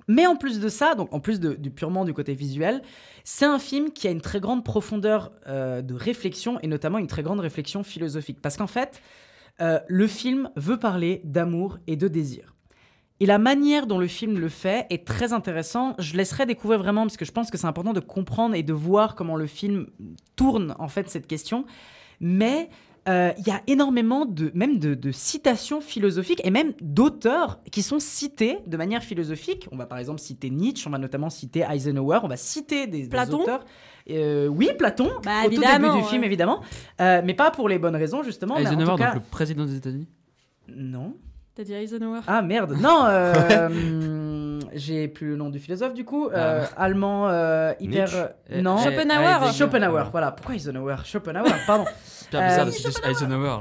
[0.08, 2.82] Mais en plus de ça, donc en plus de- du purement du côté visuel,
[3.24, 7.08] c'est un film qui a une très grande profondeur euh, de réflexion et notamment une
[7.08, 8.42] très grande réflexion philosophique.
[8.42, 9.02] Parce qu'en fait,
[9.62, 12.55] euh, le film veut parler d'amour et de désir.
[13.22, 15.96] Et la manière dont le film le fait est très intéressant.
[16.00, 18.74] Je laisserai découvrir vraiment parce que je pense que c'est important de comprendre et de
[18.74, 19.88] voir comment le film
[20.36, 21.66] tourne en fait cette question.
[22.20, 22.70] Mais
[23.08, 27.84] euh, il y a énormément de même de, de citations philosophiques et même d'auteurs qui
[27.84, 29.68] sont cités de manière philosophique.
[29.72, 33.06] On va par exemple citer Nietzsche, on va notamment citer Eisenhower, on va citer des,
[33.32, 33.64] auteurs.
[34.10, 36.28] Euh, oui, Platon, Bah, au tout début du film ouais.
[36.28, 36.62] évidemment,
[37.00, 38.56] Euh, mais pas pour les bonnes raisons justement.
[38.56, 40.08] mais en Eisenhower, tout cas- donc le président des États-Unis?
[40.76, 41.16] Non.
[41.56, 42.20] T'as dit Eisenhower?
[42.28, 47.72] Ah merde, non, euh, j'ai plus le nom du philosophe du coup, euh, allemand euh,
[47.80, 48.08] hyper.
[48.10, 49.54] Nietzsche non, Eh, Schopenhauer.
[49.54, 50.32] Schopenhauer, voilà.
[50.32, 50.98] Pourquoi Eisenhower?
[51.06, 51.86] Schopenhauer, pardon.
[52.06, 53.60] Super bizarre Euh, de citer Eisenhower.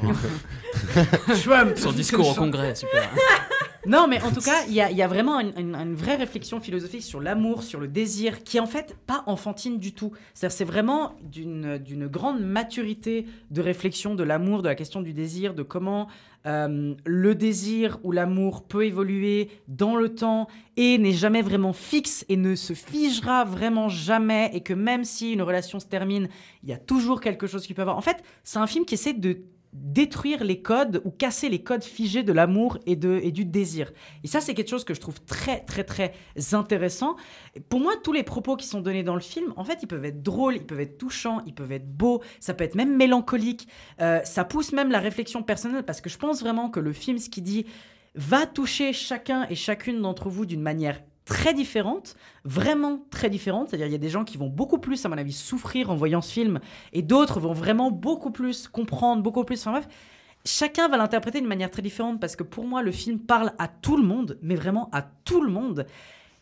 [1.45, 1.77] Trump.
[1.79, 3.03] Son discours au congrès, super.
[3.87, 7.63] Non, mais en tout cas, il y a, vraiment une, vraie réflexion philosophique sur l'amour,
[7.63, 10.13] sur le désir, qui est en fait pas enfantine du tout.
[10.33, 15.55] C'est vraiment d'une d'une grande maturité de réflexion de l'amour, de la question du désir,
[15.55, 16.09] de comment
[16.47, 22.27] euh, le désir ou l'amour peut évoluer dans le temps et n'est jamais vraiment fixe
[22.29, 26.29] et ne se figera vraiment jamais, et que même si une relation se termine,
[26.63, 27.97] il y a toujours quelque chose qui peut avoir.
[27.97, 29.39] En fait, c'est un film qui essaie de
[29.75, 33.93] détruire les codes ou casser les codes figés de l'amour et, et du désir.
[34.23, 36.13] Et ça, c'est quelque chose que je trouve très, très, très
[36.53, 37.17] intéressant.
[37.69, 40.05] Pour moi, tous les propos qui sont donnés dans le film, en fait, ils peuvent
[40.05, 43.67] être drôles, ils peuvent être touchants, ils peuvent être beaux, ça peut être même mélancolique.
[44.01, 47.19] Euh, ça pousse même la réflexion personnelle parce que je pense vraiment que le film,
[47.19, 47.67] ce qu'il dit,
[48.15, 53.69] va toucher chacun et chacune d'entre vous d'une manière très différente, vraiment très différente.
[53.69, 55.95] C'est-à-dire, il y a des gens qui vont beaucoup plus, à mon avis, souffrir en
[55.95, 56.61] voyant ce film,
[56.93, 59.61] et d'autres vont vraiment beaucoup plus comprendre, beaucoup plus.
[59.61, 59.89] Enfin bref,
[60.45, 63.69] chacun va l'interpréter d'une manière très différente parce que pour moi, le film parle à
[63.69, 65.87] tout le monde, mais vraiment à tout le monde.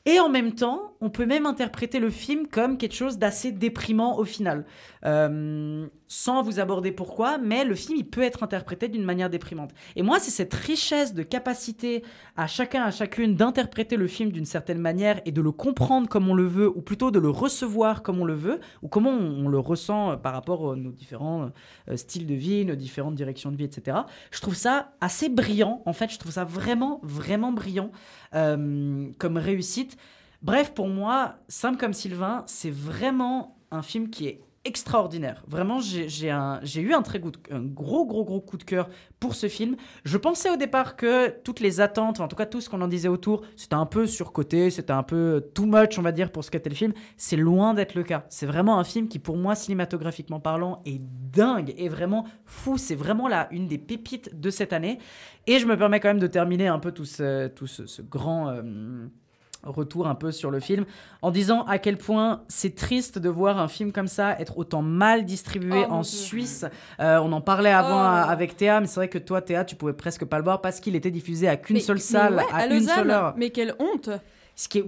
[0.04, 4.18] Et en même temps, on peut même interpréter le film comme quelque chose d'assez déprimant
[4.18, 4.64] au final.
[5.04, 9.70] Euh, sans vous aborder pourquoi, mais le film, il peut être interprété d'une manière déprimante.
[9.96, 12.04] Et moi, c'est cette richesse de capacité
[12.36, 16.28] à chacun, à chacune, d'interpréter le film d'une certaine manière et de le comprendre comme
[16.28, 19.48] on le veut, ou plutôt de le recevoir comme on le veut, ou comment on,
[19.48, 21.50] le ressent euh, par rapport à nos différents
[21.88, 23.96] euh, styles de vie, nos différentes directions de vie, etc.
[24.32, 27.90] Je trouve ça assez brillant, en fait, je trouve ça vraiment, vraiment brillant
[28.34, 29.96] euh, comme réussite.
[30.42, 35.42] Bref, pour moi, Simple comme Sylvain, c'est vraiment un film qui est extraordinaire.
[35.48, 36.28] Vraiment, j'ai
[36.80, 38.88] eu un très gros, gros, gros coup de cœur
[39.18, 39.76] pour ce film.
[40.04, 42.88] Je pensais au départ que toutes les attentes, en tout cas tout ce qu'on en
[42.88, 46.44] disait autour, c'était un peu surcoté, c'était un peu too much, on va dire, pour
[46.44, 46.92] ce qu'était le film.
[47.16, 48.24] C'est loin d'être le cas.
[48.28, 52.78] C'est vraiment un film qui, pour moi, cinématographiquement parlant, est dingue, est vraiment fou.
[52.78, 54.98] C'est vraiment là une des pépites de cette année.
[55.48, 58.48] Et je me permets quand même de terminer un peu tout ce grand...
[58.48, 59.08] euh,
[59.64, 60.84] retour un peu sur le film
[61.22, 64.82] en disant à quel point c'est triste de voir un film comme ça être autant
[64.82, 66.02] mal distribué Oh, en.
[66.02, 66.64] Suisse.
[67.00, 68.30] Euh, on en parlait avant Oh.
[68.30, 70.80] avec Théa, mais c'est vrai que toi, Théa, tu pouvais presque pas le voir parce
[70.80, 73.34] qu'il était diffusé à qu'une seule mais salle, ouais, à, à une seule heure.
[73.36, 74.10] Mais quelle honte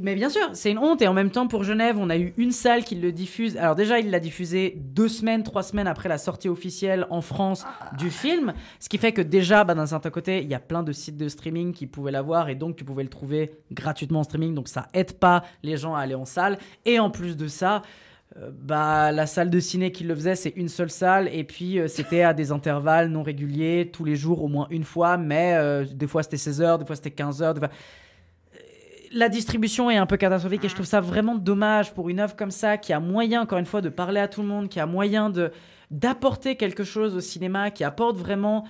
[0.01, 1.03] Mais bien sûr, c'est une honte.
[1.03, 3.57] Et en même temps, pour Genève, on a eu une salle qui le diffuse.
[3.57, 7.64] Alors déjà, il l'a diffusé deux semaines, trois semaines après la sortie officielle en France
[7.99, 8.55] du film.
[8.81, 11.16] Ce qui fait que déjà, bah, d'un certain côté, il y a plein de sites
[11.16, 12.49] de streaming qui pouvaient l'avoir.
[12.49, 14.55] Et donc, tu pouvais le trouver gratuitement en streaming.
[14.55, 16.59] Donc, ça aide pas les gens à aller en salle.
[16.85, 17.83] Et en plus de ça...
[18.37, 21.79] euh, bah, la salle de ciné qui le faisait, c'est une seule salle, et puis
[21.79, 25.55] euh, c'était à des intervalles non réguliers, tous les jours au moins une fois, mais
[25.55, 27.55] euh, des fois c'était 16 heures, des fois c'était 15 heures.
[27.55, 27.70] Des fois
[29.15, 32.35] la distribution est un peu catastrophique et je trouve ça vraiment dommage pour une œuvre
[32.35, 34.81] comme ça qui a moyen, encore une fois, de parler à tout le monde, qui
[34.81, 35.33] a moyen
[35.91, 38.65] d'apporter quelque chose au cinéma, qui apporte vraiment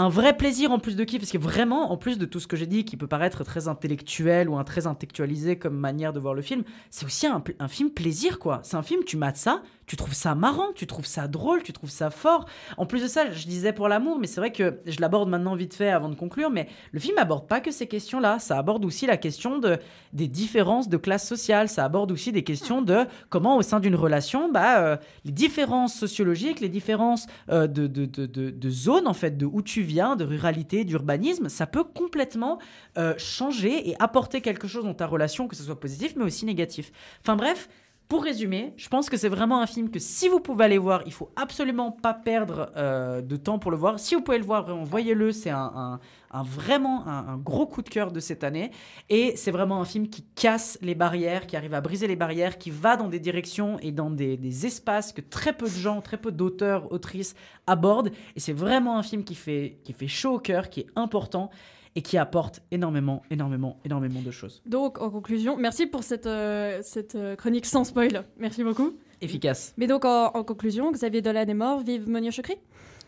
[0.00, 2.46] un vrai plaisir en plus de qui parce que vraiment en plus de tout ce
[2.46, 6.20] que j'ai dit qui peut paraître très intellectuel ou un très intellectualisé comme manière de
[6.20, 8.60] voir le film c'est aussi un, film plaisir quoi.
[8.62, 11.74] C'est un film tu mates ça tu trouves ça marrant tu trouves ça drôle tu
[11.74, 12.46] trouves ça fort.
[12.78, 15.54] En plus de ça je disais pour l'amour mais c'est vrai que je l'aborde maintenant
[15.54, 18.56] vite fait avant de conclure mais le film aborde pas que ces questions là ça
[18.56, 19.78] aborde aussi la question de
[20.14, 21.68] des différences de classe sociale.
[21.68, 24.96] Ça aborde aussi des questions de comment au sein d'une relation bah euh,
[25.26, 29.44] les différences sociologiques les différences euh, de, de, de, de, de zones en fait de
[29.44, 29.82] où tu
[30.16, 32.58] de ruralité d'urbanisme ça peut complètement
[32.98, 36.44] euh, changer et apporter quelque chose dans ta relation que ce soit positif mais aussi
[36.46, 37.68] négatif enfin bref
[38.08, 41.02] pour résumer, je pense que c'est vraiment un film que si vous pouvez aller voir,
[41.06, 44.00] il faut absolument pas perdre euh, de temps pour le voir.
[44.00, 45.30] Si vous pouvez le voir, vraiment, voyez-le.
[45.30, 46.00] C'est un-
[46.30, 48.70] un vraiment un, un gros coup de cœur de cette année.
[49.08, 52.58] Et c'est vraiment un film qui casse les barrières, qui arrive à briser les barrières,
[52.58, 56.00] qui va dans des directions et dans des, des espaces que très peu de gens,
[56.00, 57.34] très peu d'auteurs, autrices
[57.66, 58.10] abordent.
[58.36, 61.50] Et c'est vraiment un film qui fait, qui fait chaud au cœur, qui est important
[61.96, 64.62] et qui apporte énormément, énormément, énormément de choses.
[64.64, 68.24] Donc, en conclusion, merci pour cette, euh, cette euh, chronique sans spoil.
[68.38, 68.92] Merci beaucoup.
[69.20, 69.74] Efficace.
[69.76, 72.54] Mais donc, en, en conclusion, Xavier Dolan est mort, vive Monia Chokri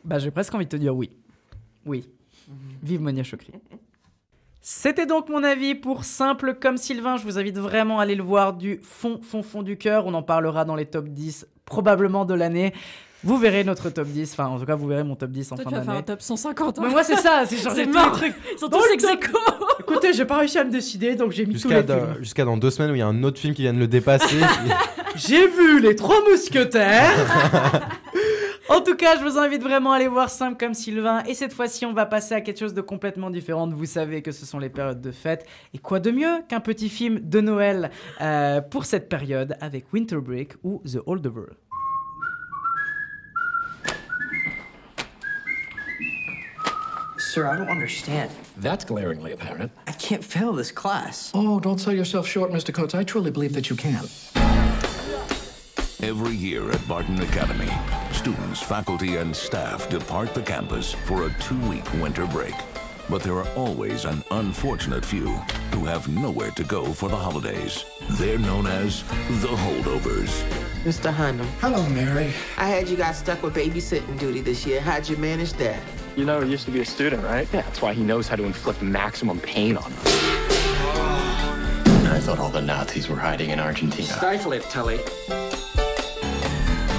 [0.05, 1.11] Bah, j'ai presque envie de te dire oui.
[1.87, 2.09] Oui.
[2.83, 3.53] Vive Monia Chokri.
[4.61, 7.17] C'était donc mon avis pour Simple comme Sylvain.
[7.17, 10.07] Je vous invite vraiment à aller le voir du fond, fond, fond du cœur.
[10.07, 12.73] On en parlera dans les top 10 probablement de l'année.
[13.25, 14.33] Vous verrez notre top 10.
[14.33, 15.91] Enfin, en tout cas, vous verrez mon top 10 en Toi, fin tu vas faire
[15.91, 16.05] un d'année.
[16.07, 16.79] top 150.
[16.81, 17.45] Mais moi, c'est ça.
[17.47, 18.35] C'est C'est tous les trucs.
[18.53, 19.05] Ils sont tous ex.
[19.81, 22.07] Écoutez, j'ai pas réussi à me décider, donc j'ai mis tous les Jusqu'à films.
[22.15, 23.79] dans, jusqu'à dans deux semaines où il y a un autre film qui vient de
[23.79, 24.39] le dépasser.
[25.15, 27.13] J'ai vu les trois mousquetaires.
[28.73, 31.23] en tout cas, je vous invite vraiment à aller voir Simple comme Sylvain.
[31.25, 33.69] Et cette fois-ci, on va passer à quelque chose de complètement différent.
[33.69, 35.47] Vous savez que ce sont les périodes de fête.
[35.75, 40.17] Et quoi de mieux qu'un petit film de Noël euh, pour cette période avec Winter
[40.17, 41.53] Break ou The Holdover.
[47.19, 48.31] Sir, I don't understand.
[48.61, 49.71] That's glaringly apparent.
[49.87, 51.31] I can't fail this class.
[51.35, 52.75] Oh, don't sell yourself short, Mr.
[52.75, 52.95] Coates.
[52.95, 54.07] I truly believe that you can.
[56.03, 57.71] Every year at Barton Academy,
[58.11, 62.55] students, faculty, and staff depart the campus for a two-week winter break.
[63.09, 65.29] But there are always an unfortunate few
[65.73, 67.85] who have nowhere to go for the holidays.
[68.13, 69.05] They're known as
[69.43, 70.43] the holdovers.
[70.83, 71.15] Mr.
[71.15, 71.47] Hunnam.
[71.61, 72.33] Hello, Mary.
[72.57, 74.81] I had you guys stuck with babysitting duty this year.
[74.81, 75.81] How'd you manage that?
[76.17, 77.47] You know, he used to be a student, right?
[77.53, 80.07] Yeah, that's why he knows how to inflict maximum pain on us.
[82.11, 84.09] I thought all the Nazis were hiding in Argentina.
[84.09, 84.99] Stifle it, Tully.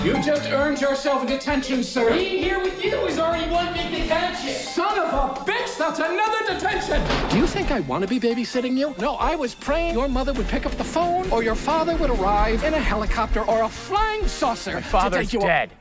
[0.03, 2.11] You just earned yourself a detention, sir.
[2.11, 4.53] Being here with you is already one big detention.
[4.53, 7.29] Son of a bitch, that's another detention.
[7.29, 8.93] Do you think I want to be babysitting you?
[8.99, 12.09] No, I was praying your mother would pick up the phone or your father would
[12.09, 14.83] arrive in a helicopter or a flying saucer.
[14.91, 15.71] My to take you dead.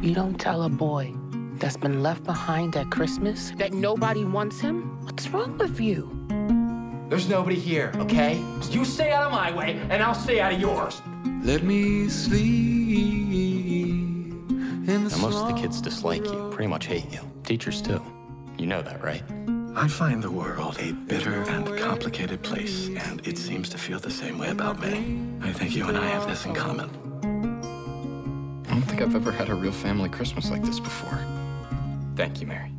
[0.00, 1.12] You don't tell a boy
[1.56, 5.04] that's been left behind at Christmas that nobody wants him?
[5.04, 6.17] What's wrong with you?
[7.08, 8.38] There's nobody here, okay?
[8.70, 11.00] You stay out of my way, and I'll stay out of yours.
[11.42, 12.42] Let me sleep
[14.88, 17.20] in the Now, most of the kids dislike you, pretty much hate you.
[17.44, 18.02] Teachers, too.
[18.58, 19.22] You know that, right?
[19.74, 24.10] I find the world a bitter and complicated place, and it seems to feel the
[24.10, 25.18] same way about me.
[25.40, 26.90] I think you and I have this in common.
[28.66, 31.24] I don't think I've ever had a real family Christmas like this before.
[32.16, 32.70] Thank you, Mary.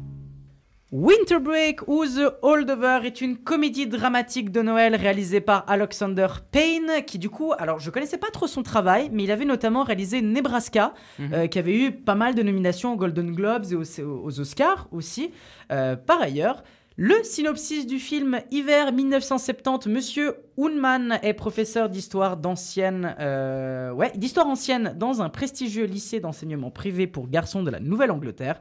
[0.91, 7.03] Winter Break ou The Holdover est une comédie dramatique de Noël réalisée par Alexander Payne,
[7.05, 10.21] qui du coup, alors je connaissais pas trop son travail, mais il avait notamment réalisé
[10.21, 11.33] Nebraska, Mhm.
[11.33, 14.87] euh, qui avait eu pas mal de nominations aux Golden Globes et aux, aux Oscars
[14.91, 15.29] aussi.
[15.71, 16.63] Euh, par ailleurs,
[17.01, 24.47] le synopsis du film Hiver 1970, Monsieur Unman est professeur d'histoire d'ancienne, euh, ouais, d'histoire
[24.47, 28.59] ancienne dans un prestigieux lycée d'enseignement privé pour garçons de la Nouvelle-Angleterre.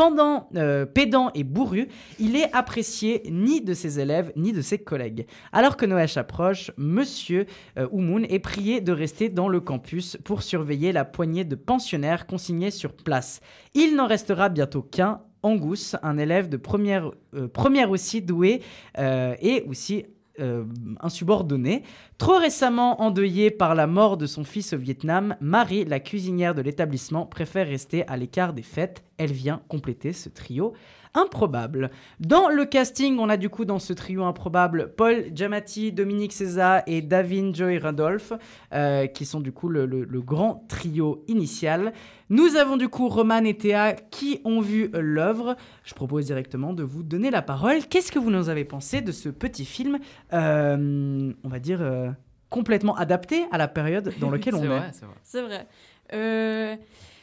[0.00, 1.86] Pendant euh, pédant et bourru,
[2.18, 5.26] il est apprécié ni de ses élèves ni de ses collègues.
[5.52, 7.44] Alors que Noël approche, Monsieur
[7.76, 12.26] euh, Oumoun est prié de rester dans le campus pour surveiller la poignée de pensionnaires
[12.26, 13.42] consignés sur place.
[13.74, 18.62] Il n'en restera bientôt qu'un Angus, un élève de première, euh, première aussi doué
[18.96, 20.06] et aussi
[20.40, 20.64] euh,
[21.00, 21.82] insubordonné.
[22.18, 26.62] Trop récemment endeuillée par la mort de son fils au Vietnam, Marie, la cuisinière de
[26.62, 29.04] l'établissement, préfère rester à l'écart des fêtes.
[29.18, 30.72] Elle vient compléter ce trio
[31.14, 31.90] improbable.
[32.20, 36.82] Dans le casting, on a du coup dans ce trio improbable Paul Giamatti, Dominique César
[36.86, 38.32] et Davin Joy Randolph,
[38.72, 41.92] euh, qui sont du coup le, le- le grand trio initial.
[42.28, 45.56] Nous avons du coup Roman et Théa qui ont vu l'œuvre.
[45.84, 47.78] Je propose directement de vous donner la parole.
[47.90, 49.98] Qu'est-ce que vous nous avez pensé de ce petit film,
[50.32, 52.10] euh, on va dire, euh,
[52.48, 55.14] complètement adapté à la période dans laquelle on C'est est vrai, c'est vrai.
[55.24, 56.78] C'est vrai.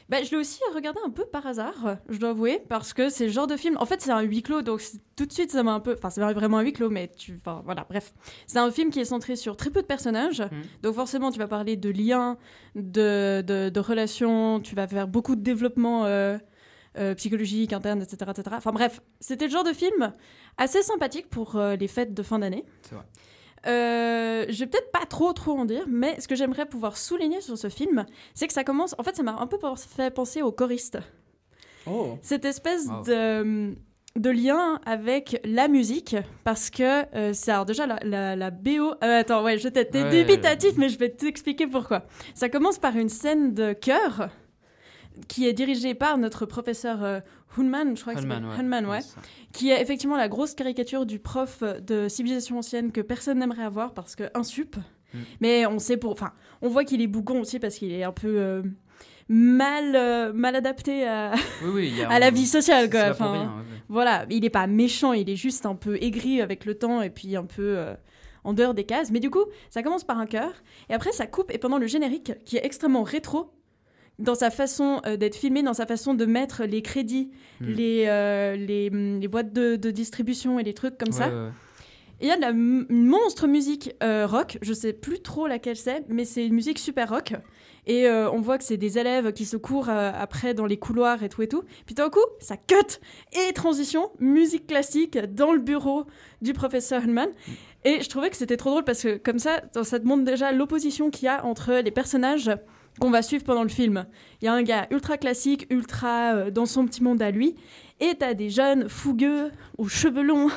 [0.10, 3.26] Bah, je l'ai aussi regardé un peu par hasard, je dois avouer, parce que c'est
[3.26, 3.76] le genre de film.
[3.80, 4.82] En fait, c'est un huis clos, donc
[5.18, 5.96] tout de suite, ça m'a un peu.
[5.98, 7.36] Enfin, c'est pas vraiment un huis clos, mais tu.
[7.42, 8.14] Enfin, voilà, bref.
[8.46, 10.44] C'est un film qui est centré sur très peu de personnages.
[10.82, 12.38] Donc, forcément, tu vas parler de liens,
[12.76, 16.06] de, de, de relations, tu vas faire beaucoup de développement.
[16.06, 16.38] euh,
[17.00, 18.56] euh, psychologique, interne, etc., etc.
[18.58, 20.14] Enfin bref, c'était le genre de film
[20.58, 22.66] assez sympathique pour euh, les fêtes de fin d'année.
[22.82, 23.04] C'est vrai.
[23.66, 27.42] Euh, je vais peut-être pas trop trop en dire, mais ce que j'aimerais pouvoir souligner
[27.42, 28.96] sur ce film, c'est que ça commence.
[28.98, 31.00] En fait, ça m'a un peu fait penser aux choristes.
[31.90, 32.18] Oh.
[32.22, 33.02] Cette espèce Wow.
[33.04, 33.76] de,
[34.18, 38.70] de lien avec la musique, parce que euh, c'est alors déjà la, la, la BO.
[39.04, 40.10] euh, attends, ouais, je t'ai Ouais.
[40.24, 42.04] dubitatif, mais je vais t'expliquer pourquoi.
[42.36, 44.30] Ça commence par une scène de chœur
[45.28, 47.20] qui est dirigée par notre professeur euh,
[47.58, 48.60] Hunman, je crois que c'est Hunman, ouais.
[48.60, 49.00] Hunman, ouais,
[49.54, 53.94] qui est effectivement la grosse caricature du prof de civilisation ancienne que personne n'aimerait avoir
[53.94, 54.24] parce que.
[55.14, 55.20] Mm.
[55.42, 58.12] Mais on sait pour, enfin, on voit qu'il est bougon aussi parce qu'il est un
[58.12, 58.62] peu euh,
[59.30, 61.34] mal, euh, mal adapté à,
[61.64, 63.12] Oui, oui, il y a à la vie sociale, quoi.
[63.12, 63.78] Enfin, rien, ouais.
[63.90, 67.10] Voilà, il est pas méchant, il est juste un peu aigri avec le temps et
[67.10, 67.94] puis un peu euh,
[68.44, 69.12] en dehors des cases.
[69.12, 70.52] Mais du coup, ça commence par un chœur
[70.90, 73.52] et après ça coupe et pendant le générique qui est extrêmement rétro
[74.20, 77.30] dans sa façon euh, d'être filmé, dans sa façon de mettre les crédits,
[77.60, 77.66] Mm.
[77.66, 81.28] les, euh, les, hum, les boîtes de, de distribution et les trucs comme ça.
[81.28, 81.52] Ouais, ouais, ouais.
[82.20, 85.76] Et Il y a de la monstre musique euh, rock, je sais plus trop laquelle
[85.76, 87.34] c'est, mais c'est une musique super rock.
[87.86, 90.78] Et euh, on voit que c'est des élèves qui se courent euh, après dans les
[90.78, 91.64] couloirs et tout et tout.
[91.86, 93.00] Puis d'un coup, ça cut
[93.34, 96.06] et transition, musique classique dans le bureau
[96.42, 97.30] du professeur Hunman.
[97.86, 100.52] Et je trouvais que c'était trop drôle parce que comme ça, ça te montre déjà
[100.52, 102.52] l'opposition qu'il y a entre les personnages
[103.00, 104.06] qu'on va suivre pendant le film.
[104.42, 107.56] Il y a un gars ultra classique, ultra euh, dans son petit monde à lui,
[108.00, 110.50] et t'as des jeunes fougueux aux cheveux longs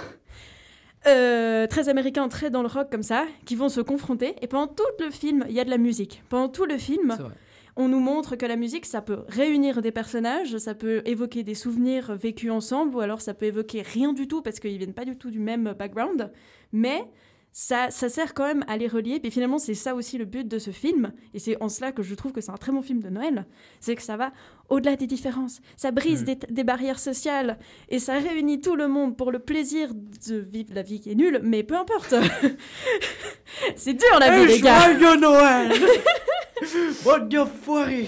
[1.06, 4.34] euh, très américains, très dans le rock comme ça, qui vont se confronter.
[4.42, 6.22] Et pendant tout le film, il y a de la musique.
[6.28, 7.16] Pendant tout le film,
[7.76, 11.54] on nous montre que la musique, ça peut réunir des personnages, ça peut évoquer des
[11.54, 15.04] souvenirs vécus ensemble, ou alors ça peut évoquer rien du tout parce qu'ils viennent pas
[15.04, 16.30] du tout du même background.
[16.72, 17.04] Mais
[17.52, 19.20] ça, ça sert quand même à les relier.
[19.24, 21.12] Et finalement, c'est ça aussi le but de ce film.
[21.34, 23.46] Et c'est en cela que je trouve que c'est un très bon film de Noël.
[23.80, 24.32] C'est que ça va
[24.68, 25.60] au-delà des différences.
[25.76, 26.24] Ça brise Mm.
[26.26, 27.58] des, des barrières sociales.
[27.88, 31.14] Et ça réunit tout le monde pour le plaisir de vivre la vie qui est
[31.16, 31.40] nulle.
[31.42, 32.14] Mais peu importe.
[33.76, 34.80] c'est dur la vie, Eh, les gars.
[34.96, 35.72] joyeux Noël
[37.04, 37.30] Bonne
[37.62, 38.06] foirée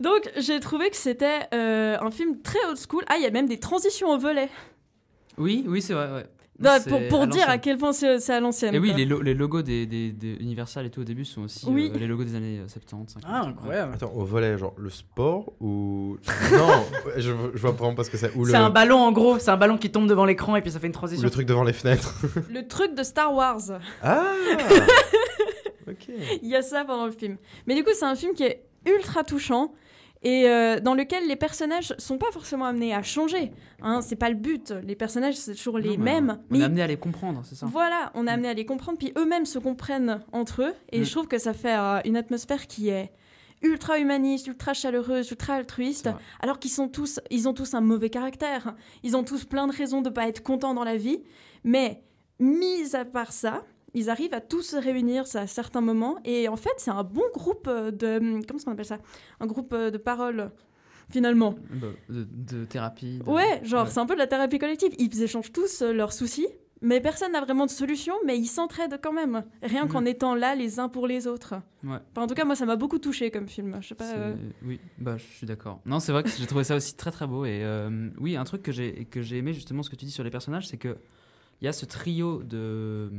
[0.00, 3.04] Donc j'ai trouvé que c'était euh, un film très old school.
[3.08, 4.48] Ah, il y a même des transitions au volet.
[5.36, 6.26] Oui, oui, c'est vrai, ouais.
[6.60, 8.74] Non, pour pour à dire à quel point c'est à l'ancienne.
[8.74, 11.42] Et oui, les, lo- les logos des, des, des Universal et tout au début sont
[11.42, 11.92] aussi Oui.
[11.94, 13.12] euh, les logos des années euh, 70.
[13.14, 13.30] 50.
[13.32, 13.92] Ah, incroyable.
[13.94, 16.16] Attends, au volet, genre le sport ou.
[16.52, 16.84] Non,
[17.16, 18.34] je, je vois vraiment pas ce que c'est.
[18.34, 20.72] Le, C'est un ballon en gros, c'est un ballon qui tombe devant l'écran et puis
[20.72, 21.22] ça fait une ou transition.
[21.24, 22.14] le truc devant les fenêtres.
[22.50, 23.60] Le truc de Star Wars.
[24.02, 24.24] ah
[25.88, 26.08] Ok.
[26.42, 27.36] Il y a ça pendant le film.
[27.66, 29.72] Mais du coup, c'est un film qui est ultra touchant
[30.22, 33.52] et euh, dans lequel les personnages sont pas forcément amenés à changer.
[33.82, 34.72] Hein, c'est pas le but.
[34.82, 36.38] Les personnages, c'est toujours les Non, mêmes.
[36.50, 38.64] On mais est amené à les comprendre, c'est ça Voilà, on est amené à les
[38.66, 41.04] comprendre, puis eux-mêmes se comprennent entre eux, et Mm.
[41.04, 43.12] je trouve que ça fait euh, une atmosphère qui est
[43.62, 48.08] ultra humaniste, ultra chaleureuse, ultra altruiste, alors qu'ils sont tous, ils ont tous un mauvais
[48.10, 51.22] caractère, ils ont tous plein de raisons de pas être contents dans la vie,
[51.64, 52.02] mais
[52.38, 56.56] mis à part ça, ils arrivent à tous se réunir à certains moments, et en
[56.56, 58.98] fait c'est un bon groupe euh, de, comment est-ce qu'on appelle ça,
[59.40, 60.50] un groupe euh, de paroles
[61.10, 61.54] finalement.
[61.70, 63.18] Bah, de, de thérapie.
[63.18, 63.90] de- Ouais, genre Ouais.
[63.90, 64.92] c'est un peu de la thérapie collective.
[64.98, 66.46] Ils échangent tous euh, leurs soucis,
[66.82, 69.90] mais personne n'a vraiment de solution, mais ils s'entraident quand même, rien Mhm.
[69.90, 71.54] qu'en étant là les uns pour les autres.
[71.82, 71.96] Ouais.
[72.12, 73.78] Enfin, en tout cas, moi ça m'a beaucoup touché comme film.
[73.80, 74.12] Je sais pas.
[74.12, 75.80] Euh, Oui, bah, je suis d'accord.
[75.86, 77.46] Non, c'est vrai que j'ai trouvé ça aussi très très beau.
[77.46, 80.10] Et euh, oui, un truc que j'ai que j'ai aimé justement ce que tu dis
[80.12, 80.98] sur les personnages, c'est que
[81.62, 83.10] il y a ce trio de,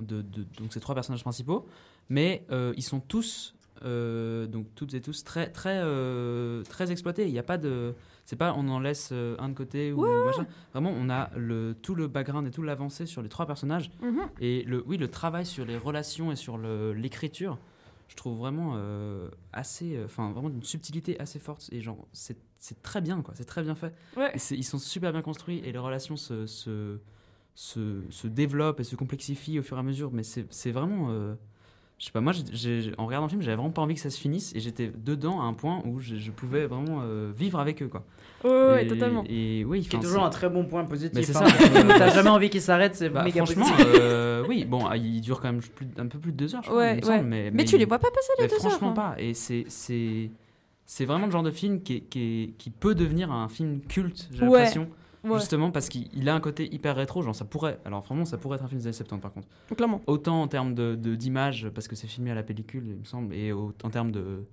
[0.00, 1.66] de, de- donc ces trois personnages principaux,
[2.08, 3.54] mais euh, ils sont tous
[3.84, 7.26] euh, donc toutes et tous très très euh, très exploités.
[7.26, 7.94] Il n'y a pas de
[8.24, 10.46] c'est pas on en laisse euh, un de côté ou machin.
[10.72, 13.90] Vraiment, on a le tout le background et tout l'avancée sur les trois personnages.
[14.00, 14.20] Mhm.
[14.40, 17.58] Et le oui, le travail sur les relations et sur l'écriture
[18.08, 18.78] je trouve vraiment
[19.52, 22.36] assez, enfin vraiment d'une subtilité assez forte et genre c'est
[22.82, 23.34] très bien, quoi.
[23.36, 23.92] C'est très bien fait.
[24.16, 24.32] Ouais.
[24.52, 26.98] Ils sont super bien construits et les relations se, se,
[27.54, 30.10] se, se développent et se complexifient au fur et à mesure.
[30.12, 31.08] Mais c'est vraiment.
[31.10, 31.34] euh,
[31.98, 32.32] je sais pas, moi,
[32.98, 35.40] en regardant le film, j'avais vraiment pas envie que ça se finisse et j'étais dedans
[35.40, 38.04] à un point où je, je pouvais vraiment euh, vivre avec eux, quoi.
[38.42, 39.24] Ouais, ouais, ouais, Et- totalement.
[39.28, 41.14] Et oui, qui est toujours un très bon point positif.
[41.16, 41.46] Mais c'est hein.
[41.46, 41.82] ça.
[41.98, 45.40] T'as jamais envie qu'il s'arrête, c'est Bah, méga franchement, euh, oui, bon, ah, il dure
[45.40, 47.16] quand même plus, un peu plus de deux heures, je crois, Ouais, il me ouais.
[47.18, 48.94] semble, mais, Mais tu les vois pas passer les deux heures, Franchement hein.
[48.94, 49.14] pas.
[49.18, 50.30] Et c'est c'est
[50.84, 53.80] c'est vraiment le genre de film qui, est- qui, est- qui peut devenir un film
[53.82, 54.88] culte, j'ai Ouais, l'impression.
[55.24, 55.38] Ouais.
[55.38, 57.78] Justement parce qu'il il a un côté hyper rétro, genre ça pourrait.
[57.84, 59.48] Alors vraiment, ça pourrait être un film des années 70 par contre.
[59.76, 60.00] Clairement.
[60.06, 63.04] Autant en termes de de- d'image, parce que c'est filmé à la pellicule, il me
[63.04, 64.44] semble, et au- en termes de,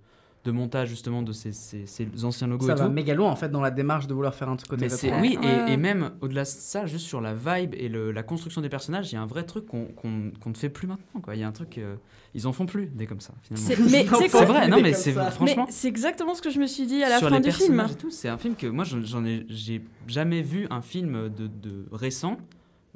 [0.44, 2.92] de montage justement de ces, ces, ces anciens logos Ça et va tout.
[2.92, 4.98] méga loin en fait dans la démarche de vouloir faire un côté Mais rétro.
[4.98, 8.24] c'est oui, et, et même au-delà de ça, juste sur la vibe et le- la
[8.24, 10.88] construction des personnages, il y a un vrai truc qu'on qu'on- qu'on ne fait plus
[10.88, 11.22] maintenant.
[11.22, 11.36] Quoi.
[11.36, 11.96] Il y a un truc, euh,
[12.34, 13.34] ils en font plus des comme ça.
[13.44, 13.68] Finalement.
[13.68, 15.66] C'est- mais c'est vrai, non mais c'est franchement.
[15.68, 17.52] Mais c'est exactement ce que je me suis dit à la sur fin les du
[17.52, 17.76] film.
[17.78, 20.82] personnages et tout, c'est un film que moi j'en j'en ai, j'ai jamais vu un
[20.82, 22.38] film de, de récent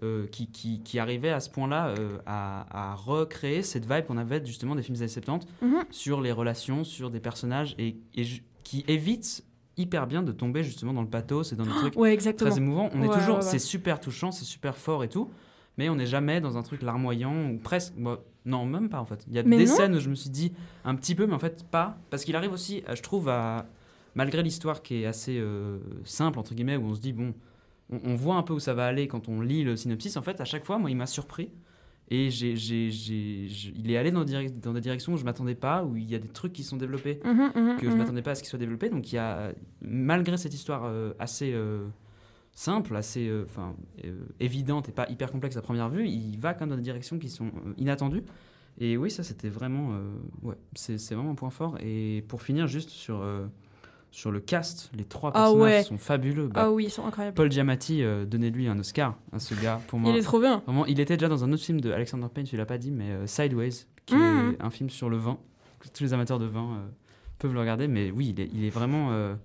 [0.03, 4.17] euh, qui, qui, qui arrivait à ce point-là euh, à, à recréer cette vibe qu'on
[4.17, 5.84] avait justement des films des années 70 Mhm.
[5.89, 7.95] sur les relations, sur des personnages et,
[8.63, 9.43] qui évite
[9.77, 12.49] hyper bien de tomber justement dans le pathos et dans des trucs Ouais, exactement.
[12.49, 12.89] très émouvants.
[12.93, 15.30] On est toujours, ouais, c'est super touchant, c'est super fort et tout,
[15.77, 17.93] mais on n'est jamais dans un truc larmoyant ou presque.
[18.45, 19.23] non, même pas en fait.
[19.27, 19.76] Il y a Mais des non.
[19.76, 20.51] scènes où je me suis dit
[20.84, 23.65] un petit peu, mais en fait pas, parce qu'il arrive aussi, je trouve, à
[24.13, 27.34] malgré l'histoire qui est assez euh, simple entre guillemets, où on se dit bon,
[27.90, 30.18] on, on voit un peu où ça va aller quand on lit le synopsis.
[30.18, 31.49] En fait, à chaque fois, moi, il m'a surpris.
[32.12, 36.20] Et il est allé dans, des directions où je m'attendais pas, où il y a
[36.20, 37.98] des trucs qui sont développés Mhm, mhm, que je mhm.
[37.98, 38.90] m'attendais pas à ce qu'ils soient développés.
[38.90, 39.52] Donc il y a,
[39.82, 41.88] malgré cette histoire euh, assez euh,
[42.52, 46.53] simple, assez euh, enfin euh, évidente et pas hyper complexe à première vue, il va
[46.53, 48.24] quand même dans des directions qui sont inattendues.
[48.78, 49.98] Et oui, ça c'était vraiment,
[50.44, 51.78] ouais, c'est, vraiment un point fort.
[51.80, 53.26] Et pour finir, juste sur
[54.16, 55.84] sur le cast, les trois Ah personnages ouais.
[55.84, 56.50] sont fabuleux.
[56.56, 57.36] Ah oui, ils sont incroyables.
[57.36, 59.82] Paul Giamatti, euh, donnez-lui un Oscar à ce gars.
[59.88, 60.62] Pour moi, Il est trop bien.
[60.66, 62.92] Vraiment, il était déjà dans un autre film de Alexander Payne, tu l'as pas dit,
[62.92, 63.72] mais euh, Sideways,
[64.06, 64.54] qui Mhm.
[64.60, 65.38] est un film sur le vin.
[65.94, 66.88] Tous les amateurs de vin euh,
[67.40, 69.10] peuvent le regarder, mais oui, il est, il est vraiment.
[69.12, 69.36] euh,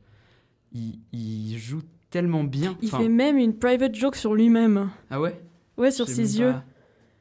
[0.73, 2.77] il, il joue tellement bien.
[2.81, 4.89] Il Enfin, fait même une private joke sur lui-même.
[5.11, 5.41] Ah ouais?
[5.79, 6.53] Ouais, sur ses yeux.
[6.53, 6.65] pas-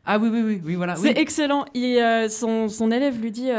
[0.06, 0.96] Ah oui, oui, oui, oui voilà.
[0.98, 1.14] C'est oui.
[1.18, 1.66] excellent.
[1.74, 3.50] Il, son, son élève lui dit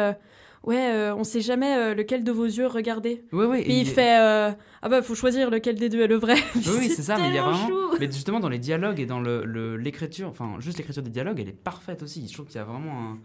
[0.63, 3.25] Ouais, euh, on sait jamais euh, lequel de vos yeux regarder.
[3.33, 4.51] Ouais, ouais, Puis et il fait euh,
[4.83, 6.35] Ah bah, faut choisir lequel des deux est le vrai.
[6.55, 7.67] Oui, oui, c'est ça, mais il y a vraiment.
[7.67, 7.97] chou.
[7.99, 11.41] Mais justement, dans les dialogues et dans le- le- l'écriture, enfin, juste l'écriture des dialogues,
[11.41, 12.27] elle est parfaite aussi.
[12.29, 13.19] Je trouve qu'il y a vraiment un-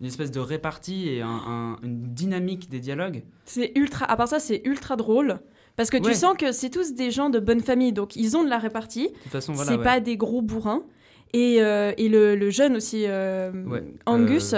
[0.00, 3.22] une espèce de répartie et un- un- une dynamique des dialogues.
[3.44, 4.06] C'est ultra.
[4.10, 5.38] À part ça, c'est ultra drôle.
[5.76, 8.42] Parce que tu sens que c'est tous des gens de bonne famille, donc ils ont
[8.42, 9.08] de la répartie.
[9.08, 9.70] De toute façon, voilà.
[9.70, 9.84] c'est ouais.
[9.84, 10.82] pas des gros bourrins.
[11.32, 14.56] Et, euh, et le, le jeune aussi, euh, Ouais, Angus,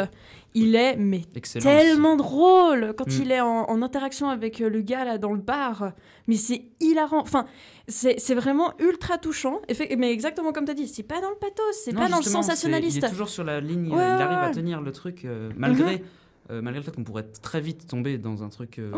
[0.54, 1.22] il est mais
[1.60, 3.22] tellement drôle quand Mm.
[3.22, 5.92] il est en, en interaction avec euh, le gars là dans le bar.
[6.28, 7.20] Mais c'est hilarant.
[7.20, 7.46] Enfin,
[7.88, 9.60] c'est vraiment ultra touchant.
[9.96, 12.22] Mais exactement comme tu as dit, c'est pas dans le pathos, c'est pas dans le
[12.22, 12.98] sensationnaliste.
[12.98, 15.50] Il est toujours sur la ligne, Ouais, il arrive ouais, à tenir le truc euh,
[15.56, 16.02] malgré, Mhm.
[16.50, 18.92] euh, malgré le fait qu'on pourrait très vite tomber dans un truc euh,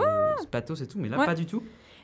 [0.50, 1.62] pathos et tout, mais là pas du tout.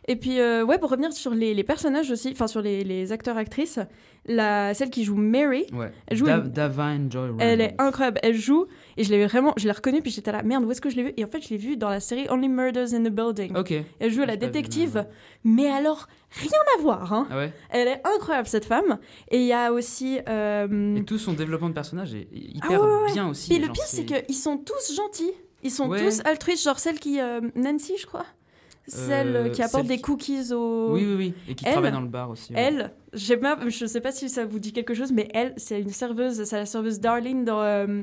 [0.09, 3.13] Et puis, euh, ouais, pour revenir sur les, les personnages aussi, enfin sur les, les
[3.13, 3.79] acteurs-actrices,
[4.27, 5.93] la, celle qui joue Mary, Ouais.
[6.07, 8.19] elle joue Da- une- Davine Joy Elle est incroyable.
[8.23, 8.67] Elle joue,
[9.01, 10.97] et je l'ai vraiment, je l'ai reconnue, puis j'étais là, merde, où est-ce que je
[10.97, 13.09] l'ai vue Et en fait, je l'ai vue dans la série Only Murders in the
[13.11, 13.57] Building.
[13.57, 13.73] Ok.
[13.99, 15.07] Elle joue la vu, détective,
[15.43, 17.13] mais alors, rien à voir.
[17.13, 17.27] Hein.
[17.31, 17.53] Ah ouais?
[17.71, 18.99] Elle est incroyable, cette femme.
[19.31, 20.19] Et il y a aussi.
[20.29, 23.13] euh, Et tout son développement de personnage est ah hyper ouais, ouais, ouais.
[23.13, 23.49] bien aussi.
[23.49, 25.33] Puis le pire, c'est qu'ils sont tous gentils.
[25.63, 27.21] Ils sont tous altruistes, genre celle qui.
[27.21, 28.27] euh, Nancy, je crois.
[28.87, 30.89] Celle Euh, qui apporte celle des cookies au.
[30.93, 31.35] Oui, oui, oui.
[31.49, 32.53] Et qui Elle- travaille dans le bar aussi.
[32.53, 32.61] ouais.
[32.61, 35.55] Elle, je sais pas, je sais pas si ça vous dit quelque chose, mais elle,
[35.59, 38.03] c'est une serveuse, c'est la serveuse Darlene dans, euh,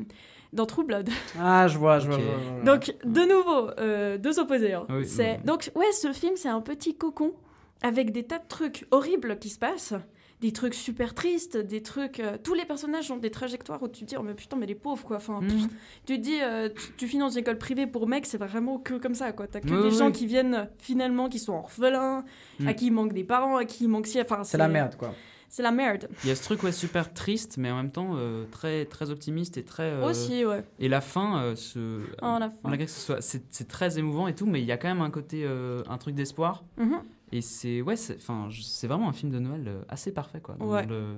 [0.54, 1.10] dans True Blood.
[1.40, 2.18] Ah, je vois, je vois.
[2.66, 4.74] Donc, de nouveau, euh, deux opposés.
[4.74, 4.86] hein.
[4.90, 5.34] Oui, c'est...
[5.38, 5.44] oui.
[5.46, 7.34] Donc, ouais, ce film, c'est un petit cocon
[7.82, 9.94] avec des tas de trucs horribles qui se passent.
[10.40, 12.20] Des trucs super tristes, des trucs.
[12.20, 14.68] euh, tous les personnages ont des trajectoires où tu te dis, oh, mais putain, mais
[14.68, 15.18] les pauvres, quoi.
[15.18, 15.64] Enfin, pff,
[16.06, 18.78] tu te dis, euh, tu, tu finis dans une école privée pour mecs, c'est vraiment
[18.78, 19.48] que comme ça, quoi.
[19.48, 22.24] T'as que des gens qui viennent finalement, qui sont orphelins,
[22.68, 24.22] à qui il manque des parents, à qui il manque si.
[24.22, 25.12] Enfin, C'est la merde, quoi.
[25.50, 26.08] C'est la merde.
[26.24, 29.10] Il y a ce truc ouais, super triste, mais en même temps euh, très, très
[29.10, 29.84] optimiste et très.
[29.84, 30.64] euh, Aussi, ouais.
[30.80, 32.02] Et la fin, euh, ce...
[32.22, 32.58] Oh, la fin.
[32.64, 35.02] malgré que ce soit, c'est, très émouvant et tout, mais il y a quand même
[35.02, 36.64] un côté, un truc d'espoir.
[36.78, 37.02] Mhm.
[37.32, 38.18] Et c'est, ouais, c'est,
[38.88, 40.56] vraiment un film de Noël assez parfait, quoi.
[40.60, 40.86] dans Ouais.
[40.86, 41.16] le-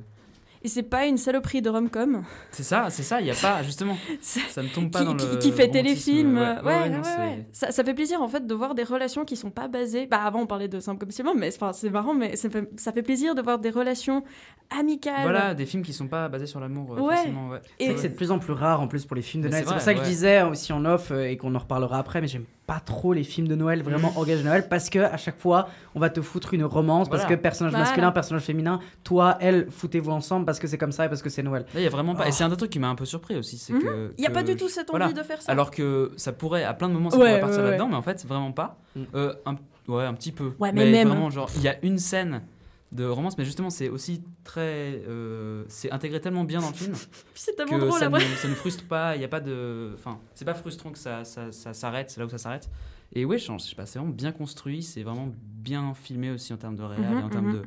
[0.61, 2.23] Et c'est pas une saloperie de rom-com.
[2.51, 3.21] C'est ça, c'est ça.
[3.21, 5.37] Il y a pas, justement, ça ne tombe pas qui, dans qui- le.
[5.37, 6.37] qui fait téléfilm.
[6.37, 6.43] ouais.
[6.43, 7.47] euh, Ouais, Ouais, ouais.
[7.53, 10.05] Ça, ça fait plaisir en fait de voir des relations qui sont pas basées.
[10.05, 12.69] Bah avant on parlait de simple comme Simon, mais enfin, c'est marrant, mais ça fait,
[12.77, 14.23] ça fait plaisir de voir des relations
[14.69, 15.21] amicales.
[15.23, 17.15] Voilà, des films qui sont pas basés sur l'amour, euh, Ouais.
[17.15, 17.59] forcément, ouais.
[17.79, 19.43] Et- C'est vrai que c'est de plus en plus rare en plus pour les films
[19.43, 19.65] de Mais Noël.
[19.65, 20.05] c'est pour ça que ouais.
[20.05, 23.13] je disais aussi en off euh, et qu'on en reparlera après, mais j'aime pas trop
[23.13, 26.21] les films de Noël vraiment engagés Noël parce que à chaque fois on va te
[26.21, 27.85] foutre une romance parce que personnage Voilà.
[27.85, 31.29] masculin, personnage féminin, toi, elle, foutez-vous ensemble parce que c'est comme ça et parce que
[31.31, 31.65] c'est Noël.
[31.73, 32.25] Il y a vraiment pas.
[32.25, 32.31] Et Oh.
[32.31, 33.57] c'est un des trucs qui m'a un peu surpris aussi.
[33.57, 33.81] C'est Mhm.
[33.81, 34.13] que.
[34.19, 35.05] Il y a que pas du tout cette voilà.
[35.05, 35.51] envie de faire ça.
[35.51, 37.69] Alors que ça pourrait, à plein de moments, ça Ouais, pourrait partir ouais, ouais.
[37.71, 38.77] là-dedans, mais en fait, vraiment pas.
[38.95, 39.01] Mm.
[39.15, 39.55] Euh, un,
[39.91, 40.51] ouais, un petit peu.
[40.59, 41.07] Ouais, mais même.
[41.09, 42.43] Vraiment, genre, il y a une scène
[42.91, 45.01] de romance, mais justement, c'est aussi très.
[45.07, 46.93] euh, c'est intégré tellement bien dans le film.
[47.35, 49.91] C'est tellement que drôle ça, ne, ça ne frustre pas, il n'y a pas de.
[49.95, 52.69] Enfin, c'est pas frustrant que ça, ça, ça s'arrête, c'est là où ça s'arrête.
[53.13, 56.57] Et ouais, je sais pas, c'est vraiment bien construit, c'est vraiment bien filmé aussi en
[56.57, 57.53] termes de réal Mhm, et en termes mhm.
[57.61, 57.65] de,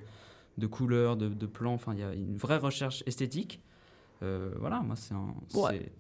[0.59, 1.75] de couleurs, de, de plans.
[1.75, 3.61] Enfin, il y a une vraie recherche esthétique.
[4.23, 5.91] Euh, voilà, moi, c'est un, Ouais.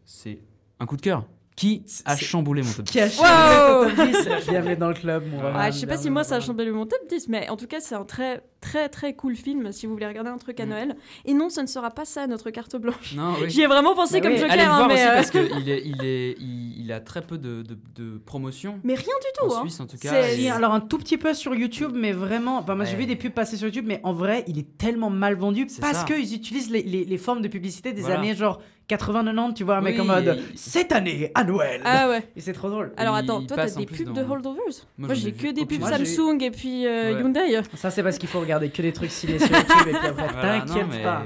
[0.81, 3.17] un coup de cœur qui a chamboulé mon top Qui a 10.
[3.17, 5.39] chamboulé ton top 10 Bienvenue dans le club, mon.
[5.55, 7.67] Ah, je sais pas si moi ça a chamboulé mon top 10, mais en tout
[7.67, 10.67] cas c'est un très très très cool film si vous voulez regarder un truc à
[10.67, 10.69] Mm.
[10.69, 10.97] Noël.
[11.25, 13.15] Et non, ce ne sera pas ça notre carte blanche.
[13.17, 13.51] Oui.
[13.51, 14.39] J'y ai vraiment pensé Bah comme oui.
[14.39, 17.01] Joker, Allez le hein, mais, aussi euh, parce qu'il est, il est, il, il a
[17.01, 18.81] très peu de, de, de promotion.
[18.85, 19.53] mais rien du tout.
[19.53, 19.61] En hein.
[19.63, 22.75] Suisse, en tout cas, et- alors un tout petit peu sur YouTube, mais vraiment, enfin,
[22.77, 22.99] moi j'ai Ouais.
[23.01, 26.05] vu des pubs passer sur YouTube, mais en vrai, il est tellement mal vendu parce
[26.05, 28.21] qu'ils utilisent les, les- les formes de publicité des Voilà.
[28.21, 31.81] années genre 80-90, tu vois, un mec en mode et- cette année à Noël.
[31.85, 32.29] Ah ouais.
[32.37, 32.93] Et c'est trop drôle.
[32.97, 34.61] Alors attends, toi t'as des plus pubs dans- de holdovers
[34.99, 37.21] Moi, j'ai ai que des pubs Samsung et puis euh, Ouais.
[37.23, 37.61] Hyundai.
[37.75, 40.59] Ça, c'est parce qu'il faut regarder que des trucs stylés sur YouTube et puis après,
[40.61, 41.23] t'inquiète pas.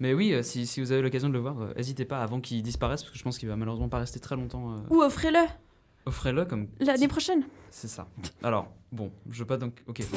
[0.00, 2.40] Mais oui, euh, si, si vous avez l'occasion de le voir, euh, n'hésitez pas avant
[2.40, 4.72] qu'il disparaisse, parce que je pense qu'il va malheureusement pas rester très longtemps.
[4.72, 5.38] euh, Ou offrez-le
[6.06, 6.66] Offrez-le comme.
[6.80, 7.44] l'année prochaine.
[7.70, 8.08] C'est ça.
[8.42, 9.82] Alors, bon, je veux pas donc.
[9.88, 10.00] Ok.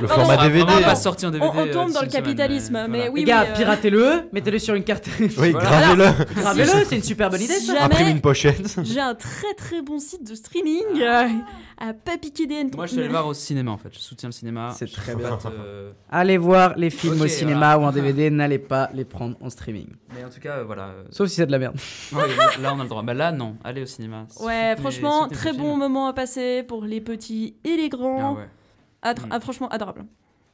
[0.00, 0.62] Le Non, format non, DVD.
[0.62, 0.94] On va pas hein.
[0.94, 1.50] sortir en DVD.
[1.52, 3.10] On, on euh, tombe dans le semaine, capitalisme, mais, voilà.
[3.10, 5.08] oui, Les gars, oui, euh, piratez-le, mettez-le sur une carte.
[5.20, 5.58] Oui, Voilà.
[5.58, 6.34] gravez-le.
[6.40, 7.72] Gravez-le, c'est une super bonne idée ça.
[7.72, 8.76] Jamais- Imprime une pochette.
[8.84, 11.26] J'ai un très très bon site de streaming euh,
[11.78, 12.62] à pas piquer des.
[12.76, 13.88] Moi, je suis allé le voir au cinéma en fait.
[13.92, 14.72] Je soutiens le cinéma.
[14.76, 15.36] C'est très bien.
[15.36, 17.78] te- euh, Allez voir les films au cinéma voilà.
[17.80, 19.88] ou en DVD, n'allez pas les prendre en streaming.
[20.14, 20.84] Mais en tout cas, euh, voilà.
[20.84, 21.76] euh, Sauf si c'est de la merde.
[22.12, 22.22] ouais,
[22.62, 23.02] là, on a le droit.
[23.02, 23.56] Bah là, non.
[23.64, 24.26] Allez au cinéma.
[24.40, 28.34] Ouais, franchement, très bon moment à passer pour les petits et les Ah grands.
[28.36, 28.48] ouais.
[29.02, 30.04] Adr- ah, franchement, adorable.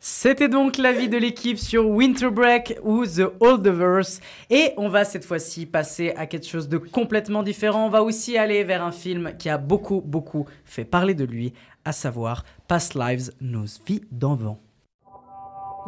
[0.01, 4.21] C'était donc l'avis de l'équipe sur Winter Break ou The Oldiverse.
[4.51, 7.87] Et on va cette fois-ci passer à quelque chose de complètement différent.
[7.87, 11.55] On va aussi aller vers un film qui a beaucoup, beaucoup fait parler de lui,
[11.87, 14.59] à savoir Past Lives, Nos vies d'enfants.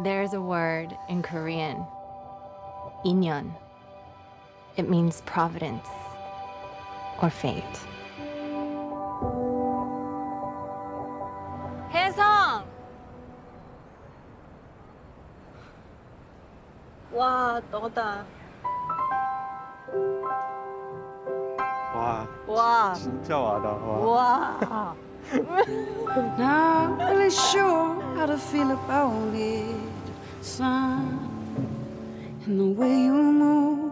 [0.03, 1.85] There's a word in Korean,
[3.05, 3.45] inyon.
[4.79, 5.87] It means providence
[7.21, 7.63] or fate.
[11.91, 12.65] 혜성!
[17.13, 18.25] 와, 너다.
[21.95, 22.93] 와, 와.
[22.93, 23.69] 진짜 와다.
[23.69, 24.59] 와.
[24.69, 24.95] 와.
[26.37, 29.75] Not really sure how to feel about it,
[30.41, 31.19] son.
[32.45, 33.91] And the way you move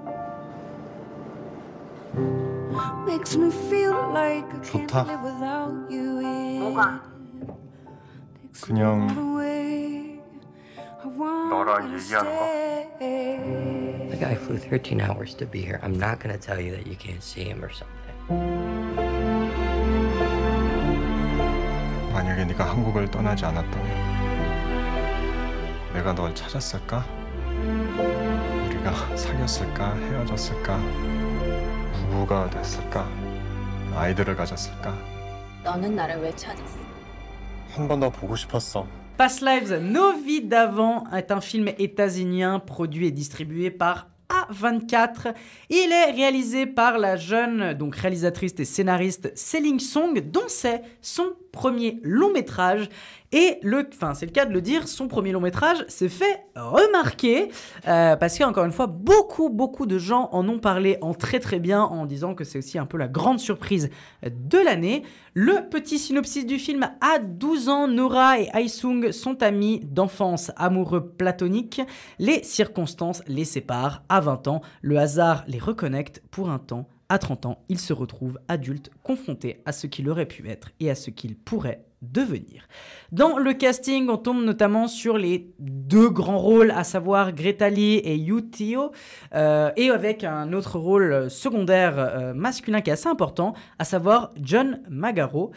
[3.05, 6.21] makes me feel like I can't live without you.
[6.59, 7.14] 뭐가?
[8.65, 9.07] 그냥
[11.49, 12.45] 너랑 얘기하는 거?
[12.99, 15.79] The guy flew 13 hours to be here.
[15.83, 17.95] I'm not gonna tell you that you can't see him or something.
[22.11, 24.15] 만약에 네가 한국을 떠나지 않았다면
[25.93, 27.05] 내가 널 찾았을까?
[28.65, 29.95] 우리가 사귀었을까?
[29.95, 30.79] 헤어졌을까?
[31.93, 33.07] 부부가 됐을까?
[33.95, 34.97] 아이들을 가졌을까?
[35.63, 36.84] 너는 나를 왜 찾았어?
[37.76, 38.86] 한 번 더 보고 싶었어.
[39.16, 45.34] Past Lives, Nos vies d'avant est un film états-unien produit et distribué par A24.
[45.68, 51.32] Il est réalisé par la jeune donc réalisatrice et scénariste Selling Song, dont c'est son
[51.55, 52.89] premier long métrage.
[53.31, 56.45] Et le, enfin c'est le cas de le dire, son premier long métrage s'est fait
[56.55, 57.49] remarquer
[57.87, 61.59] euh, parce qu'encore une fois beaucoup beaucoup de gens en ont parlé en très très
[61.59, 63.89] bien en disant que c'est aussi un peu la grande surprise
[64.23, 65.03] de l'année.
[65.33, 71.09] Le petit synopsis du film à 12 ans, Nora et Aisung sont amis d'enfance, amoureux
[71.09, 71.81] platoniques.
[72.19, 74.03] Les circonstances les séparent.
[74.07, 76.87] À 20 ans, le hasard les reconnecte pour un temps.
[77.09, 80.89] À 30 ans, ils se retrouvent adultes, confrontés à ce qu'il aurait pu être et
[80.89, 82.67] à ce qu'il pourrait devenir.
[83.11, 87.95] Dans le casting, on tombe notamment sur les deux grands rôles, à savoir Greta Lee
[87.97, 88.91] et Yu Teo,
[89.33, 94.31] euh, et avec un autre rôle secondaire euh, masculin qui est assez important, à savoir
[94.41, 95.51] John Magaro.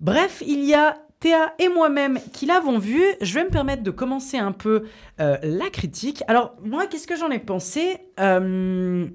[0.00, 3.02] Bref, il y a Théa et moi-même qui l'avons vu.
[3.20, 4.84] Je vais me permettre de commencer un peu
[5.20, 6.22] euh, la critique.
[6.28, 7.98] Alors, moi, qu'est-ce que j'en ai pensé?
[8.20, 9.08] Euh,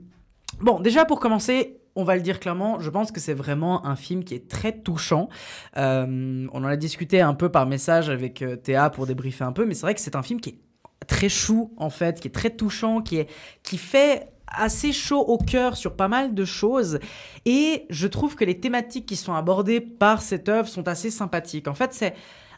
[0.64, 3.98] Bon, déjà pour commencer, on va le dire clairement, je pense que c'est vraiment un
[3.98, 5.28] film qui est très touchant.
[5.76, 9.52] Euh, on en a discuté un peu par message avec euh, Théa pour débriefer un
[9.52, 10.60] peu, mais c'est vrai que c'est un film qui est
[11.06, 13.30] très chou en fait, qui est très touchant, qui, est,
[13.62, 17.00] qui fait assez chaud au cœur sur pas mal de choses.
[17.44, 21.68] Et je trouve que les thématiques qui sont abordées par cette œuvre sont assez sympathiques.
[21.68, 22.14] En fait, c'est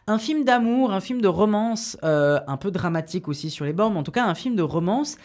[0.06, 3.90] un film d'amour, un film de romance, euh, un peu dramatique aussi sur les bords,
[3.90, 5.16] mais en tout cas un film de romance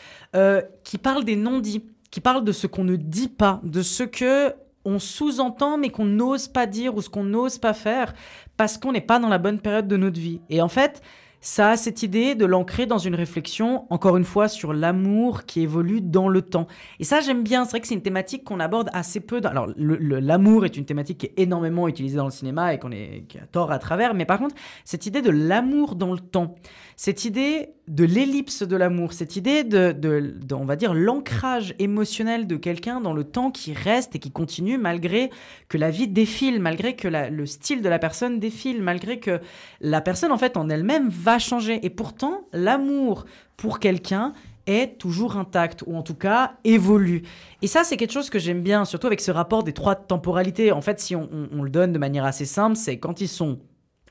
[0.83, 4.53] qui parle des non-dits, qui parle de ce qu'on ne dit pas, de ce que
[4.83, 8.13] on sous-entend mais qu'on n'ose pas dire ou ce qu'on n'ose pas faire
[8.57, 10.41] parce qu'on n'est pas dans la bonne période de notre vie.
[10.49, 11.01] Et en fait,
[11.41, 15.61] ça a cette idée de l'ancrer dans une réflexion, encore une fois, sur l'amour qui
[15.61, 16.67] évolue dans le temps.
[16.99, 17.65] Et ça, j'aime bien.
[17.65, 19.41] C'est vrai que c'est une thématique qu'on aborde assez peu.
[19.43, 23.25] Alors, l'amour est une thématique qui est énormément utilisée dans le cinéma et qu'on est
[23.27, 24.13] qui a tort à travers.
[24.13, 24.55] Mais par contre,
[24.85, 26.55] cette idée de l'amour dans le temps,
[26.95, 32.55] cette idée de l'ellipse de l'amour, cette idée de, on va dire, l'ancrage émotionnel de
[32.55, 35.29] quelqu'un dans le temps qui reste et qui continue malgré
[35.67, 39.41] que la vie défile, malgré que le style de la personne défile, malgré que
[39.81, 41.85] la personne, en fait, en elle-même va changer.
[41.85, 43.25] Et pourtant, l'amour
[43.57, 44.33] pour quelqu'un
[44.67, 47.23] est toujours intact, ou en tout cas évolue.
[47.61, 50.71] Et ça, c'est quelque chose que j'aime bien, surtout avec ce rapport des trois temporalités.
[50.71, 53.59] En fait, si on le donne de manière assez simple, c'est quand ils sont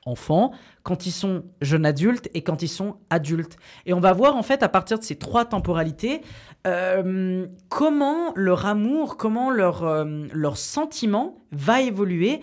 [0.06, 0.52] enfants,
[0.82, 3.56] quand ils sont jeunes adultes et quand ils sont adultes.
[3.86, 6.22] Et on va voir en fait à partir de ces trois temporalités
[6.66, 12.40] euh, comment leur amour, comment leur, euh, leur sentiment va évoluer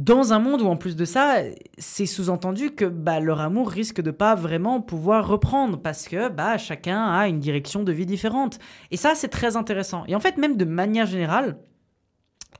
[0.00, 1.42] dans un monde où en plus de ça,
[1.76, 6.56] c'est sous-entendu que bah, leur amour risque de pas vraiment pouvoir reprendre parce que bah,
[6.56, 8.58] chacun a une direction de vie différente.
[8.90, 10.04] Et ça, c'est très intéressant.
[10.08, 11.58] Et en fait, même de manière générale,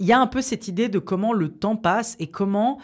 [0.00, 2.78] il y a un peu cette idée de comment le temps passe et comment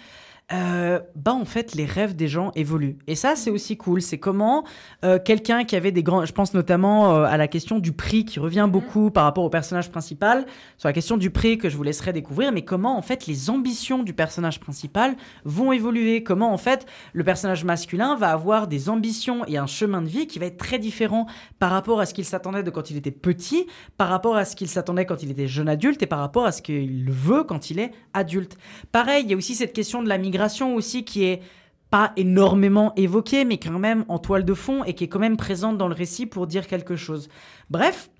[0.53, 2.99] euh, bah en fait les rêves des gens évoluent.
[3.09, 4.01] Et ça c'est aussi cool.
[4.01, 4.65] C'est comment
[5.05, 8.25] euh, quelqu'un qui avait des grands je pense notamment euh, à la question du prix
[8.25, 10.47] qui revient beaucoup par rapport au personnage principal
[10.79, 13.51] sur la question du prix que je vous laisserai découvrir mais comment en fait les
[13.51, 16.23] ambitions du personnage principal vont évoluer?
[16.23, 20.29] Comment en fait le personnage masculin va avoir des ambitions et un chemin de vie
[20.29, 21.27] qui va être très différent
[21.59, 23.67] par rapport à ce qu'il s'attendait de quand il était petit
[23.97, 26.53] par rapport à ce qu'il s'attendait quand il était jeune adulte et par rapport à
[26.53, 28.57] ce qu'il veut quand il est adulte.
[28.93, 30.36] Pareil il y a aussi cette question de la migration
[30.75, 31.43] aussi qui est
[31.91, 35.37] pas énormément évoquée, mais quand même en toile de fond et qui est quand même
[35.37, 37.29] présente dans le récit pour dire quelque chose.
[37.71, 38.11] Bref,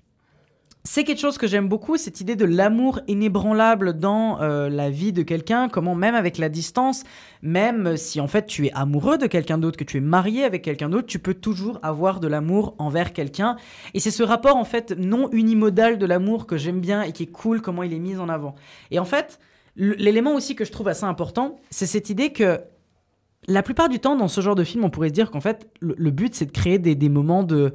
[0.87, 5.11] c'est quelque chose que j'aime beaucoup, cette idée de l'amour inébranlable dans euh, la vie
[5.11, 7.03] de quelqu'un, comment même avec la distance,
[7.41, 10.61] même si en fait tu es amoureux de quelqu'un d'autre, que tu es marié avec
[10.61, 13.57] quelqu'un d'autre, tu peux toujours avoir de l'amour envers quelqu'un.
[13.93, 17.23] Et c'est ce rapport en fait non unimodal de l'amour que j'aime bien et qui
[17.23, 18.55] est cool, comment il est mis en avant.
[18.89, 19.39] Et en fait,
[19.77, 22.59] l'élément aussi que je trouve assez important, c'est cette idée que
[23.47, 25.69] la plupart du temps, dans ce genre de film, on pourrait se dire qu'en fait,
[25.79, 27.73] le, but, c'est de créer des, moments de,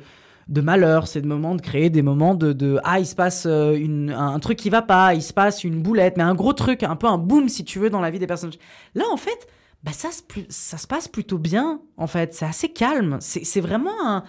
[0.48, 4.68] malheur, c'est de créer des moments de, ah, il se passe euh, un, truc qui
[4.68, 7.48] va pas, il se passe une boulette, mais un gros truc, un peu un boom,
[7.48, 8.58] si tu veux, dans la vie des personnages.
[8.94, 9.46] Là, en fait,
[9.82, 12.34] bah, ça, se, ça se passe plutôt bien, en fait.
[12.34, 13.18] C'est assez calme.
[13.20, 14.24] C'est vraiment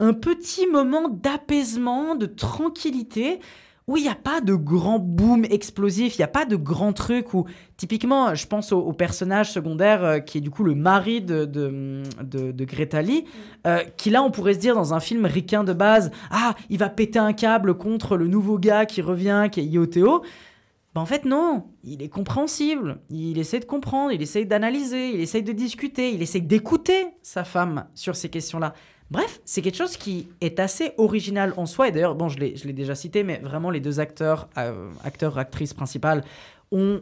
[0.00, 3.40] un petit moment d'apaisement, de tranquillité
[3.88, 6.92] où il n'y a pas de grand boom explosif, il n'y a pas de grand
[6.92, 7.46] truc où,
[7.78, 12.02] typiquement, je pense au, personnage secondaire euh, qui est du coup le mari de, de,
[12.22, 13.24] de, de Greta Lee,
[13.66, 16.78] euh, qui là, on pourrait se dire dans un film ricain de base, ah, il
[16.78, 20.22] va péter un câble contre le nouveau gars qui revient, qui est Ioteo.
[20.94, 25.20] Ben, en fait, non, il est compréhensible, il essaie de comprendre, il essaie d'analyser, il
[25.20, 28.74] essaie de discuter, il essaie d'écouter sa femme sur ces questions-là.
[29.10, 31.88] Bref, c'est quelque chose qui est assez original en soi.
[31.88, 35.72] Et d'ailleurs, bon, je l'ai déjà cité, mais vraiment, les deux acteurs, euh, acteurs, actrices
[35.74, 36.24] principales,
[36.72, 37.00] ont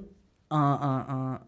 [0.50, 1.40] un- un-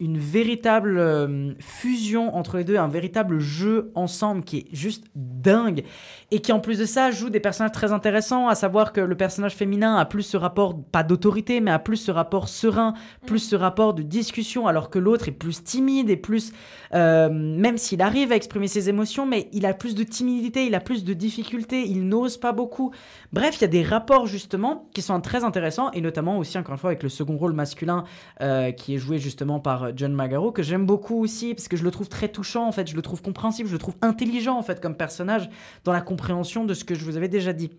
[0.00, 5.84] une véritable euh, fusion entre les deux, un véritable jeu ensemble qui est juste dingue.
[6.30, 9.16] Et qui, en plus de ça, joue des personnages très intéressants, à savoir que le
[9.16, 12.94] personnage féminin a plus ce rapport, pas d'autorité, mais a plus ce rapport serein,
[13.26, 16.52] plus ce rapport de discussion, alors que l'autre est plus timide et plus
[16.94, 20.74] euh, même s'il arrive à exprimer ses émotions, mais il a plus de timidité, il
[20.74, 22.92] a plus de difficultés, il n'ose pas beaucoup.
[23.32, 26.72] Bref, il y a des rapports justement qui sont très intéressants, et notamment aussi, encore
[26.72, 28.04] une fois, avec le second rôle masculin
[28.40, 31.84] euh, qui est joué justement par John Magaro, que j'aime beaucoup aussi, parce que je
[31.84, 34.62] le trouve très touchant, en fait, je le trouve compréhensible, je le trouve intelligent, en
[34.62, 35.48] fait, comme personnage,
[35.84, 37.70] dans la compréhension de ce que je vous avais déjà dit.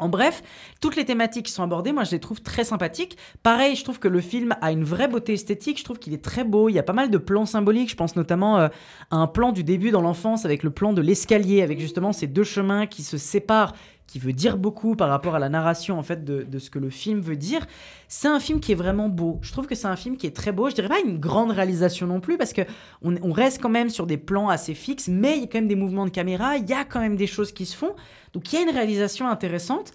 [0.00, 0.42] En bref,
[0.80, 3.18] toutes les thématiques qui sont abordées, moi je les trouve très sympathiques.
[3.42, 6.24] Pareil, je trouve que le film a une vraie beauté esthétique, je trouve qu'il est
[6.24, 8.68] très beau, il y a pas mal de plans symboliques, je pense notamment euh,
[9.10, 12.26] à un plan du début dans l'enfance avec le plan de l'escalier, avec justement ces
[12.26, 13.74] deux chemins qui se séparent,
[14.10, 16.90] qui veut dire beaucoup par rapport à la narration en fait de, ce que le
[16.90, 17.64] film veut dire.
[18.08, 19.38] C'est un film qui est vraiment beau.
[19.40, 20.68] Je trouve que c'est un film qui est très beau.
[20.68, 22.62] Je dirais pas une grande réalisation non plus parce que
[23.02, 25.68] on, reste quand même sur des plans assez fixes, mais il y a quand même
[25.68, 27.94] des mouvements de caméra, il y a quand même des choses qui se font.
[28.32, 29.92] Donc il y a une réalisation intéressante.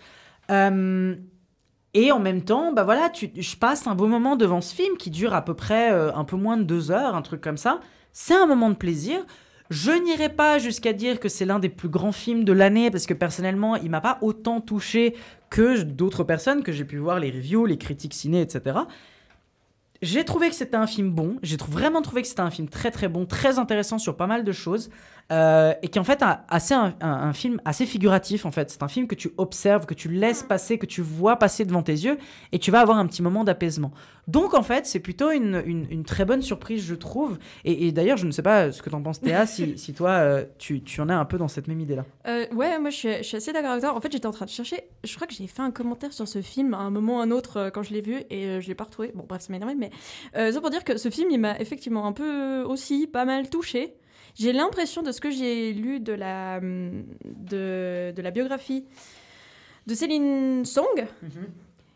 [0.49, 1.15] Euh,
[1.93, 5.09] et en même temps, bah voilà, je passe un beau moment devant ce film qui
[5.09, 7.81] dure à peu près euh, un peu moins de deux heures, un truc comme ça.
[8.13, 9.25] C'est un moment de plaisir.
[9.69, 13.07] Je n'irai pas jusqu'à dire que c'est l'un des plus grands films de l'année parce
[13.07, 15.15] que personnellement, il m'a pas autant touché
[15.49, 18.79] que d'autres personnes que j'ai pu voir les reviews, les critiques ciné, etc.
[20.01, 21.37] J'ai trouvé que c'était un film bon.
[21.41, 24.43] J'ai vraiment trouvé que c'était un film très très bon, très intéressant sur pas mal
[24.43, 24.91] de choses.
[25.31, 28.69] Euh, et qui en fait a assez un, un- un film assez figuratif en fait.
[28.69, 31.81] C'est un film que tu observes, que tu laisses passer, que tu vois passer devant
[31.81, 32.17] tes yeux
[32.51, 33.91] et tu vas avoir un petit moment d'apaisement.
[34.27, 37.39] Donc en fait c'est plutôt une, une- une très bonne surprise je trouve.
[37.63, 40.09] Et, et d'ailleurs je ne sais pas ce que t'en penses Théa, si, si toi
[40.11, 42.05] euh, tu, tu en es un peu dans cette même idée là.
[42.27, 43.95] Euh, ouais, moi je suis, je suis assez d'accord avec toi.
[43.95, 44.83] En fait, j'étais en train de chercher.
[45.03, 47.23] Je crois que j'ai fait un commentaire sur ce film à un moment ou à
[47.23, 49.11] un autre euh, quand je l'ai vu et je l'ai pas retrouvé.
[49.15, 49.89] Bon, bref, ça m'a énervé, mais
[50.35, 53.95] c'est pour dire que ce film il m'a effectivement un peu aussi pas mal touché.
[54.35, 58.85] J'ai l'impression de ce que j'ai lu de la, hum, de, de la biographie
[59.87, 61.05] de Céline Song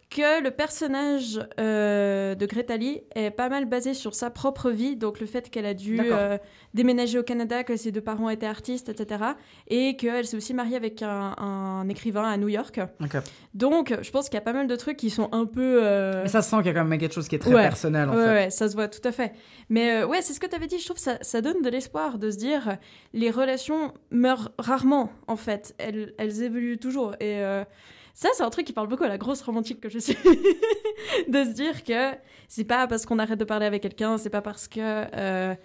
[0.09, 4.95] que le personnage euh, de Greta Lee est pas mal basé sur sa propre vie,
[4.95, 6.39] donc le fait qu'elle a dû euh,
[6.73, 9.23] déménager au Canada, que ses deux parents étaient artistes, etc.
[9.67, 12.79] Et qu'elle s'est aussi mariée avec un, un écrivain à New York.
[13.53, 15.79] Donc je pense qu'il y a pas mal de trucs qui sont un peu...
[15.83, 17.53] euh, Mais ça se sent qu'il y a quand même quelque chose qui est très
[17.53, 17.61] Ouais.
[17.61, 18.29] personnel en Ouais, fait.
[18.31, 19.33] ouais, ça se voit tout à fait.
[19.69, 20.79] Mais ouais, c'est ce que tu avais dit.
[20.79, 22.77] Je trouve que ça, ça donne de l'espoir de se dire
[23.13, 25.75] les relations meurent rarement, en fait.
[25.77, 27.13] Elles, elles évoluent toujours.
[27.19, 27.41] Et
[28.19, 30.13] ça, c'est un truc qui parle beaucoup à la grosse romantique que je suis.
[31.29, 32.17] de se dire que
[32.49, 34.81] c'est pas parce qu'on arrête de parler avec quelqu'un, c'est pas parce que.
[34.81, 35.55] euh,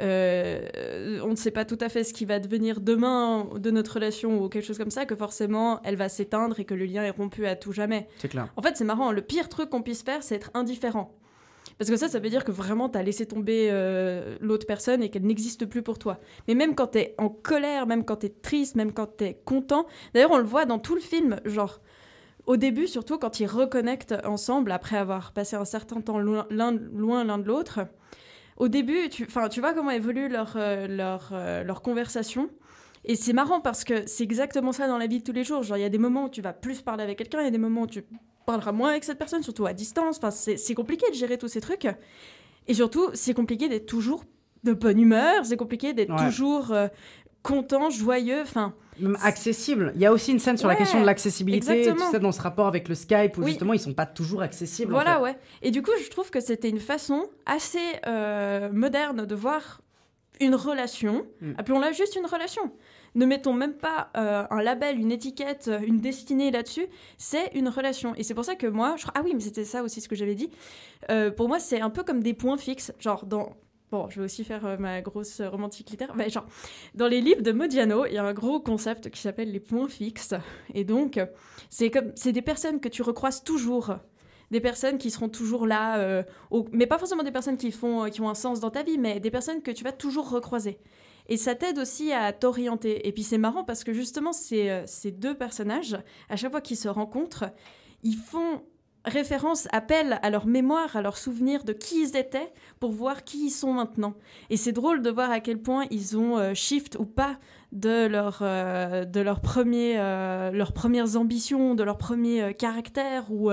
[0.00, 3.94] euh, on ne sait pas tout à fait ce qui va devenir demain de notre
[3.94, 7.02] relation ou quelque chose comme ça, que forcément elle va s'éteindre et que le lien
[7.02, 8.06] est rompu à tout jamais.
[8.18, 8.48] C'est clair.
[8.56, 9.10] En fait, c'est marrant.
[9.10, 11.16] Le pire truc qu'on puisse faire, c'est être indifférent.
[11.78, 15.10] Parce que ça, ça veut dire que vraiment, t'as laissé tomber euh, l'autre personne et
[15.10, 16.20] qu'elle n'existe plus pour toi.
[16.46, 19.86] Mais même quand t'es en colère, même quand t'es triste, même quand t'es content.
[20.12, 21.80] D'ailleurs, on le voit dans tout le film, genre.
[22.46, 26.72] Au début, surtout quand ils reconnectent ensemble, après avoir passé un certain temps loin l'un
[27.38, 27.80] de l'autre,
[28.56, 32.50] au début, tu, tu vois comment évolue leur, euh, leur, euh, leur conversation.
[33.06, 35.62] Et c'est marrant parce que c'est exactement ça dans la vie de tous les jours.
[35.62, 37.48] Genre, il y a des moments où tu vas plus parler avec quelqu'un, il y
[37.48, 38.04] a des moments où tu
[38.46, 40.18] parleras moins avec cette personne, surtout à distance.
[40.18, 41.86] Enfin, c'est compliqué de gérer tous ces trucs.
[42.66, 44.24] Et surtout, c'est compliqué d'être toujours
[44.64, 46.24] de bonne humeur, c'est compliqué d'être Ouais.
[46.26, 46.88] toujours euh,
[47.42, 48.40] content, joyeux.
[48.40, 48.74] Enfin,
[49.22, 49.92] accessible.
[49.94, 52.10] Il y a aussi une scène sur la question de l'accessibilité, tu exactement.
[52.10, 53.50] sais, dans ce rapport avec le Skype, où Oui.
[53.50, 54.92] justement ils sont pas toujours accessibles.
[54.92, 55.22] en Voilà, fait.
[55.22, 55.36] ouais.
[55.62, 59.80] Et du coup, je trouve que c'était une façon assez euh, moderne de voir
[60.40, 61.26] une relation.
[61.40, 61.52] Mm.
[61.58, 62.72] Appelons-la juste une relation.
[63.14, 66.86] Ne mettons même pas euh, un label, une étiquette, une destinée là-dessus.
[67.16, 68.12] C'est une relation.
[68.16, 70.16] Et c'est pour ça que moi, je ah oui, mais c'était ça aussi ce que
[70.16, 70.50] j'avais dit.
[71.10, 72.92] Euh, pour moi, c'est un peu comme des points fixes.
[72.98, 73.54] Genre dans
[73.90, 76.28] Bon, je vais aussi faire euh, ma grosse euh, romantique littéraire.
[76.28, 76.46] Genre,
[76.94, 79.88] dans les livres de Modiano, il y a un gros concept qui s'appelle les points
[79.88, 80.34] fixes.
[80.72, 81.20] Et donc,
[81.70, 83.96] c'est comme, c'est des personnes que tu recroises toujours.
[84.50, 86.22] Des personnes qui seront toujours là, euh,
[86.72, 89.20] mais pas forcément des personnes qui, font, qui ont un sens dans ta vie, mais
[89.20, 90.78] des personnes que tu vas toujours recroiser.
[91.28, 93.08] Et ça t'aide aussi à t'orienter.
[93.08, 95.96] Et puis c'est marrant parce que justement, ces, ces deux personnages,
[96.28, 97.46] à chaque fois qu'ils se rencontrent,
[98.02, 98.62] ils font
[99.04, 103.46] référence, appel à leur mémoire, à leur souvenir de qui ils étaient pour voir qui
[103.46, 104.14] ils sont maintenant.
[104.50, 107.38] Et c'est drôle de voir à quel point ils ont euh, shift ou pas
[107.72, 113.50] de euh, de euh, leurs premières ambitions, de leur premier caractère ou,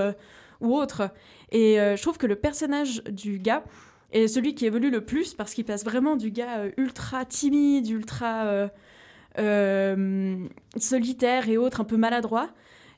[0.60, 1.10] ou autre.
[1.50, 3.64] Et je trouve que le personnage du gars
[4.12, 8.70] est celui qui évolue le plus parce qu'il passe vraiment du gars ultra timide, ultra
[10.76, 12.48] solitaire et autres, un peu maladroit.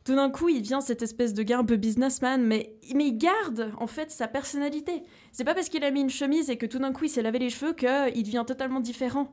[0.05, 3.17] Tout d'un coup, il devient cette espèce de gars un peu businessman, mais, mais il
[3.17, 5.03] garde en fait sa personnalité.
[5.33, 7.23] C'est pas parce qu'il a mis une chemise et que tout d'un coup il s'est
[7.23, 9.33] lavé les cheveux qu'il devient totalement différent.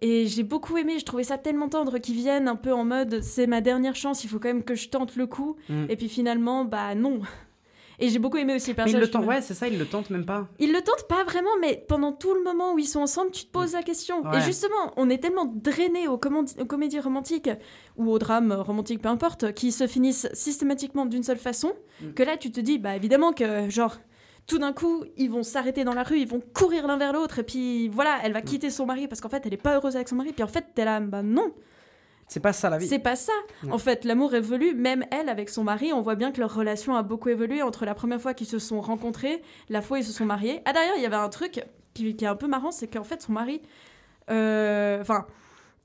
[0.00, 3.22] Et j'ai beaucoup aimé, je trouvais ça tellement tendre qu'ils viennent un peu en mode
[3.22, 5.54] c'est ma dernière chance, il faut quand même que je tente le coup.
[5.68, 5.84] Mm.
[5.88, 7.20] Et puis finalement, bah non.
[8.02, 9.06] Et j'ai beaucoup aimé aussi le Mais ils personnage.
[9.06, 9.28] le féminin.
[9.28, 10.48] ouais, c'est ça, ils le tentent même pas.
[10.58, 13.44] Ils le tentent pas vraiment, mais pendant tout le moment où ils sont ensemble, tu
[13.44, 14.22] te poses la question.
[14.22, 14.38] Ouais.
[14.38, 17.50] Et justement, on est tellement drainé aux comédies romantiques
[17.96, 21.72] ou aux drames romantiques, peu importe, qui se finissent systématiquement d'une seule façon,
[22.02, 22.12] Mm.
[22.14, 23.96] que là, tu te dis, bah évidemment que, genre,
[24.48, 27.38] tout d'un coup, ils vont s'arrêter dans la rue, ils vont courir l'un vers l'autre,
[27.38, 28.44] et puis voilà, elle va Mm.
[28.44, 30.48] quitter son mari parce qu'en fait, elle est pas heureuse avec son mari, puis en
[30.48, 31.52] fait, t'es là, bah non.
[32.32, 32.88] C'est pas ça la vie.
[32.88, 33.32] C'est pas ça.
[33.62, 33.70] Ouais.
[33.72, 34.74] En fait, l'amour évolue.
[34.74, 37.84] Même elle, avec son mari, on voit bien que leur relation a beaucoup évolué entre
[37.84, 40.60] la première fois qu'ils se sont rencontrés, la fois où ils se sont mariés.
[40.64, 41.64] Ah, d'ailleurs, il y avait un truc
[41.94, 43.60] qui, qui est un peu marrant, c'est qu'en fait, son mari.
[44.30, 45.26] euh, Enfin.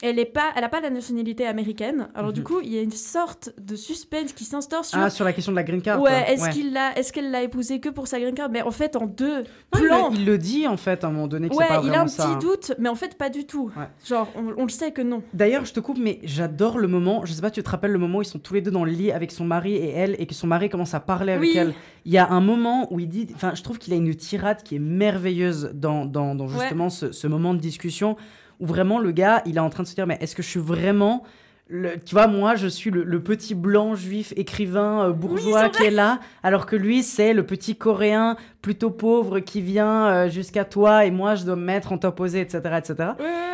[0.03, 2.09] Elle est pas, elle a pas la nationalité américaine.
[2.13, 2.45] Alors du Mhm.
[2.45, 4.99] coup, il y a une sorte de suspense qui s'instaure sur.
[4.99, 5.99] Ah, sur la question de la green card.
[6.01, 8.49] ouais, est-ce qu'il l'a, est-ce qu'elle l'a épousé que pour sa green card?
[8.51, 10.09] Mais en fait, en deux Non, plans.
[10.11, 12.01] le, il le dit en fait à un moment donné que ouais, pas il a
[12.01, 12.23] un ça.
[12.25, 12.39] petit hein.
[12.39, 13.71] doute, mais en fait, pas du tout.
[14.07, 15.23] Genre, on, on le sait que non.
[15.33, 17.25] D'ailleurs, je te coupe, mais j'adore le moment.
[17.25, 18.83] Je sais pas, tu te rappelles le moment où ils sont tous les deux dans
[18.85, 21.49] le lit avec son mari et elle, et que son mari commence à parler avec
[21.49, 21.57] Oui.
[21.57, 21.73] elle.
[22.05, 23.27] Il y a un moment où il dit.
[23.35, 26.59] Enfin, je trouve qu'il a une tirade qui est merveilleuse dans, dans, dans Ouais.
[26.59, 28.15] justement ce, ce moment de discussion
[28.59, 30.47] où vraiment le gars, il est en train de se dire, mais est-ce que je
[30.49, 31.23] suis vraiment
[31.69, 35.83] le- tu vois, moi, je suis le, le petit blanc juif écrivain euh, bourgeois qui
[35.83, 40.63] est là, alors que lui, c'est le petit coréen plutôt pauvre qui vient euh, jusqu'à
[40.63, 43.09] toi et moi, je dois me mettre en opposé, etc., etc.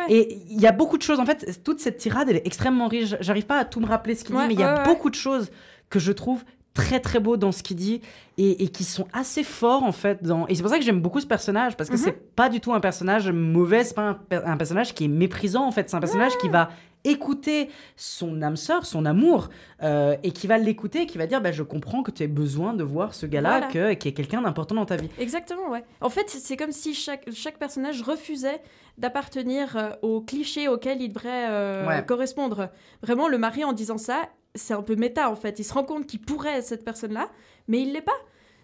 [0.08, 1.18] Et il y a beaucoup de choses.
[1.18, 3.16] En fait, toute cette tirade, elle est extrêmement riche.
[3.20, 5.10] J'arrive pas à tout me rappeler ce qu'il Ouais, dit, mais il y a beaucoup
[5.10, 5.50] de choses
[5.90, 6.44] que je trouve
[6.74, 8.00] très très beaux dans ce qu'il dit
[8.36, 11.00] et, et qui sont assez forts en fait dans et c'est pour ça que j'aime
[11.00, 12.00] beaucoup ce personnage parce que Mhm.
[12.02, 15.08] c'est pas du tout un personnage mauvais c'est pas un, per- un personnage qui est
[15.08, 16.70] méprisant en fait c'est un personnage qui va
[17.04, 19.50] écouter son âme sœur son amour
[19.84, 22.28] euh, et qui va l'écouter et qui va dire bah, je comprends que tu aies
[22.28, 23.66] besoin de voir ce gars là Voilà.
[23.72, 25.84] que qui est quelqu'un d'important dans ta vie Exactement, ouais.
[26.00, 28.60] En fait, c'est comme si chaque, chaque personnage refusait
[28.98, 32.04] d'appartenir euh, au cliché auquel il devrait euh, Ouais.
[32.04, 32.70] correspondre.
[33.02, 34.22] Vraiment, le mari, en disant ça,
[34.54, 35.58] c'est un peu méta, en fait.
[35.58, 37.28] Il se rend compte qu'il pourrait être cette personne-là,
[37.68, 38.12] mais il l'est pas.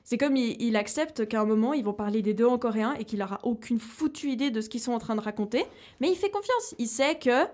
[0.05, 2.95] C'est comme il, il accepte qu'à un moment, ils vont parler des deux en coréen
[2.99, 5.65] et qu'il aura aucune foutue idée de ce qu'ils sont en train de raconter,
[6.01, 6.75] mais il fait confiance.
[6.79, 7.47] Il sait que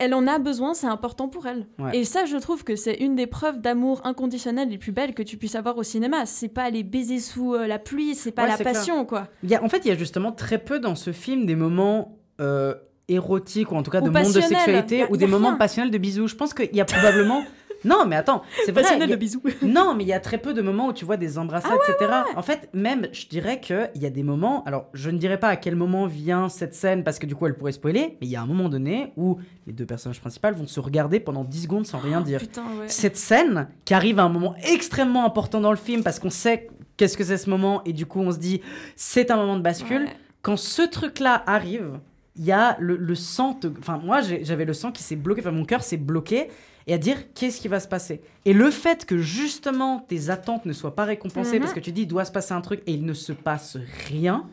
[0.00, 1.66] elle en a besoin, c'est important pour elle.
[1.78, 1.96] Ouais.
[1.96, 5.22] Et ça, je trouve que c'est une des preuves d'amour inconditionnel les plus belles que
[5.22, 6.26] tu puisses avoir au cinéma.
[6.26, 8.72] C'est pas les baisers sous euh, la pluie, c'est pas Ouais, la clair.
[8.74, 9.28] passion, quoi.
[9.42, 11.56] Il y a, en fait, il y a justement très peu dans ce film des
[11.56, 12.74] moments euh,
[13.12, 15.56] érotiques ou en tout cas Ou de monde de sexualité a- ou des moments rien.
[15.58, 16.28] passionnels de bisous.
[16.28, 17.44] Je pense qu'il y a probablement.
[17.84, 18.82] non, mais attends, c'est vrai.
[18.82, 19.42] Passionnel a- de bisous.
[19.62, 21.90] non, mais il y a très peu de moments où tu vois des embrassades, Ah
[21.92, 22.10] etc.
[22.36, 24.62] En fait, même, je dirais qu'il y a des moments.
[24.64, 27.46] Alors, je ne dirais pas à quel moment vient cette scène parce que du coup,
[27.46, 30.52] elle pourrait spoiler, mais il y a un moment donné où les deux personnages principaux
[30.54, 32.38] vont se regarder pendant 10 secondes sans rien dire.
[32.40, 32.86] Putain, ouais.
[32.88, 36.68] Cette scène qui arrive à un moment extrêmement important dans le film parce qu'on sait
[36.96, 38.60] qu'est-ce que c'est ce moment et du coup on se dit
[38.96, 40.06] c'est un moment de bascule.
[40.42, 41.98] Quand ce truc-là arrive,
[42.36, 45.40] il y a le, le sang, te- enfin moi j'avais le sang qui s'est bloqué,
[45.40, 46.48] enfin mon cœur s'est bloqué
[46.86, 48.22] et à dire qu'est-ce qui va se passer?
[48.44, 51.60] Et le fait que justement tes attentes ne soient pas récompensées Mhm.
[51.60, 53.76] parce que tu dis il doit se passer un truc et il ne se passe
[54.08, 54.46] rien.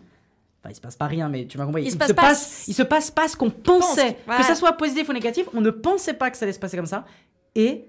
[0.61, 1.83] Enfin, il se passe pas rien, mais tu m'as compris.
[1.85, 4.17] Il se passe pas passe, il se passe pas ce qu'on pensait.
[4.25, 6.59] Pense, Que ça soit positif ou négatif, on ne pensait pas que ça allait se
[6.59, 7.05] passer comme ça.
[7.55, 7.85] Et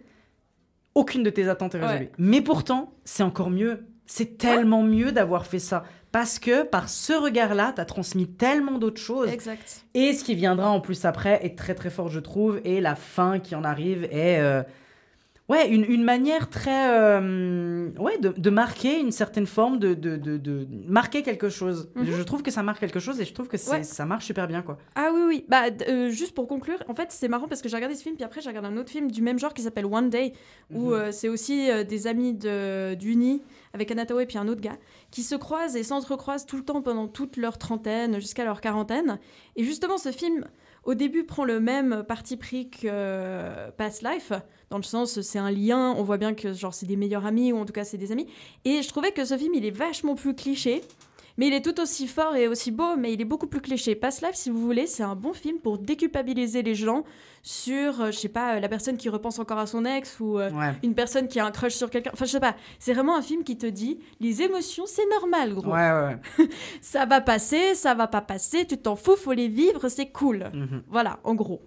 [0.95, 2.05] aucune de tes attentes est résolue.
[2.07, 2.13] Ouais.
[2.19, 3.85] Mais pourtant, c'est encore mieux.
[4.07, 5.85] C'est tellement mieux d'avoir fait ça.
[6.13, 9.31] Parce que par ce regard-là, t'as transmis tellement d'autres choses.
[9.31, 9.85] Exact.
[9.95, 12.61] Et ce qui viendra en plus après est très très fort, je trouve.
[12.65, 14.41] Et la fin qui en arrive est.
[14.41, 14.63] euh,
[15.49, 16.97] Ouais, une, une manière très.
[16.97, 21.91] euh, ouais, de, de marquer une certaine forme, de, de, de, de marquer quelque chose.
[21.97, 22.05] Mhm.
[22.07, 23.83] Je trouve que ça marque quelque chose et je trouve que Ouais.
[23.83, 24.79] ça marche super bien, quoi.
[24.95, 25.45] Ah oui, oui.
[25.49, 28.15] Bah, euh, juste pour conclure, en fait, c'est marrant parce que j'ai regardé ce film,
[28.15, 30.35] puis après, j'ai regardé un autre film du même genre qui s'appelle One Day,
[30.73, 30.93] où Mhm.
[30.93, 33.43] euh, c'est aussi des amis d'Uni,
[33.73, 34.79] avec Anatao et puis un autre gars,
[35.11, 39.19] qui se croisent et s'entrecroisent tout le temps pendant toute leur trentaine jusqu'à leur quarantaine.
[39.57, 40.47] Et justement, ce film,
[40.85, 44.33] au début, prend le même parti pris que euh, Past Life,
[44.71, 47.53] dans le sens, c'est un lien, on voit bien que genre c'est des meilleurs amis,
[47.53, 48.27] ou en tout cas, c'est des amis.
[48.65, 50.83] Et je trouvais que ce film, il est vachement plus cliché.
[51.41, 53.95] Mais il est tout aussi fort et aussi beau, mais il est beaucoup plus cliché.
[53.95, 57.03] Past Life, si vous voulez, c'est un bon film pour déculpabiliser les gens
[57.43, 60.39] sur, euh, je sais pas, euh, la personne qui repense encore à son ex ou
[60.39, 60.75] euh, Ouais.
[60.83, 62.11] une personne qui a un crush sur quelqu'un.
[62.13, 62.57] Enfin, je sais pas.
[62.79, 65.73] C'est vraiment un film qui te dit, les émotions, c'est normal, gros.
[65.73, 66.49] Ouais, ouais, ouais.
[66.83, 70.51] Ça va passer, ça va pas passer, tu t'en fous, faut les vivre, c'est cool.
[70.53, 70.83] Mhm.
[70.89, 71.63] Voilà, en gros.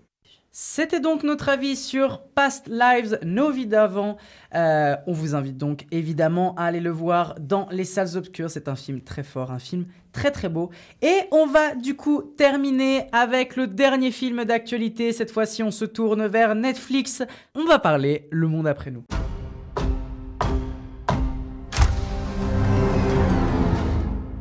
[0.55, 4.17] C'était donc notre avis sur Past Lives, nos vies d'avant.
[4.53, 8.51] Euh, on vous invite donc évidemment à aller le voir dans les salles obscures.
[8.51, 10.69] C'est un film très fort, un film très très beau.
[11.01, 15.11] Et on va du coup terminer avec le dernier film d'actualité.
[15.11, 17.23] Cette fois-ci, on se tourne vers Netflix.
[17.55, 19.05] On va parler Le Monde après nous.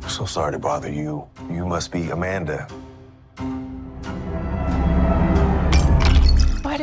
[0.07, 1.23] So sorry to bother you.
[1.49, 2.67] You must Amanda.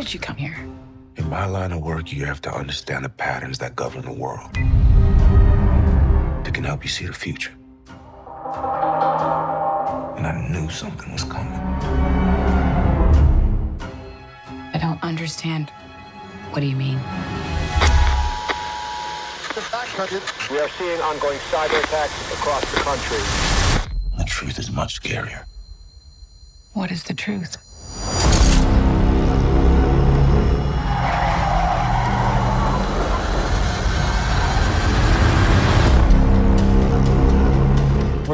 [0.00, 0.56] Did you come here?
[1.16, 4.50] In my line of work, you have to understand the patterns that govern the world.
[6.44, 7.52] They can help you see the future.
[10.16, 11.52] And I knew something was coming.
[14.72, 15.70] I don't understand.
[16.50, 16.98] What do you mean?
[20.50, 23.18] We are seeing ongoing cyber attacks across the country.
[24.16, 25.44] The truth is much scarier.
[26.72, 27.58] What is the truth?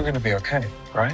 [0.06, 0.64] We're gonna be okay,
[0.94, 1.12] right?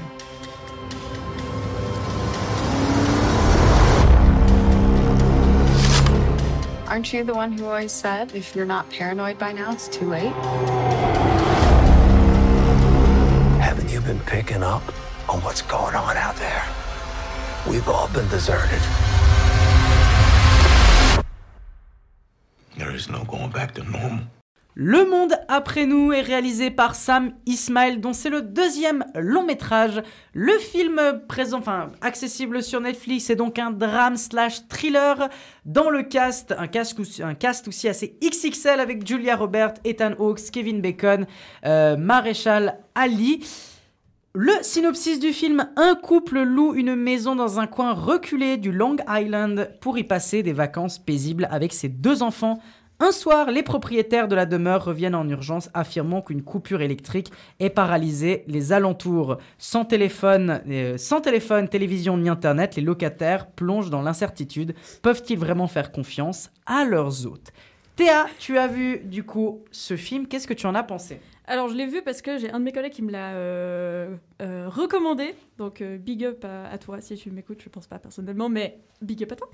[6.87, 10.11] Aren't you the one who always said if you're not paranoid by now, it's too
[10.11, 10.35] late?
[13.63, 14.83] Haven't you been picking up
[15.27, 16.63] on what's going on out there?
[17.67, 18.83] We've all been deserted.
[22.77, 24.25] There is no going back to normal.
[24.75, 30.03] Le Monde après nous est réalisé par Sam Ismail, dont c'est le deuxième long métrage.
[30.33, 35.29] Le film présent, enfin accessible sur Netflix, est donc un drame slash thriller.
[35.67, 36.99] Dans le cast, un cast,
[37.69, 41.27] aussi- assez XXL avec Julia Roberts, Ethan Hawke, Kevin Bacon,
[41.67, 43.45] euh, Maréchal Ali.
[44.35, 48.97] Le synopsis du film Un couple loue une maison dans un coin reculé du Long
[49.07, 52.59] Island pour y passer des vacances paisibles avec ses deux enfants.
[53.05, 57.69] Un soir, les propriétaires de la demeure reviennent en urgence affirmant qu'une coupure électrique est
[57.69, 59.39] paralysée les alentours.
[59.59, 64.77] Sans téléphone, euh, sans téléphone, télévision ni internet, les locataires plongent dans l'incertitude.
[65.03, 67.53] Peuvent-ils vraiment faire confiance à leurs hôtes?
[67.97, 71.19] Théa, tu as vu du coup ce film, qu'est-ce que tu en as pensé?
[71.49, 74.15] Alors, je l'ai vu parce que j'ai un de mes collègues qui me l'a euh,
[74.41, 75.35] euh, recommandé.
[75.59, 77.61] Donc, big up à, toi si tu m'écoutes.
[77.65, 79.51] Je pense pas personnellement, mais big up à toi.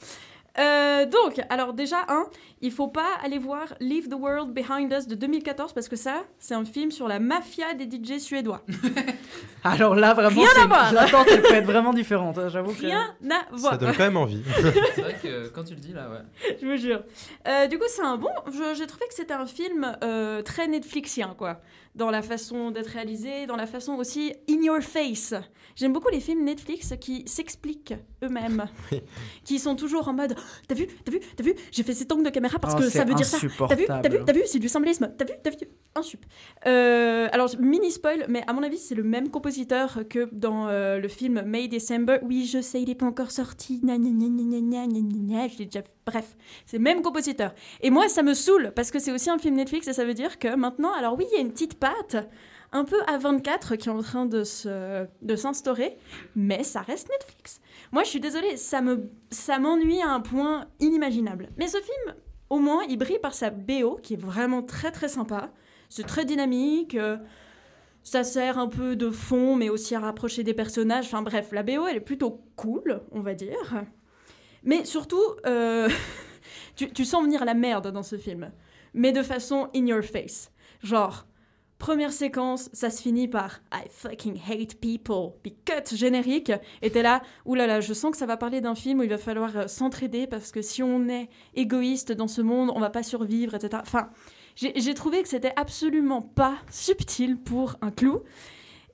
[0.59, 2.25] Euh, donc, alors déjà, un,
[2.61, 6.25] il faut pas aller voir Leave the World Behind Us de 2014 parce que ça,
[6.39, 8.63] c'est un film sur la mafia des DJ suédois.
[9.65, 10.93] Alors là, vraiment, Rien à voir.
[10.93, 12.87] l'attente elle peut être vraiment différente, hein, j'avoue que...
[12.87, 13.73] Rien à voir.
[13.73, 14.43] Ça donne quand même envie.
[14.95, 16.57] C'est vrai que quand tu le dis là, ouais.
[16.61, 17.03] je vous jure.
[17.47, 18.31] Euh, du coup, c'est un bon.
[18.47, 21.61] je- J'ai trouvé que c'était un film euh, très Netflixien, quoi.
[21.95, 25.35] Dans la façon d'être réalisé, dans la façon aussi in your face.
[25.79, 27.95] J'aime beaucoup les films Netflix qui s'expliquent
[28.25, 28.67] eux-mêmes,
[29.45, 30.35] qui sont toujours en mode
[30.67, 32.91] T'as vu, t'as vu, t'as vu, j'ai fait cet angle de caméra parce Oh, que
[32.91, 33.39] ça veut dire ça.
[33.39, 35.13] T'as vu, t'as vu, t'as vu, c'est du symbolisme.
[35.17, 35.57] T'as vu, t'as vu,
[35.95, 36.27] un sup.
[36.67, 40.99] Euh, alors, mini spoil, mais à mon avis, c'est le même compositeur que dans euh,
[40.99, 42.19] le film May December.
[42.23, 43.79] Oui, je sais, il n'est pas encore sorti.
[43.81, 45.83] Gna, je l'ai déjà.
[46.05, 46.37] Bref,
[46.67, 47.55] c'est le même compositeur.
[47.83, 50.15] Et moi, ça me saoule parce que c'est aussi un film Netflix et ça veut
[50.15, 52.17] dire que maintenant, alors oui, il y a une petite patte
[52.73, 55.97] un peu A24 qui est en train de se de s'instaurer,
[56.37, 57.61] mais ça reste Netflix.
[57.93, 61.49] Moi, je suis désolée, ça me ça m'ennuie à un point inimaginable.
[61.57, 62.17] Mais ce film,
[62.51, 65.51] au moins, il brille par sa BO qui est vraiment très très sympa.
[65.89, 66.95] C'est très dynamique.
[66.95, 67.17] euh,
[68.03, 71.07] ça sert un peu de fond, mais aussi à rapprocher des personnages.
[71.07, 73.85] Enfin bref, la BO, elle est plutôt cool, on va dire.
[74.65, 75.89] Mais surtout, euh,
[76.77, 78.51] tu, tu sens venir la merde dans ce film.
[78.95, 80.51] Mais de façon in your face.
[80.83, 81.27] Genre,
[81.79, 85.33] première séquence, ça se finit par I fucking hate people.
[85.43, 86.53] Puis cut générique.
[86.83, 89.19] Et t'es là, oulala, je sens que ça va parler d'un film où il va
[89.19, 93.03] falloir euh, s'entraider parce que si on est égoïste dans ce monde, on va pas
[93.03, 93.81] survivre, etc.
[93.81, 94.11] Enfin,
[94.55, 98.23] j'ai trouvé que c'était absolument pas subtil pour un clou.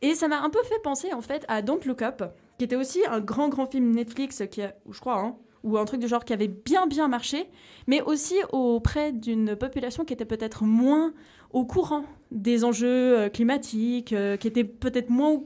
[0.02, 2.22] Et ça m'a un peu fait penser en fait à Don't Look Up,
[2.58, 5.84] qui était aussi un grand grand film Netflix qui a, je crois, hein, ou un
[5.84, 7.48] truc du genre qui avait bien bien marché,
[7.88, 11.12] mais aussi auprès d'une population qui était peut-être moins
[11.52, 15.42] au courant des enjeux euh, climatiques, euh, qui était peut-être moins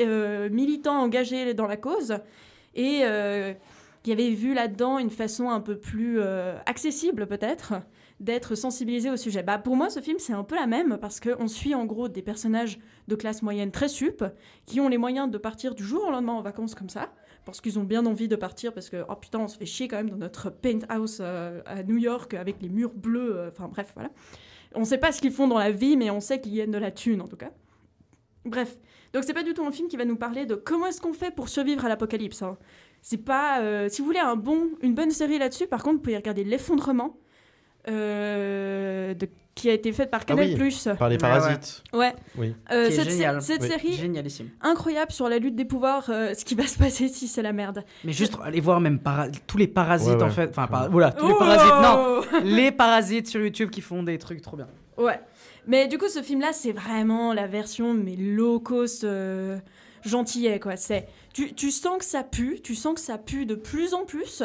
[0.00, 2.18] euh, militants, engagés dans la cause,
[2.74, 3.02] et
[4.02, 6.20] qui avait vu là-dedans une façon un peu plus
[6.66, 7.74] accessible peut-être
[8.18, 9.44] d'être sensibilisé au sujet.
[9.44, 12.08] Bah, pour moi, ce film, c'est un peu la même, parce qu'on suit en gros
[12.08, 14.24] des personnages de classe moyenne très sup,
[14.66, 17.12] qui ont les moyens de partir du jour au lendemain en vacances comme ça,
[17.44, 19.88] parce qu'ils ont bien envie de partir, parce que, oh putain, on se fait chier
[19.88, 23.68] quand même dans notre penthouse euh, à New York, avec les murs bleus, euh, enfin
[23.68, 24.10] bref, voilà.
[24.74, 26.78] On sait pas ce qu'ils font dans la vie, mais on sait qu'ils gagnent de
[26.78, 27.50] la thune, en tout cas.
[28.44, 28.76] Bref,
[29.12, 31.12] donc c'est pas du tout un film qui va nous parler de comment est-ce qu'on
[31.12, 32.42] fait pour survivre à l'apocalypse.
[32.42, 32.58] hein.
[33.00, 33.60] C'est pas...
[33.62, 36.42] euh, si vous voulez un bon, une bonne série là-dessus, par contre, vous pouvez regarder
[36.44, 37.18] L'effondrement,
[37.88, 40.48] euh, de- qui a été faite par Ah Canal+.
[40.60, 41.84] oui, par les Parasites.
[41.92, 42.12] Ouais.
[42.36, 42.54] Oui.
[42.72, 43.40] Euh, cette sé- génial.
[43.40, 43.68] cette Oui.
[43.68, 44.50] série Génialissime.
[44.62, 47.52] incroyable sur la lutte des pouvoirs, euh, ce qui va se passer si c'est la
[47.52, 47.84] merde.
[48.04, 48.98] Mais juste aller voir même
[49.46, 50.22] tous les parasites Ouais, ouais.
[50.24, 50.50] en fait.
[50.50, 52.32] Enfin, para- voilà, tous les Oh parasites.
[52.34, 54.66] Non, les parasites sur YouTube qui font des trucs trop bien.
[54.98, 55.20] Ouais.
[55.66, 59.56] Mais du coup, ce film-là, c'est vraiment la version mais low cost euh,
[60.04, 60.76] gentillet, quoi.
[60.76, 64.04] C'est tu, tu sens que ça pue, tu sens que ça pue de plus en
[64.04, 64.42] plus.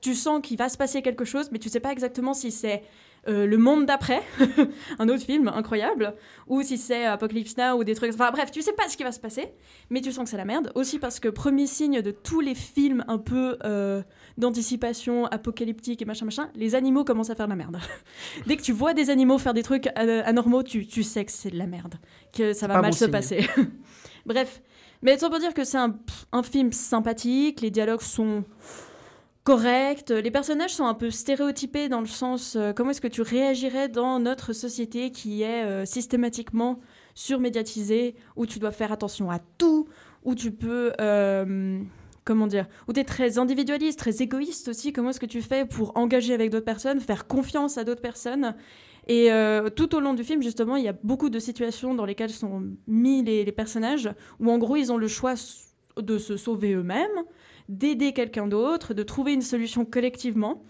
[0.00, 2.82] Tu sens qu'il va se passer quelque chose, mais tu sais pas exactement si c'est
[3.28, 4.22] euh, le monde d'après,
[4.98, 6.14] un autre film incroyable,
[6.46, 8.12] ou si c'est Apocalypse Now ou des trucs.
[8.14, 9.52] Enfin bref, tu sais pas ce qui va se passer,
[9.90, 10.70] mais tu sens que c'est la merde.
[10.74, 14.02] Aussi parce que premier signe de tous les films un peu euh,
[14.38, 17.78] d'anticipation apocalyptique et machin machin, les animaux commencent à faire de la merde.
[18.46, 21.32] Dès que tu vois des animaux faire des trucs euh, anormaux, tu, tu sais que
[21.32, 21.94] c'est de la merde,
[22.32, 23.10] que ça va mal bon se signe.
[23.10, 23.46] passer.
[24.26, 24.62] Bref,
[25.02, 25.96] mais ça pour dire que c'est un,
[26.32, 28.44] un film sympathique, les dialogues sont
[29.44, 33.20] corrects, les personnages sont un peu stéréotypés dans le sens euh, comment est-ce que tu
[33.20, 36.80] réagirais dans notre société qui est euh, systématiquement
[37.14, 39.86] surmédiatisée, où tu dois faire attention à tout,
[40.24, 40.92] où tu peux...
[40.98, 41.80] euh,
[42.24, 44.94] comment dire, où tu es très individualiste, très égoïste aussi.
[44.94, 48.54] Comment est-ce que tu fais pour engager avec d'autres personnes, faire confiance à d'autres personnes?
[49.08, 49.28] Et
[49.76, 52.62] tout au long du film, justement, il y a beaucoup de situations dans lesquelles sont
[52.86, 54.08] mis les, les personnages,
[54.40, 55.34] où en gros, ils ont le choix
[55.98, 57.24] de se sauver eux-mêmes,
[57.68, 60.62] d'aider quelqu'un d'autre, de trouver une solution collectivement.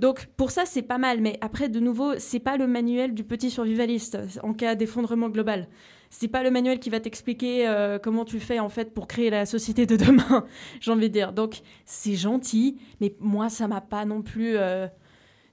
[0.00, 1.20] Donc pour ça, c'est pas mal.
[1.20, 5.66] Mais après, de nouveau, c'est pas le manuel du petit survivaliste en cas d'effondrement global.
[6.10, 9.28] C'est pas le manuel qui va t'expliquer euh, comment tu fais en fait pour créer
[9.28, 10.46] la société de demain,
[10.80, 11.32] j'ai envie de dire.
[11.32, 14.86] Donc c'est gentil, mais moi ça m'a pas non plus, euh,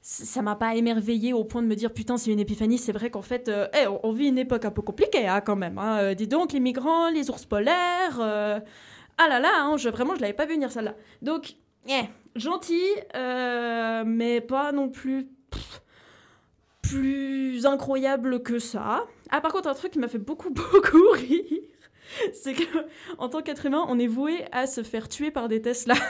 [0.02, 2.78] ça m'a pas émerveillé au point de me dire putain c'est une épiphanie.
[2.78, 3.68] C'est vrai qu'en fait, euh,
[4.04, 5.78] on- vit une époque un peu compliquée hein, quand même.
[5.80, 6.14] hein.
[6.14, 8.62] Dis donc les migrants, les ours polaires.
[9.20, 10.96] Euh, ah là là, hein, je, vraiment je l'avais pas vu venir celle-là.
[11.22, 11.56] Donc
[11.88, 12.04] eh,
[12.36, 12.82] gentil,
[13.16, 15.82] euh, mais pas non plus pff,
[16.82, 19.06] plus incroyable que ça.
[19.32, 21.62] Ah, par contre, un truc qui m'a fait beaucoup, beaucoup rire,
[22.34, 22.64] c'est que
[23.18, 25.96] en tant qu'être humain, on est voué à se faire tuer par des Tesla.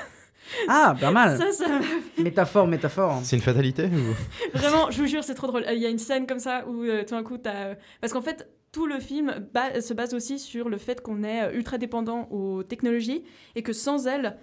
[0.67, 1.39] Ah, pas mal.
[1.39, 3.19] Ça, ça m'a fait- Métaphore, métaphore.
[3.23, 4.55] C'est une fatalité ou...
[4.55, 5.65] Vraiment, je vous jure, c'est trop drôle.
[5.71, 7.73] Il y a une scène comme ça où euh, tout d'un coup, t'as.
[7.99, 11.43] Parce qu'en fait, tout le film ba- se base aussi sur le fait qu'on est
[11.43, 13.23] euh, ultra dépendant aux technologies
[13.55, 14.35] et que sans elles,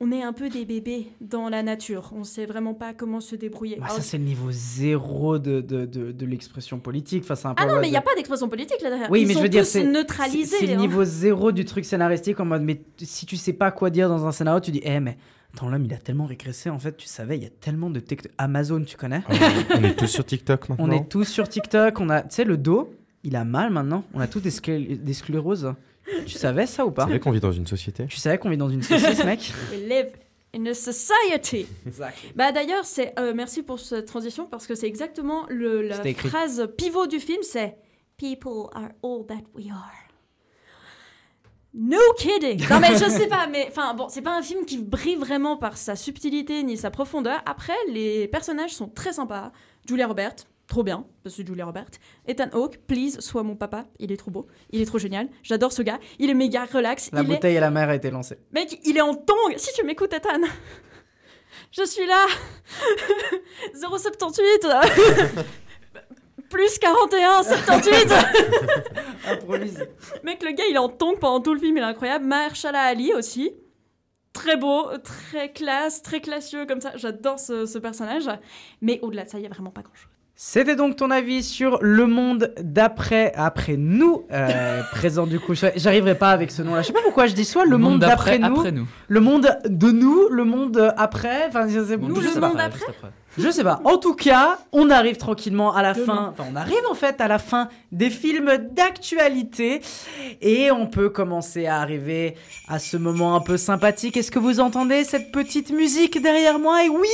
[0.00, 2.10] on est un peu des bébés dans la nature.
[2.14, 3.76] On sait vraiment pas comment se débrouiller.
[3.78, 7.22] Bah, ça, c'est le niveau zéro de, de, de, de l'expression politique.
[7.24, 9.10] Enfin, c'est un peu Ah non, mais il n'y a pas d'expression politique là derrière.
[9.10, 10.56] Oui, Ils mais je veux dire, c'est neutralisés.
[10.58, 10.76] c'est le hein.
[10.76, 14.24] niveau zéro du truc scénaristique en mode, mais si tu sais pas quoi dire dans
[14.26, 15.18] un scénario, tu dis, eh, mais
[15.54, 16.70] attends, l'homme, il a tellement régressé.
[16.70, 19.22] En fait, tu savais, il y a tellement de tech- Amazon, tu connais
[19.74, 20.86] on est tous sur TikTok maintenant.
[20.86, 22.00] On est tous sur TikTok.
[22.00, 22.90] On a, tu sais, le dos,
[23.26, 24.04] il a mal maintenant.
[24.14, 25.74] On a tous des, sclé- des scléroses.
[26.26, 28.06] Tu savais ça ou pas C'est vrai qu'on vit dans une société.
[28.06, 30.12] Tu savais qu'on vit dans une saucisse, mec We live
[30.54, 31.66] in a society.
[31.86, 32.30] Exactly.
[32.36, 36.68] Bah d'ailleurs, c'est euh, merci pour cette transition parce que c'est exactement le, la phrase
[36.78, 37.76] pivot du film, c'est
[38.16, 39.92] People are all that we are.
[41.74, 42.62] No kidding.
[42.70, 45.58] Non mais je sais pas, mais enfin bon, c'est pas un film qui brille vraiment
[45.58, 47.42] par sa subtilité ni sa profondeur.
[47.44, 49.52] Après, les personnages sont très sympas.
[49.86, 51.92] Julia Roberts, trop bien, parce que Julia Roberts.
[52.26, 53.84] Ethan Hawke, please, sois mon papa.
[53.98, 55.28] Il est trop beau, il est trop génial.
[55.42, 55.98] J'adore ce gars.
[56.18, 57.10] Il est méga relax.
[57.12, 58.38] La il est- bouteille à la mer a été lancée.
[58.52, 59.54] Mec, il est en tongue.
[59.56, 60.40] Si tu m'écoutes, Ethan.
[61.72, 62.26] Je suis là.
[63.74, 64.66] 078.
[66.50, 68.12] Plus 41, 78.
[69.26, 69.86] Improvise.
[70.22, 71.76] Mec, le gars, il est en tongue pendant tout le film.
[71.76, 72.24] Il est incroyable.
[72.24, 73.52] Mahershala Ali aussi.
[74.32, 76.92] Très beau, très classe, très classieux comme ça.
[76.96, 78.28] J'adore ce, ce personnage.
[78.80, 80.10] Mais au-delà de ça, il y a vraiment pas grand-chose.
[80.38, 85.54] C'était donc ton avis sur le monde d'après, après nous, euh, présent du coup.
[85.54, 86.82] J'arriverai pas avec ce nom-là.
[86.82, 88.86] Je sais pas pourquoi je dis soit le, monde, d'après nous, après nous.
[89.08, 91.46] le monde de nous, le monde après.
[91.48, 91.66] Enfin,
[92.34, 92.48] sais pas.
[92.48, 93.08] après, juste après.
[93.38, 93.80] Je sais pas.
[93.84, 96.06] En tout cas, on arrive tranquillement à la Demain.
[96.06, 96.28] fin.
[96.32, 99.80] Enfin, on arrive en fait à la fin des films d'actualité.
[100.40, 102.34] Et on peut commencer à arriver
[102.68, 104.16] à ce moment un peu sympathique.
[104.16, 106.84] Est-ce que vous entendez cette petite musique derrière moi?
[106.84, 107.08] Et oui,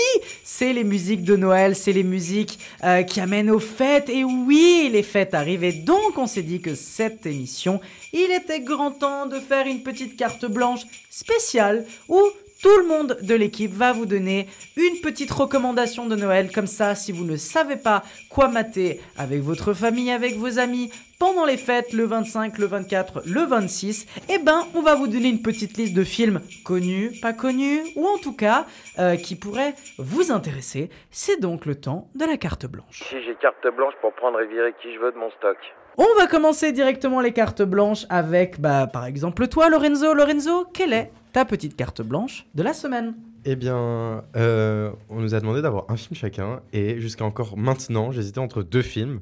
[0.44, 1.74] c'est les musiques de Noël.
[1.74, 4.08] C'est les musiques euh, qui amènent aux fêtes.
[4.08, 5.64] Et oui, les fêtes arrivent.
[5.64, 7.80] Et donc, on s'est dit que cette émission,
[8.12, 12.20] il était grand temps de faire une petite carte blanche spéciale où
[12.62, 16.50] tout le monde de l'équipe va vous donner une petite recommandation de Noël.
[16.52, 20.90] Comme ça, si vous ne savez pas quoi mater avec votre famille, avec vos amis,
[21.18, 25.28] pendant les fêtes, le 25, le 24, le 26, eh ben, on va vous donner
[25.28, 28.66] une petite liste de films connus, pas connus, ou en tout cas,
[28.98, 30.90] euh, qui pourraient vous intéresser.
[31.10, 33.02] C'est donc le temps de la carte blanche.
[33.08, 35.56] Si j'ai carte blanche pour prendre et virer qui je veux de mon stock.
[35.98, 40.14] On va commencer directement les cartes blanches avec, bah, par exemple, toi, Lorenzo.
[40.14, 43.14] Lorenzo, quelle est ta petite carte blanche de la semaine
[43.44, 48.12] Eh bien, euh, on nous a demandé d'avoir un film chacun, et jusqu'à encore maintenant,
[48.12, 49.20] j'hésitais entre deux films.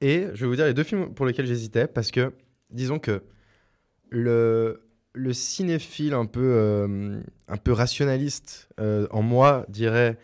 [0.00, 2.32] Et je vais vous dire les deux films pour lesquels j'hésitais, parce que,
[2.70, 3.22] disons que
[4.10, 10.18] le, le cinéphile un peu, euh, un peu rationaliste euh, en moi dirait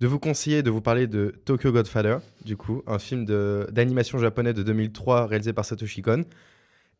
[0.00, 4.52] de vous conseiller de vous parler de Tokyo Godfather, du coup, un film d'animation japonais
[4.52, 6.24] de 2003 réalisé par Satoshi Kon.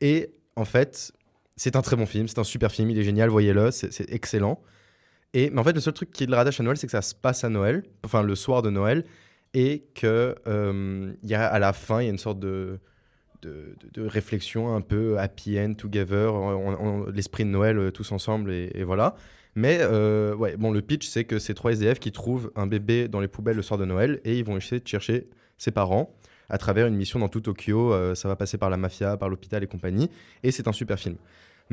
[0.01, 1.13] Et en fait,
[1.63, 4.61] c'est un très bon film, c'est un super film, il est génial, voyez-le, c'est excellent.
[5.33, 7.03] Et, mais en fait, le seul truc qui le rattache à Noël, c'est que ça
[7.03, 9.05] se passe à Noël, enfin le soir de Noël,
[9.55, 12.81] et que euh, y a, à la fin, il y a une sorte de,
[13.43, 16.33] de, réflexion un peu happy end, together,
[17.15, 19.15] l'esprit de Noël euh, tous ensemble, et, et voilà.
[19.55, 23.07] Mais euh, ouais, bon, le pitch, c'est que c'est trois SDF qui trouvent un bébé
[23.07, 25.29] dans les poubelles le soir de Noël, et ils vont essayer de chercher
[25.59, 26.13] ses parents
[26.49, 27.93] à travers une mission dans tout Tokyo.
[27.93, 30.11] euh, ça va passer par la mafia, par l'hôpital et compagnie,
[30.43, 31.17] et c'est un super film.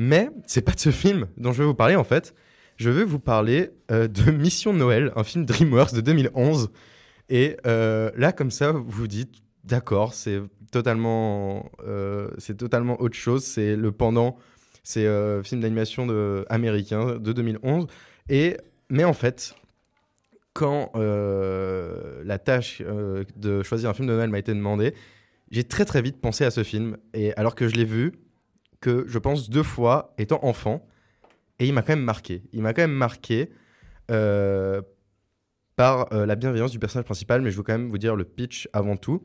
[0.02, 2.34] Mais c'est pas de ce film dont je vais vous parler en fait.
[2.78, 6.70] Je vais vous parler euh, de Mission Noël, un film DreamWorks de 2011.
[7.28, 10.40] Et euh, là, comme ça, vous vous dites, d'accord, c'est
[10.72, 13.44] totalement, euh, c'est totalement autre chose.
[13.44, 14.38] C'est le pendant,
[14.84, 16.08] c'est euh, film d'animation
[16.48, 17.86] américain de 2011.
[18.30, 18.56] Et
[18.88, 19.54] mais en fait,
[20.54, 22.80] quand la tâche
[23.36, 24.94] de choisir un film de Noël m'a été demandée,
[25.50, 26.96] j'ai très très vite pensé à ce film.
[27.12, 28.12] Et alors que je l'ai vu,
[28.80, 30.86] que je pense deux fois étant enfant,
[31.58, 32.42] et il m'a quand même marqué.
[32.52, 33.50] Il m'a quand même marqué
[34.10, 34.80] euh,
[35.76, 38.24] par euh, la bienveillance du personnage principal, mais je veux quand même vous dire le
[38.24, 39.22] pitch avant tout.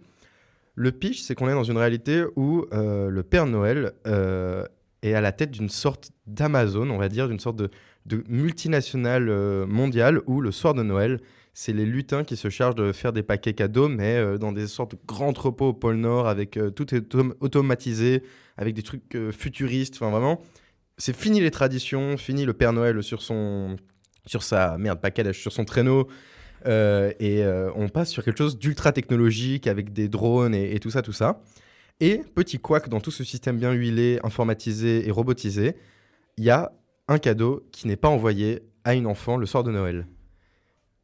[0.76, 3.94] Le pitch, c'est qu'on est dans une réalité où euh, le Père Noël
[5.02, 7.69] est à la tête d'une sorte d'Amazon, on va dire, d'une sorte de,
[8.06, 9.26] de multinationale
[9.68, 11.22] mondiale où le soir de Noël,
[11.57, 14.68] c'est les lutins qui se chargent de faire des paquets cadeaux, mais euh, dans des
[14.68, 16.86] sortes de grands entrepôts au pôle Nord, avec euh, tout
[17.40, 18.23] automatisé,
[18.57, 19.95] avec des trucs euh, futuristes.
[19.95, 20.41] Enfin, vraiment,
[20.98, 23.77] c'est fini les traditions, fini le Père Noël sur son,
[24.26, 24.99] sur sa merde,
[25.32, 26.10] sur son traîneau.
[26.65, 27.44] et
[27.76, 31.14] on passe sur quelque chose d'ultra technologique avec des drones et, et tout ça, tout
[31.14, 31.41] ça.
[32.02, 35.77] Et petit couac dans tout ce système bien huilé, informatisé et robotisé,
[36.38, 36.73] il y a
[37.07, 40.06] un cadeau qui n'est pas envoyé à une enfant le soir de Noël.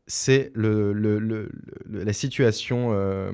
[0.08, 3.32] C'est la situation euh,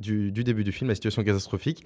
[0.00, 1.84] du, début du film, la situation catastrophique.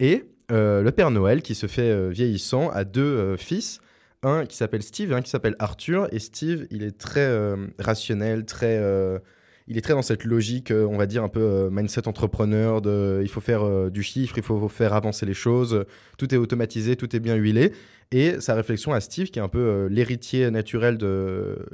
[0.00, 3.80] Et euh, le Père Noël, qui se fait euh, vieillissant, a deux fils,
[4.22, 6.08] un qui s'appelle Steve et un qui s'appelle Arthur.
[6.12, 7.30] Et Steve, il est très
[7.78, 8.78] rationnel, très,
[9.66, 12.82] il est très dans cette logique, on va dire un peu mindset entrepreneur.
[12.82, 15.86] De, il faut faire du chiffre, il faut faire avancer les choses.
[16.18, 17.72] Tout est automatisé, tout est bien huilé.
[18.10, 21.64] Et sa réflexion à Steve, qui est un peu l'héritier naturel de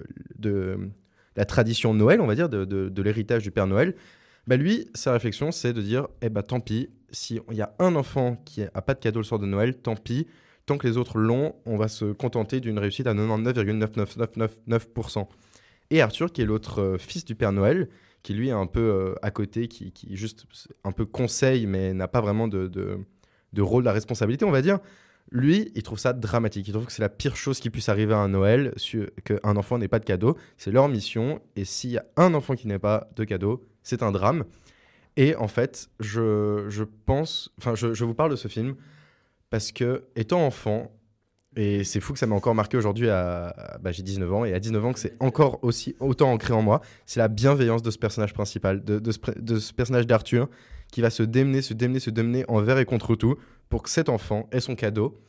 [1.36, 3.94] la tradition de Noël, on va dire, de, l'héritage du Père Noël,
[4.46, 7.74] bah lui, sa réflexion, c'est de dire, eh ben tant pis, si il y a
[7.78, 10.26] un enfant qui a pas de cadeau le soir de Noël, tant pis.
[10.66, 15.28] Tant que les autres l'ont, on va se contenter d'une réussite à 99,99999%.
[15.90, 17.88] Et Arthur, qui est l'autre euh, fils du Père Noël,
[18.24, 20.46] qui lui est un peu euh, à côté, qui, juste
[20.82, 22.98] un peu conseille, mais n'a pas vraiment de,
[23.56, 24.80] rôle, de responsabilité, on va dire.
[25.32, 26.68] Lui, il trouve ça dramatique.
[26.68, 28.74] Il trouve que c'est la pire chose qui puisse arriver à un Noël,
[29.24, 30.36] qu'un enfant n'ait pas de cadeau.
[30.56, 31.40] C'est leur mission.
[31.56, 34.44] Et s'il y a un enfant qui n'a pas de cadeau, c'est un drame.
[35.16, 38.76] Et en fait, je, je pense, enfin, je, je vous parle de ce film
[39.50, 40.92] parce que, étant enfant,
[41.56, 44.52] et c'est fou que ça m'ait encore marqué aujourd'hui, à, bah, j'ai 19 ans, et
[44.52, 47.90] à 19 ans que c'est encore aussi autant ancré en moi, c'est la bienveillance de
[47.90, 50.48] ce personnage principal, de, ce, de ce personnage d'Arthur,
[50.92, 53.36] qui va se démener, se démener, se démener envers et contre tout,
[53.68, 55.20] pour que cet enfant ait son cadeau,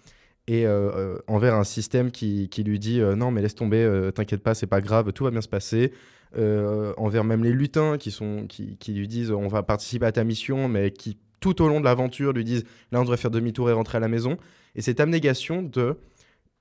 [0.48, 4.10] et euh, euh, envers un système qui, qui lui dit euh, non mais laisse tomber,
[4.16, 5.92] t'inquiète pas, c'est pas grave, tout va bien se passer.
[6.36, 10.24] Envers même les lutins qui, sont, qui, qui lui disent on va participer à ta
[10.24, 13.70] mission, mais qui tout au long de l'aventure lui disent là on devrait faire demi-tour
[13.70, 14.38] et rentrer à la maison.
[14.76, 15.98] Et cette abnégation de,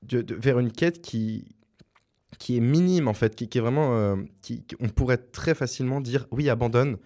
[0.03, 1.53] de- vers une quête qui,
[2.39, 6.48] qui est minime en fait, qui, est vraiment, qui, on pourrait très facilement dire oui
[6.48, 6.97] abandonne.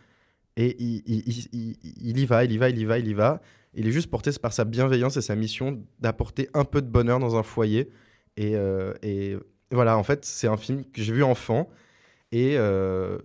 [0.57, 3.41] Et il y va, il y va, il y va, il y va.
[3.75, 7.19] Il est juste porté par sa bienveillance et sa mission d'apporter un peu de bonheur
[7.19, 7.91] dans un foyer.
[8.37, 9.37] Et, euh, et
[9.71, 11.69] voilà, en fait, c'est un film que j'ai vu enfant
[12.33, 13.19] et euh,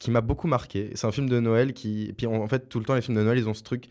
[0.00, 0.90] qui m'a beaucoup marqué.
[0.94, 2.12] C'est un film de Noël qui.
[2.16, 3.88] Puis en fait, tout le temps, les films de Noël, ils ont ce truc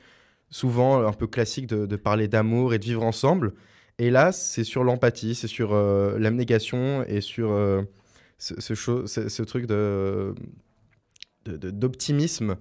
[0.49, 3.53] souvent un peu classique de, parler d'amour et de vivre ensemble.
[3.99, 7.49] Et là, c'est sur l'empathie, c'est sur euh, l'abnégation et sur
[8.37, 10.35] ce, truc de
[11.45, 12.57] d'optimisme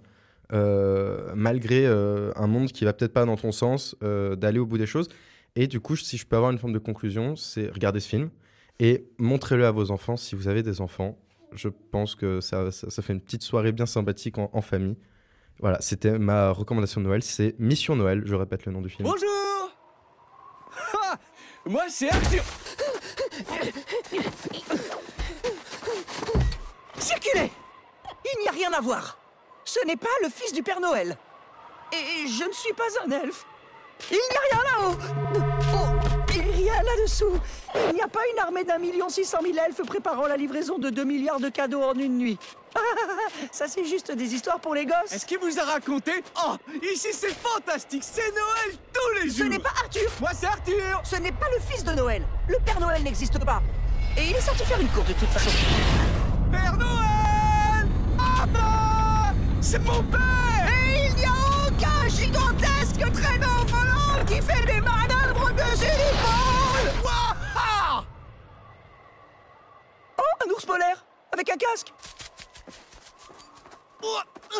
[0.52, 4.78] malgré euh, un monde qui va peut-être pas dans ton sens, euh, d'aller au bout
[4.78, 5.08] des choses.
[5.54, 8.30] Et du coup, si je peux avoir une forme de conclusion, c'est regarder ce film
[8.78, 11.18] et montrez-le à vos enfants si vous avez des enfants.
[11.52, 14.96] Je pense que ça, ça, fait une petite soirée bien sympathique en, famille.
[15.60, 17.22] Voilà, c'était ma recommandation de Noël.
[17.22, 19.08] C'est Mission Noël, je répète le nom du film.
[19.08, 19.30] Bonjour
[21.66, 22.44] Moi, c'est Arthur
[26.98, 27.50] Circulez
[28.24, 29.18] Il n'y a rien à voir.
[29.66, 31.16] Ce n'est pas le fils du Père Noël.
[31.92, 33.44] Et je ne suis pas un elfe.
[34.10, 34.96] Il n'y a rien là-haut
[35.74, 37.38] Oh, et rien là-dessous
[37.88, 40.78] Il n'y a pas une armée d'un million six cent mille elfes préparant la livraison
[40.78, 42.38] de deux milliards de cadeaux en une nuit.
[43.52, 45.12] Ça, c'est juste des histoires pour les gosses.
[45.12, 46.12] Est-ce qu'il vous a raconté?
[46.46, 50.46] Oh, ici c'est fantastique, c'est Noël tous les Ce jours n'est pas Arthur Moi, c'est
[50.46, 52.22] Arthur Ce n'est pas le fils de Noël.
[52.48, 53.62] Le Père Noël n'existe pas.
[54.16, 55.50] Et il est sorti faire une course de toute façon.
[56.52, 58.85] Père Noël Papa
[59.60, 60.20] C'est mon père.
[60.68, 61.30] Et il n'y a
[61.66, 68.04] aucun gigantesque traîneau volant qui fait des manœuvres dessus l'épaule Waouh.
[70.18, 71.92] Oh, un ours polaire Avec un casque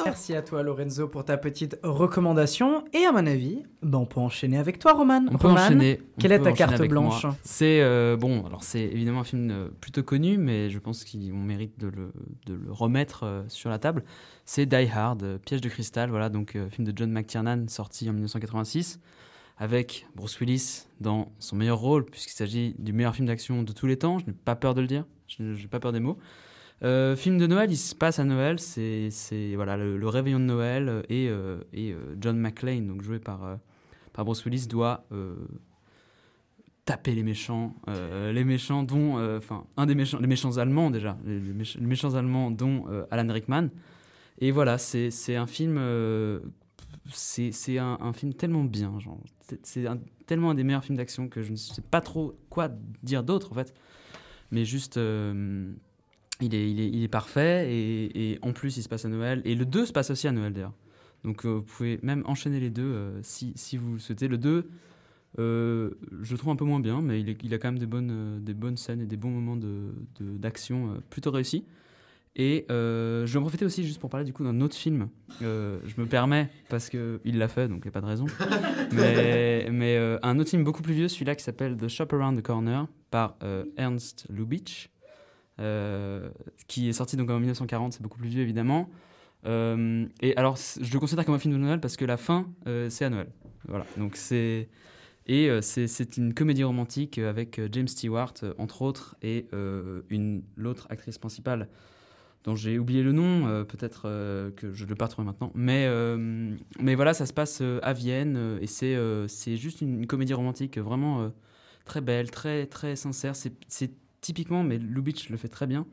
[0.04, 2.84] Merci à toi Lorenzo pour ta petite recommandation.
[2.92, 5.24] Et à mon avis, ben, on peut enchaîner avec toi Roman.
[5.30, 6.00] On peut Roman, enchaîner.
[6.16, 7.26] on Quelle est peut ta carte blanche.
[7.42, 11.18] C'est euh, bon, alors c'est évidemment un film euh, plutôt connu, mais je pense qu'on
[11.36, 12.12] mérite de le,
[12.46, 14.04] de le remettre euh, sur la table.
[14.44, 18.12] C'est Die Hard, Piège de cristal, voilà, donc euh, film de John McTiernan sorti en
[18.12, 19.00] 1986
[19.58, 23.86] avec Bruce Willis dans son meilleur rôle, puisqu'il s'agit du meilleur film d'action de tous
[23.86, 24.18] les temps.
[24.18, 26.18] Je n'ai pas peur de le dire, je n'ai pas peur des mots.
[26.82, 29.08] Euh, film de Noël, il se passe à Noël, c'est
[29.54, 33.58] voilà le, réveillon de Noël euh, et, euh, et John McClane, donc joué par,
[34.12, 35.06] par Bruce Willis, doit
[36.84, 41.40] taper les méchants, les méchants dont, enfin, un des méchants, les méchants allemands déjà, les,
[41.40, 43.68] les méch- les méchants allemands dont Alan Rickman.
[44.38, 45.80] Et voilà, c'est un film,
[47.10, 48.92] c'est un, film tellement bien,
[49.62, 49.88] c'est-
[50.26, 52.68] tellement un des meilleurs films d'action que je ne sais pas trop quoi
[53.02, 53.72] dire d'autre en fait,
[54.50, 55.00] mais juste.
[56.40, 59.08] Il est, il, est, il est parfait et, et en plus il se passe à
[59.08, 59.42] Noël.
[59.44, 60.74] Et le 2 se passe aussi à Noël d'ailleurs.
[61.24, 64.28] Donc euh, vous pouvez même enchaîner les deux euh, si, si vous le souhaitez.
[64.28, 64.68] Le 2
[65.38, 65.90] euh,
[66.22, 67.86] je le trouve un peu moins bien mais il, est- il a quand même des
[67.86, 71.64] bonnes, des bonnes scènes et des bons moments de- de- d'action plutôt réussis.
[72.38, 75.08] Et je vais en profiter aussi juste pour parler du coup d'un autre film.
[75.40, 75.46] Je
[75.98, 78.26] me permets parce qu'il l'a fait donc il n'y a pas de raison.
[78.92, 82.42] Mais, mais un autre film beaucoup plus vieux celui-là qui s'appelle The Shop Around the
[82.44, 83.36] Corner par
[83.78, 84.90] Ernst Lubitsch
[85.58, 88.90] qui est sorti donc en 1940, c'est beaucoup plus vieux évidemment.
[89.46, 92.48] Euh, et alors, je le considère comme un film de Noël parce que la fin,
[92.66, 93.28] euh, c'est à Noël.
[93.68, 94.68] Voilà, donc c'est.
[95.28, 100.02] Et euh, c'est une comédie romantique avec euh, James Stewart, euh, entre autres, et euh,
[100.08, 101.68] une l'autre actrice principale
[102.44, 105.50] dont j'ai oublié le nom, euh, peut-être euh, que je ne l'ai pas maintenant.
[105.56, 109.80] Mais, euh, mais voilà, ça se passe euh, à Vienne euh, et c'est euh, juste
[109.80, 111.28] une, une comédie romantique vraiment euh,
[111.84, 113.34] très belle, très, très sincère.
[113.34, 113.90] C'est
[114.26, 115.86] typiquement, mais Lubitsch le fait très bien.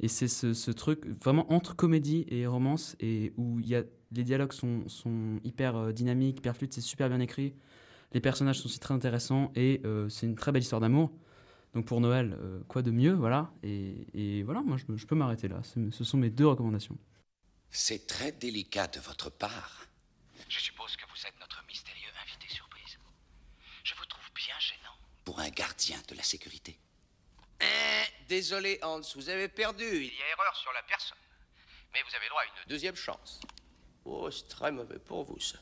[0.00, 3.84] Et c'est ce, ce truc vraiment entre comédie et romance, et où il y a,
[4.10, 7.54] les dialogues sont, sont hyper euh, dynamiques, hyper fluides, c'est super bien écrit.
[8.12, 11.12] Les personnages sont aussi très intéressants, et euh, c'est une très belle histoire d'amour.
[11.74, 13.52] Donc pour Noël, euh, quoi de mieux, voilà.
[13.62, 15.60] Et, et voilà, moi je, je peux m'arrêter là.
[15.64, 16.96] Ce sont mes deux recommandations.
[17.70, 19.86] C'est très délicat de votre part.
[20.48, 22.98] Je suppose que vous êtes notre mystérieux invité surprise.
[23.82, 26.78] Je vous trouve bien gênant pour un gardien de la sécurité.
[27.60, 29.84] Eh, désolé, Hans, vous avez perdu.
[29.84, 31.18] Il y a erreur sur la personne.
[31.92, 33.40] Mais vous avez droit à une deuxième chance.
[34.04, 35.58] Oh, c'est très mauvais pour vous, ça.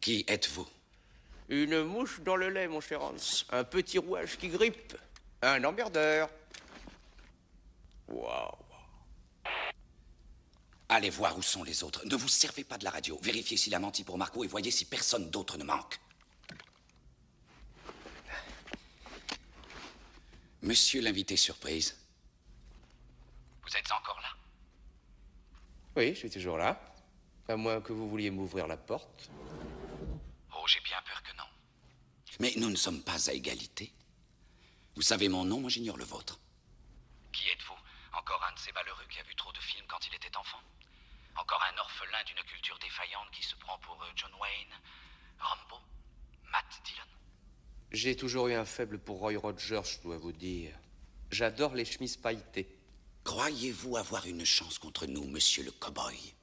[0.00, 0.68] Qui êtes-vous?
[1.48, 3.14] Une mouche dans le lait, mon cher Hans.
[3.50, 4.96] Un petit rouage qui grippe.
[5.42, 6.30] Un emmerdeur.
[8.08, 8.56] Waouh.
[10.88, 12.04] Allez voir où sont les autres.
[12.06, 13.18] Ne vous servez pas de la radio.
[13.22, 15.98] Vérifiez s'il a menti pour Marco et voyez si personne d'autre ne manque.
[20.64, 21.94] Monsieur l'invité surprise.
[23.62, 24.30] Vous êtes encore là?
[25.94, 26.80] Oui, je suis toujours là.
[27.48, 29.28] À moins que vous vouliez m'ouvrir la porte.
[30.56, 31.44] Oh, j'ai bien peur que non.
[32.40, 33.92] Mais nous ne sommes pas à égalité.
[34.96, 36.40] Vous savez mon nom, moi j'ignore le vôtre.
[37.30, 37.76] Qui êtes-vous?
[38.14, 40.62] Encore un de ces malheureux qui a vu trop de films quand il était enfant?
[41.36, 44.74] Encore un orphelin d'une culture défaillante qui se prend pour euh, John Wayne,
[45.40, 45.76] Rambo,
[46.50, 47.04] Matt Dillon?
[47.94, 50.72] J'ai toujours eu un faible pour Roy Rogers, je dois vous dire.
[51.30, 52.66] J'adore les chemises pailletées.
[53.22, 56.33] Croyez-vous avoir une chance contre nous, monsieur le cow-boy?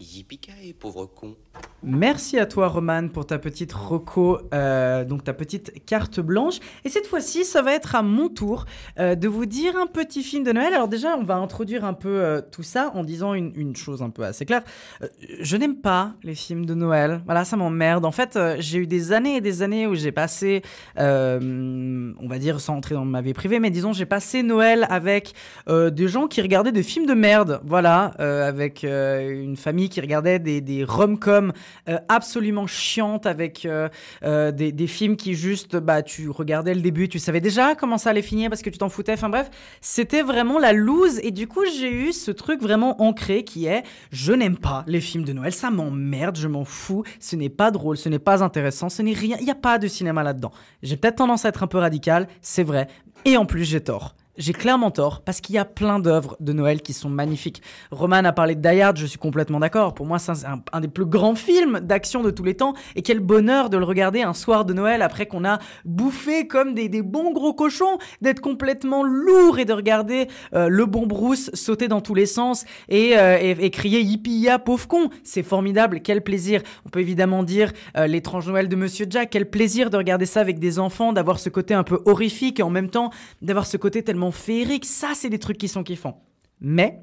[0.00, 1.36] Yippee pauvre con.
[1.82, 6.58] Merci à toi, Roman, pour ta petite reco, euh, donc ta petite carte blanche.
[6.84, 8.66] Et cette fois-ci, ça va être à mon tour
[8.98, 10.72] euh, de vous dire un petit film de Noël.
[10.74, 14.02] Alors déjà, on va introduire un peu euh, tout ça en disant une, une chose
[14.02, 14.62] un peu assez claire.
[15.02, 15.08] Euh,
[15.40, 17.20] je n'aime pas les films de Noël.
[17.26, 18.06] Voilà, ça m'emmerde.
[18.06, 20.62] En fait, j'ai eu des années et des années où j'ai passé,
[20.96, 25.34] on va dire, sans entrer dans ma vie privée, mais disons, j'ai passé Noël avec
[25.68, 27.60] des gens qui regardaient des films de merde.
[27.64, 31.52] Voilà, avec une famille qui regardait des, rom-coms
[31.88, 33.88] euh, absolument chiantes avec euh,
[34.22, 37.98] euh, des, des films qui juste, bah, tu regardais le début, tu savais déjà comment
[37.98, 39.12] ça allait finir parce que tu t'en foutais.
[39.12, 39.50] Enfin bref,
[39.80, 41.20] c'était vraiment la loose.
[41.22, 45.00] Et du coup, j'ai eu ce truc vraiment ancré qui est, je n'aime pas les
[45.00, 48.42] films de Noël, ça m'emmerde, je m'en fous, ce n'est pas drôle, ce n'est pas
[48.42, 50.52] intéressant, ce n'est rien, il n'y a pas de cinéma là-dedans.
[50.82, 52.88] J'ai peut-être tendance à être un peu radical, c'est vrai.
[53.24, 54.14] Et en plus, j'ai tort.
[54.40, 57.60] J'ai clairement tort parce qu'il y a plein d'œuvres de Noël qui sont magnifiques.
[57.90, 59.92] Roman a parlé de Die Hard, je suis complètement d'accord.
[59.92, 60.32] Pour moi, c'est
[60.72, 62.72] un, des plus grands films d'action de tous les temps.
[62.96, 66.72] Et quel bonheur de le regarder un soir de Noël après qu'on a bouffé comme
[66.72, 71.86] des, bons gros cochons, d'être complètement lourd et de regarder euh, le bon Bruce sauter
[71.86, 75.10] dans tous les sens et, euh, crier yippee ya pauvre con.
[75.22, 76.62] C'est formidable, quel plaisir.
[76.86, 80.40] On peut évidemment dire euh, l'étrange Noël de Monsieur Jack, quel plaisir de regarder ça
[80.40, 83.10] avec des enfants, d'avoir ce côté un peu horrifique et en même temps
[83.42, 86.24] d'avoir ce côté tellement féerique, ça c'est des trucs qui sont kiffants.
[86.60, 87.02] Mais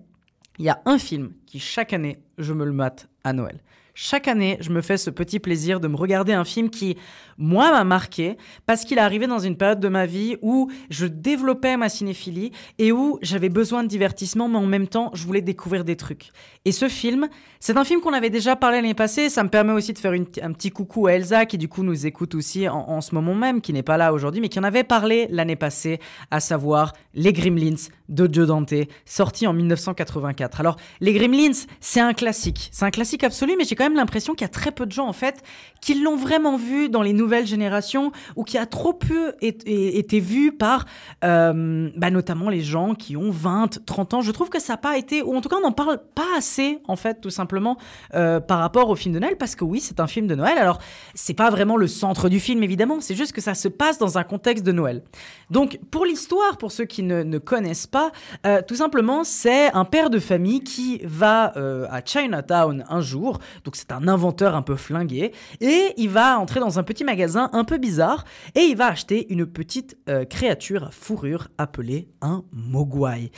[0.57, 3.61] il y a un film qui chaque année je me le mate à Noël.
[3.99, 6.97] Chaque année, je me fais ce petit plaisir de me regarder un film qui,
[7.39, 8.37] moi, m'a marqué
[8.67, 12.51] parce qu'il est arrivé dans une période de ma vie où je développais ma cinéphilie
[12.77, 16.29] et où j'avais besoin de divertissement, mais en même temps, je voulais découvrir des trucs.
[16.63, 17.27] Et ce film,
[17.59, 19.29] c'est un film qu'on avait déjà parlé l'année passée.
[19.29, 22.05] Ça me permet aussi de faire un petit coucou à Elsa qui, du coup, nous
[22.05, 24.63] écoute aussi en, en ce moment même, qui n'est pas là aujourd'hui, mais qui en
[24.63, 25.99] avait parlé l'année passée,
[26.29, 28.75] à savoir Les Gremlins de Joe Dante,
[29.05, 30.59] sorti en 1984.
[30.59, 32.69] Alors, Les Gremlins, c'est un classique.
[32.71, 34.85] C'est un classique absolu, mais j'ai quand même même l'impression qu'il y a très peu
[34.85, 35.43] de gens en fait
[35.81, 40.51] qui l'ont vraiment vu dans les nouvelles générations ou qui a trop peu été vu
[40.51, 40.85] par
[41.23, 44.21] euh, bah, notamment les gens qui ont 20, 30 ans.
[44.21, 46.27] Je trouve que ça n'a pas été, ou en tout cas on n'en parle pas
[46.37, 47.77] assez en fait tout simplement
[48.15, 50.57] euh, par rapport au film de Noël parce que oui c'est un film de Noël.
[50.57, 50.79] Alors
[51.13, 54.17] c'est pas vraiment le centre du film évidemment, c'est juste que ça se passe dans
[54.17, 55.03] un contexte de Noël.
[55.49, 58.11] Donc pour l'histoire, pour ceux qui ne, connaissent pas,
[58.45, 61.53] euh, tout simplement c'est un père de famille qui va
[61.89, 65.31] à Chinatown un jour, donc c'est un inventeur un peu flingué,
[65.61, 68.25] et il va entrer dans un petit magasin un peu bizarre,
[68.55, 73.31] et il va acheter une petite euh, créature à fourrure appelée un mogwai.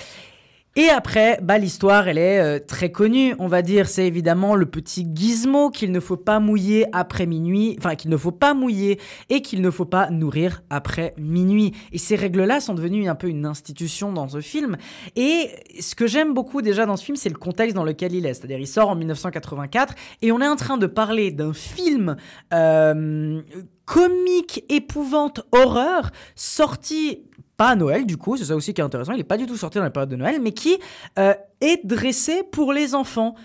[0.80, 3.90] Et après, bah, l'histoire, elle est euh, très connue, on va dire.
[3.90, 8.16] C'est évidemment le petit gizmo qu'il ne faut pas mouiller après minuit, enfin qu'il ne
[8.16, 8.98] faut pas mouiller
[9.28, 11.74] et qu'il ne faut pas nourrir après minuit.
[11.92, 14.78] Et ces règles-là sont devenues un peu une institution dans ce film.
[15.18, 15.50] Et
[15.82, 18.34] ce que j'aime beaucoup déjà dans ce film, c'est le contexte dans lequel il est.
[18.34, 22.16] C'est-à-dire, il sort en 1984 et on est en train de parler d'un film
[22.54, 23.42] euh,
[23.84, 27.26] comique, épouvante, horreur, sorti
[27.60, 29.46] pas à Noël du coup, c'est ça aussi qui est intéressant, il n'est pas du
[29.46, 30.80] tout sorti dans la période de Noël, mais qui
[31.20, 33.36] euh, est dressé pour les enfants.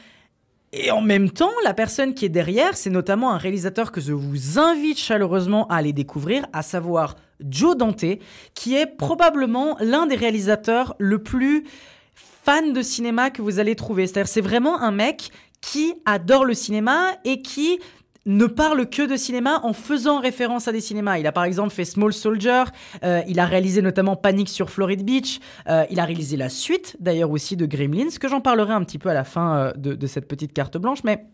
[0.72, 4.12] Et en même temps, la personne qui est derrière, c'est notamment un réalisateur que je
[4.12, 8.04] vous invite chaleureusement à aller découvrir, à savoir Joe Dante,
[8.54, 11.64] qui est probablement l'un des réalisateurs le plus
[12.14, 14.06] fan de cinéma que vous allez trouver.
[14.06, 15.30] C'est-à-dire, c'est vraiment un mec
[15.60, 17.80] qui adore le cinéma et qui
[18.26, 21.18] ne parle que de cinéma en faisant référence à des cinémas.
[21.18, 22.64] Il a par exemple fait Small Soldier,
[23.02, 26.96] euh, il a réalisé notamment Panic sur Florida Beach, euh, il a réalisé la suite
[27.00, 29.94] d'ailleurs aussi de Gremlins, que j'en parlerai un petit peu à la fin euh, de,
[29.94, 31.26] de cette petite carte blanche, mais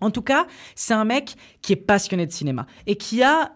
[0.00, 3.52] en tout cas, c'est un mec qui est passionné de cinéma et qui a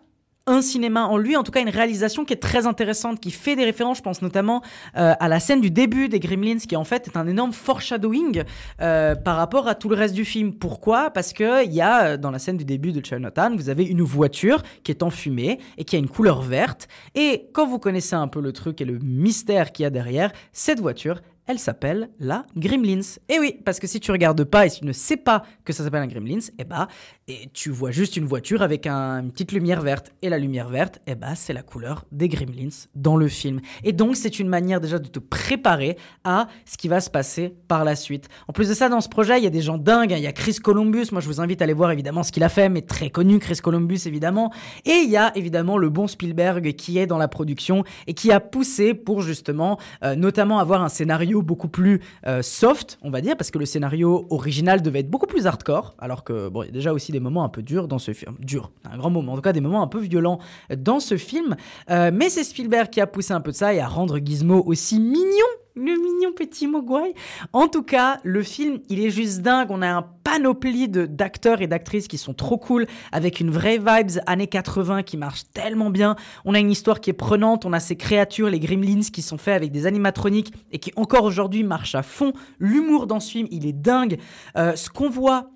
[0.48, 3.56] un cinéma en lui, en tout cas une réalisation qui est très intéressante, qui fait
[3.56, 4.62] des références, je pense notamment
[4.96, 8.44] euh, à la scène du début des Gremlins, qui en fait est un énorme foreshadowing
[8.80, 10.52] euh, par rapport à tout le reste du film.
[10.52, 11.10] Pourquoi?
[11.10, 13.84] Parce que il y a euh, dans la scène du début de Chinatown, vous avez
[13.84, 16.86] une voiture qui est enfumée et qui a une couleur verte.
[17.16, 20.30] Et quand vous connaissez un peu le truc et le mystère qu'il y a derrière,
[20.52, 23.00] cette voiture, elle s'appelle la Gremlins.
[23.28, 25.72] Et oui, parce que si tu regardes pas et si tu ne sais pas que
[25.72, 26.88] ça s'appelle un Gremlins, eh bah,
[27.28, 30.12] et tu vois juste une voiture avec un- une petite lumière verte.
[30.22, 33.60] Et la lumière verte, eh bah, c'est la couleur des Gremlins dans le film.
[33.84, 37.54] Et donc, c'est une manière déjà de te préparer à ce qui va se passer
[37.68, 38.28] par la suite.
[38.48, 40.12] En plus de ça, dans ce projet, il y a des gens dingues.
[40.12, 40.16] hein.
[40.18, 41.06] Il y a Chris Columbus.
[41.12, 43.38] Moi, je vous invite à aller voir évidemment ce qu'il a fait, mais très connu,
[43.38, 44.52] Chris Columbus, évidemment.
[44.84, 48.30] Et il y a évidemment le bon Spielberg qui est dans la production et qui
[48.32, 53.20] a poussé pour justement, euh, notamment avoir un scénario beaucoup plus euh, soft, on va
[53.20, 56.66] dire, parce que le scénario original devait être beaucoup plus hardcore, alors que bon, il
[56.66, 59.10] y a déjà aussi des moments un peu durs dans ce film, dur, un grand
[59.10, 60.38] moment, en tout cas des moments un peu violents
[60.76, 61.56] dans ce film.
[61.90, 64.62] Euh, mais c'est Spielberg qui a poussé un peu de ça et à rendre Gizmo
[64.66, 65.46] aussi mignon.
[65.78, 67.12] Le mignon petit Mogwai.
[67.52, 69.66] En tout cas, le film, il est juste dingue.
[69.68, 74.22] On a un panoplie d'acteurs et d'actrices qui sont trop cool, avec une vraie vibes
[74.24, 76.16] années 80 qui marche tellement bien.
[76.46, 77.66] On a une histoire qui est prenante.
[77.66, 81.24] On a ces créatures, les gremlins, qui sont faits avec des animatroniques et qui encore
[81.24, 82.32] aujourd'hui marchent à fond.
[82.58, 84.18] L'humour dans ce film, il est dingue.
[84.56, 85.50] Euh, ce qu'on voit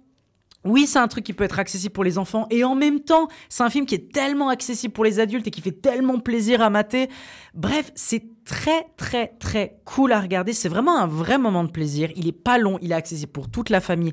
[0.64, 3.28] oui, c'est un truc qui peut être accessible pour les enfants et en même temps,
[3.48, 6.60] c'est un film qui est tellement accessible pour les adultes et qui fait tellement plaisir
[6.60, 7.08] à mater.
[7.54, 10.52] Bref, c'est très très très cool à regarder.
[10.52, 12.10] C'est vraiment un vrai moment de plaisir.
[12.16, 14.12] Il est pas long, il est accessible pour toute la famille.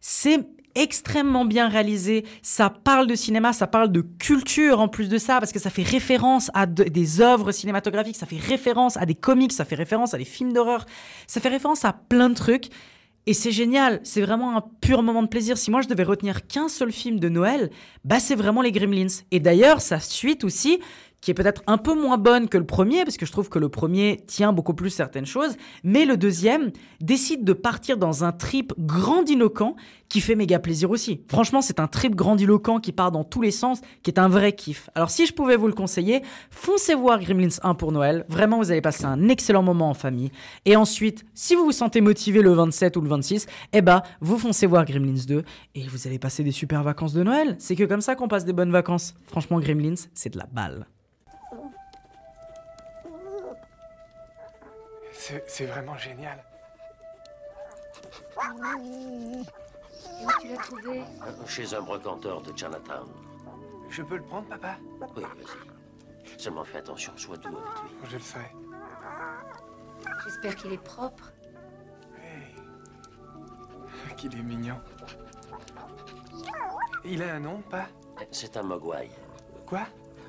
[0.00, 5.18] C'est extrêmement bien réalisé, ça parle de cinéma, ça parle de culture en plus de
[5.18, 9.04] ça, parce que ça fait référence à de- des œuvres cinématographiques, ça fait référence à
[9.04, 10.86] des comics, ça fait référence à des films d'horreur,
[11.26, 12.68] ça fait référence à plein de trucs.
[13.26, 15.58] Et c'est génial, c'est vraiment un pur moment de plaisir.
[15.58, 17.70] Si moi je devais retenir qu'un seul film de Noël,
[18.04, 19.08] bah c'est vraiment les Gremlins.
[19.30, 20.78] Et d'ailleurs, sa suite aussi,
[21.20, 23.58] qui est peut-être un peu moins bonne que le premier, parce que je trouve que
[23.58, 26.70] le premier tient beaucoup plus certaines choses, mais le deuxième
[27.00, 29.74] décide de partir dans un trip grandiloquent
[30.08, 31.20] qui fait méga plaisir aussi.
[31.28, 34.52] Franchement, c'est un trip grandiloquent qui part dans tous les sens, qui est un vrai
[34.52, 34.88] kiff.
[34.94, 38.24] Alors si je pouvais vous le conseiller, foncez voir Gremlins 1 pour Noël.
[38.28, 40.30] Vraiment, vous allez passer un excellent moment en famille.
[40.64, 44.38] Et ensuite, si vous vous sentez motivé le 27 ou le 26, eh ben, vous
[44.38, 47.56] foncez voir Gremlins 2 et vous allez passer des super vacances de Noël.
[47.58, 49.14] C'est que comme ça qu'on passe des bonnes vacances.
[49.26, 50.86] Franchement, Gremlins, c'est de la balle.
[55.46, 56.42] C'est vraiment génial.
[58.36, 59.44] Où
[60.40, 61.02] tu l'as trouvé
[61.46, 63.08] Chez un brocanteur de Chinatown.
[63.90, 64.76] Je peux le prendre, papa?
[65.16, 66.40] Oui, vas-y.
[66.40, 67.90] Seulement fais attention, sois doux avec lui.
[68.04, 68.54] Je le ferai.
[70.24, 71.32] J'espère qu'il est propre.
[74.16, 74.80] Qu'il est mignon.
[77.04, 77.86] Il a un nom, pas?
[78.30, 79.10] C'est un mogwai.
[79.66, 79.86] Quoi?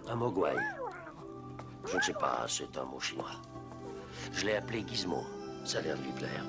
[0.07, 0.55] Un mogwai.
[1.85, 3.31] Je ne sais pas, c'est un mot chinois.
[4.33, 5.23] Je l'ai appelé Gizmo.
[5.65, 6.43] Ça a l'air de lui plaire.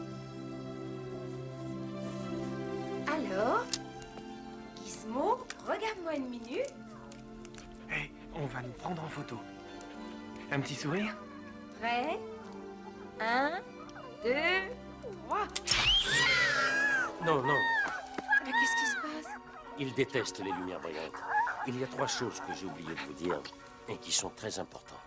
[3.06, 3.64] Alors
[5.66, 6.74] regarde-moi une minute.
[7.90, 9.36] Hey, on va nous prendre en photo.
[10.50, 11.16] Un petit sourire
[11.80, 12.18] Prêt?
[13.20, 13.60] Un,
[14.24, 14.74] deux,
[15.26, 15.46] trois.
[17.24, 17.54] Non, non,
[18.44, 19.34] Mais qu'est-ce qui se passe?
[19.78, 21.12] Il déteste les lumières brillantes.
[21.66, 23.40] Il y a trois choses que j'ai oublié de vous dire
[23.88, 24.99] et qui sont très importantes.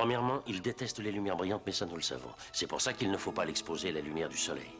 [0.00, 2.30] Premièrement, il déteste les lumières brillantes, mais ça nous le savons.
[2.54, 4.70] C'est pour ça qu'il ne faut pas l'exposer à la lumière du soleil.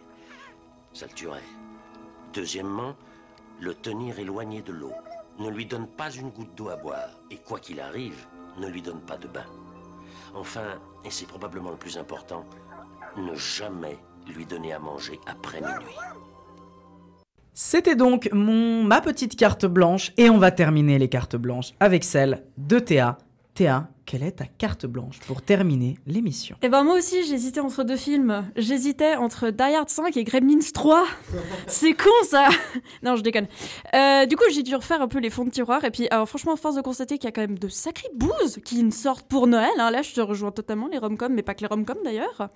[0.94, 1.44] Ça le tuerait.
[2.32, 2.97] Deuxièmement,
[3.60, 4.94] le tenir éloigné de l'eau.
[5.38, 7.10] Ne lui donne pas une goutte d'eau à boire.
[7.30, 8.16] Et quoi qu'il arrive,
[8.56, 9.44] ne lui donne pas de bain.
[10.34, 12.47] Enfin, et c'est probablement le plus important,
[13.18, 15.97] ne jamais lui donner à manger après minuit.
[17.52, 22.05] C'était donc mon, ma petite carte blanche et on va terminer les cartes blanches avec
[22.05, 23.18] celle de Théa.
[23.55, 26.56] Théa, quelle est ta carte blanche pour terminer l'émission?
[26.62, 28.48] Et ben moi aussi j'hésitais entre deux films.
[28.56, 31.05] J'hésitais entre Die Hard 5 et Gremlins 3.
[31.66, 32.48] C'est con ça
[33.02, 33.48] Non je déconne.
[33.94, 36.28] Euh, du coup j'ai dû refaire un peu les fonds de tiroir et puis alors
[36.28, 39.47] franchement force de constater qu'il y a quand même de sacrées bouses qui sortent pour
[39.47, 39.68] Noël.
[39.78, 39.90] hein.
[39.90, 42.51] Là je te rejoins totalement les rom-coms mais pas que les rom-coms d'ailleurs.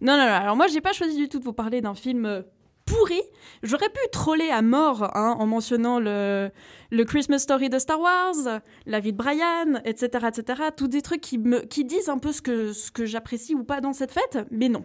[0.00, 2.24] Non non non alors moi j'ai pas choisi du tout de vous parler d'un film
[2.24, 2.42] euh,
[2.90, 3.20] pourri.
[3.62, 6.50] J'aurais pu troller à mort hein, en mentionnant le,
[6.90, 10.62] le Christmas Story de Star Wars, la vie de Brian, etc., etc.
[10.76, 13.64] Tous des trucs qui, me, qui disent un peu ce que, ce que j'apprécie ou
[13.64, 14.84] pas dans cette fête, mais non.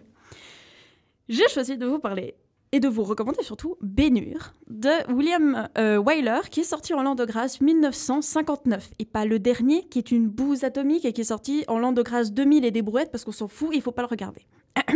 [1.28, 2.36] J'ai choisi de vous parler
[2.72, 7.14] et de vous recommander surtout Bénure de William euh, Wyler qui est sorti en l'an
[7.14, 11.24] de grâce 1959 et pas le dernier qui est une bouse atomique et qui est
[11.24, 13.92] sorti en l'an de grâce 2000 et des brouettes parce qu'on s'en fout, il faut
[13.92, 14.46] pas le regarder.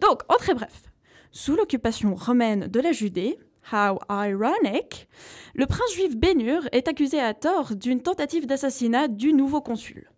[0.00, 0.89] Donc, en très bref,
[1.32, 3.38] sous l'occupation romaine de la Judée,
[3.72, 5.08] how ironic,
[5.54, 10.10] le prince juif Bénur est accusé à tort d'une tentative d'assassinat du nouveau consul.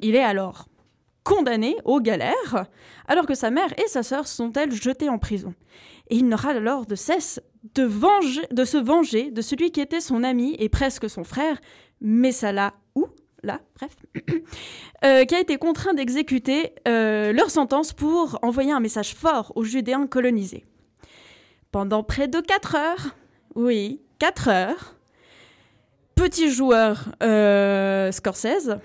[0.00, 0.66] Il est alors
[1.24, 2.66] condamné aux galères,
[3.06, 5.54] alors que sa mère et sa sœur sont elles jetées en prison.
[6.08, 7.40] Et il n'aura alors de cesse
[7.74, 11.60] de, venger, de se venger de celui qui était son ami et presque son frère,
[12.00, 12.74] Messala
[13.42, 13.96] là, bref,
[15.04, 19.64] euh, qui a été contraint d'exécuter euh, leur sentence pour envoyer un message fort aux
[19.64, 20.64] Judéens colonisés.
[21.72, 23.16] Pendant près de 4 heures,
[23.54, 24.96] oui, 4 heures,
[26.14, 28.78] petit joueur euh, Scorsese,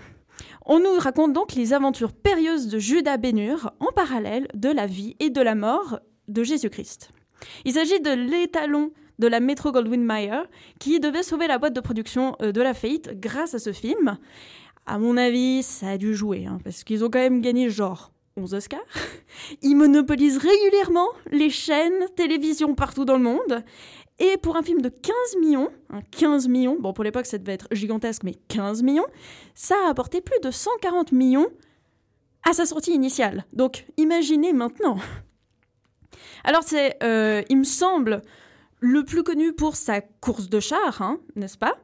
[0.66, 5.16] on nous raconte donc les aventures périlleuses de Judas Bénur en parallèle de la vie
[5.20, 7.12] et de la mort de Jésus-Christ.
[7.66, 10.42] Il s'agit de l'étalon de la Metro Goldwyn Mayer
[10.80, 14.18] qui devait sauver la boîte de production euh, de la faillite grâce à ce film.
[14.86, 18.12] À mon avis, ça a dû jouer, hein, parce qu'ils ont quand même gagné genre
[18.38, 18.80] 11 Oscars.
[19.62, 23.64] Ils monopolisent régulièrement les chaînes télévision partout dans le monde.
[24.20, 27.54] Et pour un film de 15 millions, hein, 15 millions, bon pour l'époque ça devait
[27.54, 29.06] être gigantesque, mais 15 millions,
[29.56, 31.48] ça a apporté plus de 140 millions
[32.48, 33.46] à sa sortie initiale.
[33.52, 34.98] Donc imaginez maintenant.
[36.46, 38.22] Alors c'est, euh, il me semble,
[38.86, 41.78] le plus connu pour sa course de char, hein, n'est-ce pas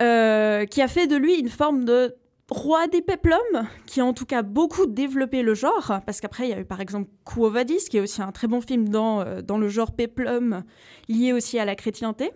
[0.00, 2.14] Euh, Qui a fait de lui une forme de
[2.48, 6.50] roi des peplums, qui a en tout cas beaucoup développé le genre, parce qu'après il
[6.50, 9.20] y a eu par exemple Quo Vadis, qui est aussi un très bon film dans,
[9.20, 10.62] euh, dans le genre peplum,
[11.08, 12.30] lié aussi à la chrétienté.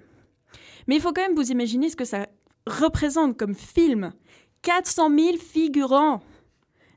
[0.89, 2.27] Mais il faut quand même vous imaginer ce que ça
[2.67, 4.13] représente comme film.
[4.63, 6.23] 400 000 figurants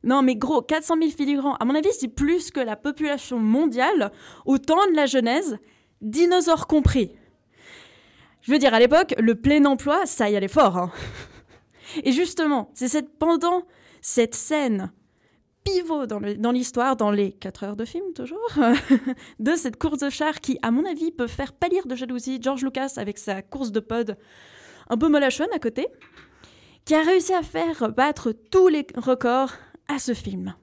[0.02, 1.56] non, mais gros, 400 000 figurants.
[1.56, 4.14] À mon avis, c'est plus que la population mondiale
[4.45, 5.57] au temps de la Genèse,
[6.02, 7.12] dinosaures compris.
[8.42, 10.78] Je veux dire, à l'époque, le plein emploi, ça y allait fort.
[10.78, 10.92] hein.
[12.04, 13.64] Et justement, c'est cette, pendant
[14.02, 14.92] cette scène
[15.64, 18.50] pivot dans l'histoire, dans, les 4 heures de film toujours,
[19.40, 22.64] de cette course de char qui, à mon avis, peut faire pâlir de jalousie George
[22.64, 24.18] Lucas avec sa course de pod
[24.90, 25.88] un peu molachonne à côté,
[26.86, 29.54] qui a réussi à faire battre tous les records
[29.88, 30.56] à ce film.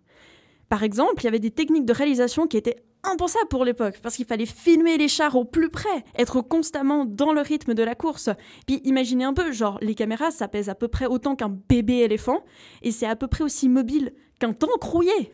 [0.69, 4.16] Par exemple, il y avait des techniques de réalisation qui étaient impensables pour l'époque, parce
[4.16, 7.95] qu'il fallait filmer les chars au plus près, être constamment dans le rythme de la
[7.95, 8.31] course.
[8.66, 11.99] Puis imaginez un peu, genre, les caméras, ça pèse à peu près autant qu'un bébé
[11.99, 12.45] éléphant,
[12.83, 15.33] et c'est à peu près aussi mobile qu'un tank rouillé.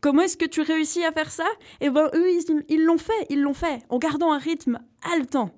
[0.00, 1.46] Comment est-ce que tu réussis à faire ça?
[1.80, 2.26] Eh ben, eux,
[2.68, 4.80] ils l'ont fait, ils l'ont fait, en gardant un rythme
[5.12, 5.50] haletant.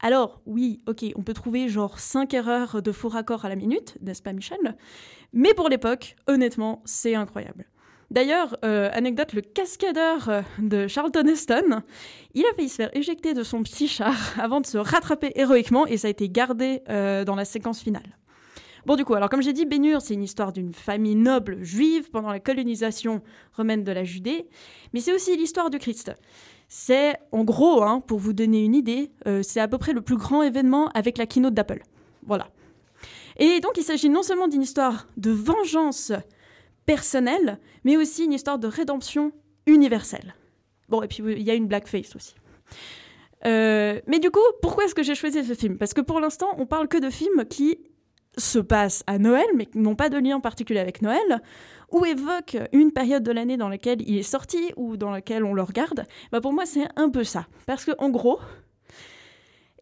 [0.00, 3.98] Alors, oui, ok, on peut trouver genre 5 erreurs de faux raccord à la minute,
[4.00, 4.76] n'est-ce pas Michel?
[5.32, 7.66] Mais pour l'époque, honnêtement, c'est incroyable.
[8.10, 11.82] D'ailleurs, euh, anecdote, le cascadeur euh, de Charlton Heston,
[12.34, 15.86] il a failli se faire éjecter de son petit char avant de se rattraper héroïquement
[15.86, 18.16] et ça a été gardé euh, dans la séquence finale.
[18.84, 22.10] Bon, du coup, alors comme j'ai dit, Bénur, c'est une histoire d'une famille noble juive
[22.10, 23.22] pendant la colonisation
[23.52, 24.48] romaine de la Judée,
[24.92, 26.12] mais c'est aussi l'histoire du Christ.
[26.66, 29.10] C'est, en gros, hein, pour vous donner une idée,
[29.42, 31.82] c'est à peu près le plus grand événement avec la keynote d'Apple.
[32.26, 32.48] Voilà.
[33.38, 36.12] Et donc, il s'agit non seulement d'une histoire de vengeance
[36.90, 39.30] personnelle, mais aussi une histoire de rédemption
[39.66, 40.34] universelle.
[40.88, 42.34] Bon, et puis il y a une blackface aussi.
[43.46, 45.78] Euh, mais du coup, pourquoi est-ce que j'ai choisi ce film?
[45.78, 47.78] Parce que pour l'instant, on parle que de films qui
[48.36, 51.40] se passent à Noël, mais qui n'ont pas de lien particulier avec Noël,
[51.92, 55.54] ou évoquent une période de l'année dans laquelle il est sorti ou dans laquelle on
[55.54, 56.06] le regarde.
[56.32, 57.46] Bah pour moi, c'est un peu ça.
[57.66, 58.40] Parce que en gros,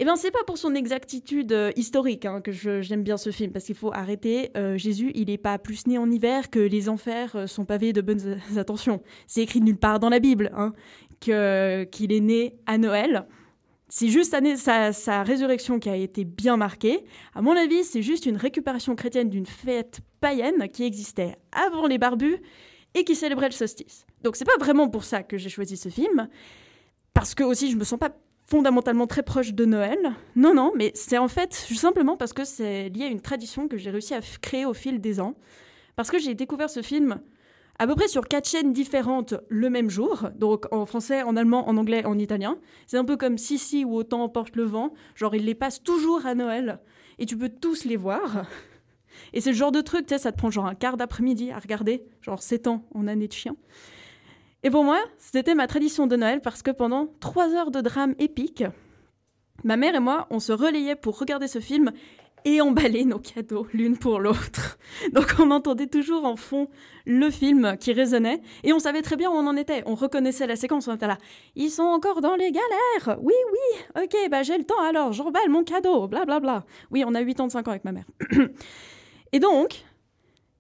[0.01, 3.53] eh ben, c'est pas pour son exactitude euh, historique hein, que j'aime bien ce film,
[3.53, 4.51] parce qu'il faut arrêter.
[4.57, 7.93] euh, Jésus, il est pas plus né en hiver que les enfers euh, sont pavés
[7.93, 9.03] de bonnes attentions.
[9.27, 10.73] C'est écrit nulle part dans la Bible hein,
[11.21, 13.27] qu'il est né à Noël.
[13.89, 17.05] C'est juste sa, sa résurrection qui a été bien marquée.
[17.35, 21.99] À mon avis, c'est juste une récupération chrétienne d'une fête païenne qui existait avant les
[21.99, 22.37] barbus
[22.95, 24.07] et qui célébrait le solstice.
[24.23, 26.29] Donc c'est pas vraiment pour ça que j'ai choisi ce film,
[27.15, 28.13] parce que aussi je me sens pas
[28.49, 29.99] fondamentalement très proche de Noël.
[30.35, 33.77] Non, non, mais c'est en fait simplement parce que c'est lié à une tradition que
[33.77, 35.35] j'ai réussi à créer au fil des ans.
[35.97, 37.21] Parce que j'ai découvert ce film
[37.79, 41.69] à peu près sur quatre chaînes différentes le même jour, donc en français, en allemand,
[41.69, 42.59] en anglais, en italien.
[42.87, 46.27] C'est un peu comme Sissi ou Autant emporte le vent, genre ils les passent toujours
[46.27, 46.81] à Noël,
[47.19, 48.47] et tu peux tous les voir.
[49.33, 51.53] Et c'est le genre de truc, tu sais, ça te prend genre un quart d'après-midi
[51.53, 53.55] à regarder, genre 7 ans en année de chien.
[54.65, 58.15] Et pour moi, c'était ma tradition de Noël parce que pendant trois heures de drame
[58.19, 58.65] épique,
[59.65, 61.93] ma mère et moi, on se relayait pour regarder ce film
[62.45, 64.79] et emballer nos cadeaux l'une pour l'autre.
[65.13, 66.69] Donc on entendait toujours en fond
[67.07, 69.83] le film qui résonnait et on savait très bien où on en était.
[69.87, 71.19] On reconnaissait la séquence, on était là.
[71.55, 73.19] Ils sont encore dans les galères.
[73.23, 74.03] Oui, oui.
[74.03, 75.13] Ok, bah j'ai le temps alors.
[75.13, 76.09] J'emballe mon cadeau.
[76.09, 76.65] Bla bla bla.
[76.91, 78.07] Oui, on a 85 ans avec ma mère.
[79.33, 79.85] et donc,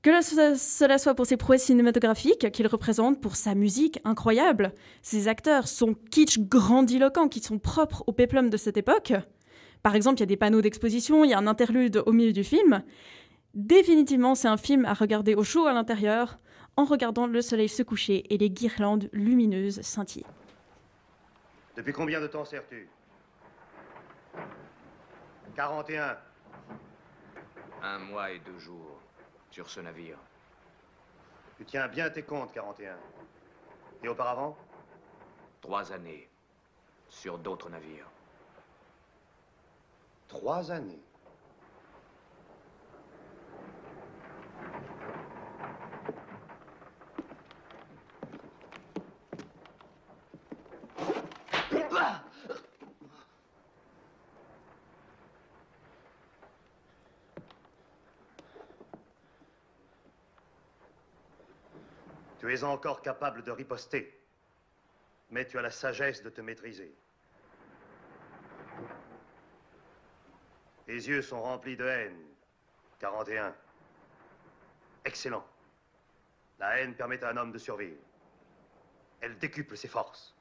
[0.03, 4.73] que cela soit pour ses prouesses cinématographiques qu'il représente, pour sa musique incroyable,
[5.03, 9.12] ses acteurs, son kitsch grandiloquent qui sont propres au péplum de cette époque.
[9.83, 12.33] Par exemple, il y a des panneaux d'exposition, il y a un interlude au milieu
[12.33, 12.83] du film.
[13.55, 16.39] Définitivement, c'est un film à regarder au chaud à l'intérieur,
[16.77, 20.27] en regardant le soleil se coucher et les guirlandes lumineuses scintiller.
[21.77, 22.89] Depuis combien de temps sers-tu?
[25.57, 26.16] 41.
[27.83, 28.98] Un mois et deux jours
[29.51, 30.19] sur ce navire.
[31.57, 32.97] Tu tiens bien tes comptes, 41.
[34.03, 34.57] Et auparavant?
[35.61, 36.29] Trois années
[37.09, 38.11] sur d'autres navires.
[40.29, 41.03] Trois années?
[62.59, 64.13] Es encore capable de riposter,
[65.31, 66.93] mais tu as la sagesse de te maîtriser.
[70.87, 72.19] Tes yeux sont remplis de haine.
[72.99, 73.55] 41.
[75.05, 75.45] Excellent.
[76.59, 78.01] La haine permet à un homme de survivre.
[79.21, 80.35] Elle décuple ses forces.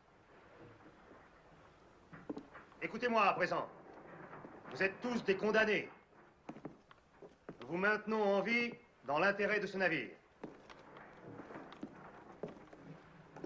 [2.82, 3.68] Écoutez-moi à présent.
[4.72, 5.90] Vous êtes tous des condamnés.
[7.62, 8.74] Nous vous maintenons en vie
[9.04, 10.10] dans l'intérêt de ce navire.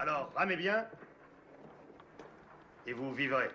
[0.02, 0.84] Alors, ramez bien
[2.88, 3.52] et vous vivrez.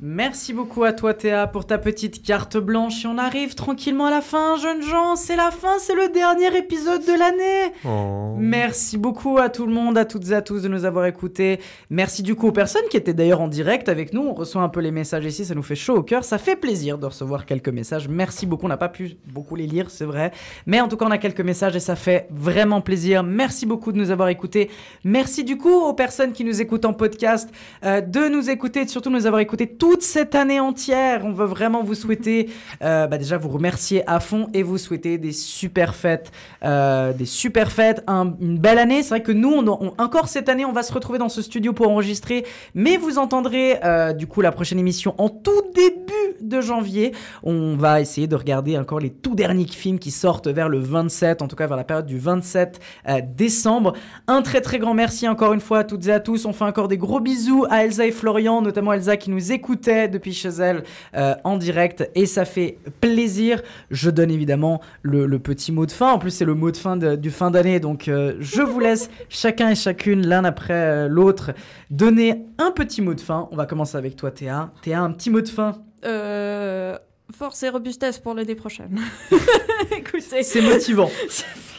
[0.00, 4.10] Merci beaucoup à toi Théa pour ta petite carte blanche et on arrive tranquillement à
[4.10, 7.72] la fin, jeunes gens, c'est la fin, c'est le dernier épisode de l'année.
[7.84, 8.34] Oh.
[8.36, 11.60] Merci beaucoup à tout le monde, à toutes et à tous de nous avoir écoutés.
[11.90, 14.22] Merci du coup aux personnes qui étaient d'ailleurs en direct avec nous.
[14.22, 16.24] On reçoit un peu les messages ici, ça nous fait chaud au cœur.
[16.24, 18.08] Ça fait plaisir de recevoir quelques messages.
[18.08, 18.66] Merci beaucoup.
[18.66, 20.32] On n'a pas pu beaucoup les lire, c'est vrai.
[20.66, 23.22] Mais en tout cas, on a quelques messages et ça fait vraiment plaisir.
[23.22, 24.70] Merci beaucoup de nous avoir écoutés.
[25.04, 27.48] Merci du coup aux personnes qui nous écoutent en podcast
[27.84, 31.26] euh, de nous écouter et surtout de nous avoir écoutés toute cette année entière.
[31.26, 32.48] On veut vraiment vous souhaiter,
[32.82, 36.32] euh, bah déjà vous remercier à fond et vous souhaiter des super fêtes,
[36.64, 39.02] euh, des super fêtes, un- une belle année.
[39.02, 39.52] C'est vrai que nous,
[39.98, 43.76] encore cette année, on va se retrouver dans ce studio pour enregistrer, mais vous entendrez
[43.84, 46.02] euh, du coup la prochaine émission en tout début
[46.40, 47.12] de janvier.
[47.42, 51.42] On va essayer de regarder encore les tout derniers films qui sortent vers le 27,
[51.42, 53.92] en tout cas vers la période du 27 euh, décembre.
[54.28, 56.46] Un très très grand merci encore une fois à toutes et à tous.
[56.46, 60.32] On fait encore des gros bisous à Elsa et Florian, notamment Elsa qui nous depuis
[60.32, 60.84] chez elle
[61.16, 63.62] euh, en direct et ça fait plaisir.
[63.90, 66.12] Je donne évidemment le, le petit mot de fin.
[66.12, 68.80] En plus, c'est le mot de fin de- du fin d'année, donc euh, je vous
[68.80, 71.52] laisse chacun et chacune l'un après euh, l'autre
[71.90, 73.48] donner un petit mot de fin.
[73.52, 74.70] On va commencer avec toi, Théa.
[74.82, 75.78] Théa, un petit mot de fin.
[76.04, 76.96] Euh,
[77.36, 79.00] force et robustesse pour l'année prochaine.
[79.96, 80.42] Écoutez.
[80.42, 81.10] C'est motivant.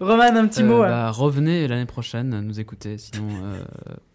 [0.00, 0.82] Roman, un petit Euh, mot.
[0.82, 0.88] hein.
[0.88, 3.62] bah, revenez l'année prochaine nous écouter, sinon, euh,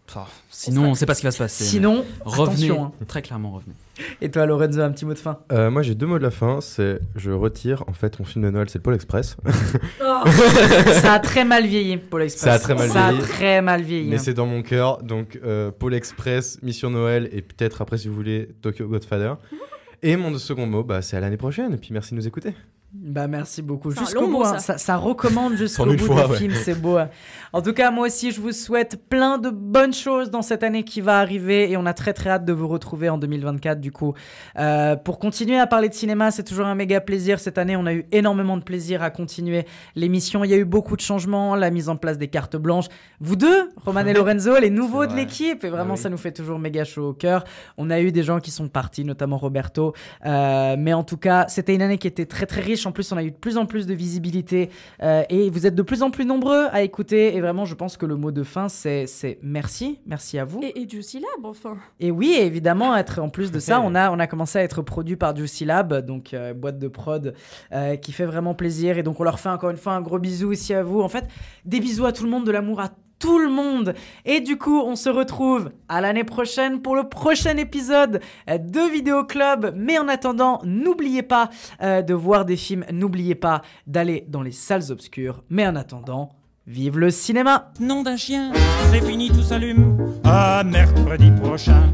[0.08, 1.64] enfin, sinon on sait pas ce qui va se passer.
[1.64, 2.92] Sinon, revenez, attention, hein.
[3.06, 3.74] très clairement revenez.
[4.20, 5.38] Et toi, Lorenzo, un petit mot de fin?
[5.52, 6.60] Euh, moi, j'ai deux mots de la fin.
[6.60, 7.84] C'est je retire.
[7.86, 9.36] En fait, mon film de Noël, c'est le Pôle Express.
[11.00, 12.42] Ça a très mal vieilli, Pôle Express.
[12.44, 13.24] Ça a très mal Ça a vieilli.
[13.28, 14.08] très mal vieilli.
[14.08, 14.18] Mais hein.
[14.18, 15.02] c'est dans mon cœur.
[15.02, 19.34] Donc, euh, Pôle Express, Mission Noël et peut-être après, si vous voulez, Tokyo Godfather.
[20.02, 21.72] Et mon second mot, bah, c'est à l'année prochaine.
[21.74, 22.54] Et puis, merci de nous écouter.
[22.96, 23.90] Bah merci beaucoup.
[23.90, 24.58] Jusqu'au bout, hein.
[24.58, 24.58] ça.
[24.60, 24.78] ça.
[24.78, 26.36] ça recommande jusqu'au bout fois, ouais.
[26.36, 26.96] films, c'est beau.
[26.96, 27.08] hein.
[27.52, 30.84] En tout cas, moi aussi, je vous souhaite plein de bonnes choses dans cette année
[30.84, 33.90] qui va arriver et on a très très hâte de vous retrouver en 2024 du
[33.90, 34.14] coup.
[34.58, 37.40] Euh, pour continuer à parler de cinéma, c'est toujours un méga plaisir.
[37.40, 39.66] Cette année, on a eu énormément de plaisir à continuer
[39.96, 40.44] l'émission.
[40.44, 42.86] Il y a eu beaucoup de changements, la mise en place des cartes blanches.
[43.20, 45.98] Vous deux, Roman et Lorenzo, les nouveaux de l'équipe et vraiment Ah oui.
[46.02, 47.42] ça nous fait toujours méga chaud au cœur.
[47.76, 49.94] On a eu des gens qui sont partis, notamment Roberto.
[50.26, 52.83] Euh, mais en tout cas, c'était une année qui était très très riche.
[52.86, 54.70] En plus, on a eu de plus en plus de visibilité
[55.02, 57.34] euh, et vous êtes de plus en plus nombreux à écouter.
[57.34, 60.60] Et vraiment, je pense que le mot de fin, c'est c'est merci, merci à vous.
[60.62, 61.76] Et, et Juicy Lab, enfin.
[62.00, 64.82] Et oui, évidemment, être en plus de ça, on a, on a commencé à être
[64.82, 67.34] produit par Juicy Lab, donc euh, boîte de prod
[67.72, 68.98] euh, qui fait vraiment plaisir.
[68.98, 71.00] Et donc, on leur fait encore une fois un gros bisou ici à vous.
[71.00, 71.26] En fait,
[71.64, 73.94] des bisous à tout le monde, de l'amour à tout le monde.
[74.24, 79.24] Et du coup, on se retrouve à l'année prochaine pour le prochain épisode de Vidéo
[79.24, 79.72] Club.
[79.76, 81.50] Mais en attendant, n'oubliez pas
[81.82, 85.42] euh, de voir des films, n'oubliez pas d'aller dans les salles obscures.
[85.48, 86.30] Mais en attendant,
[86.66, 88.52] vive le cinéma Nom d'un chien,
[88.90, 89.96] c'est fini, tout s'allume.
[90.24, 91.92] À mercredi prochain.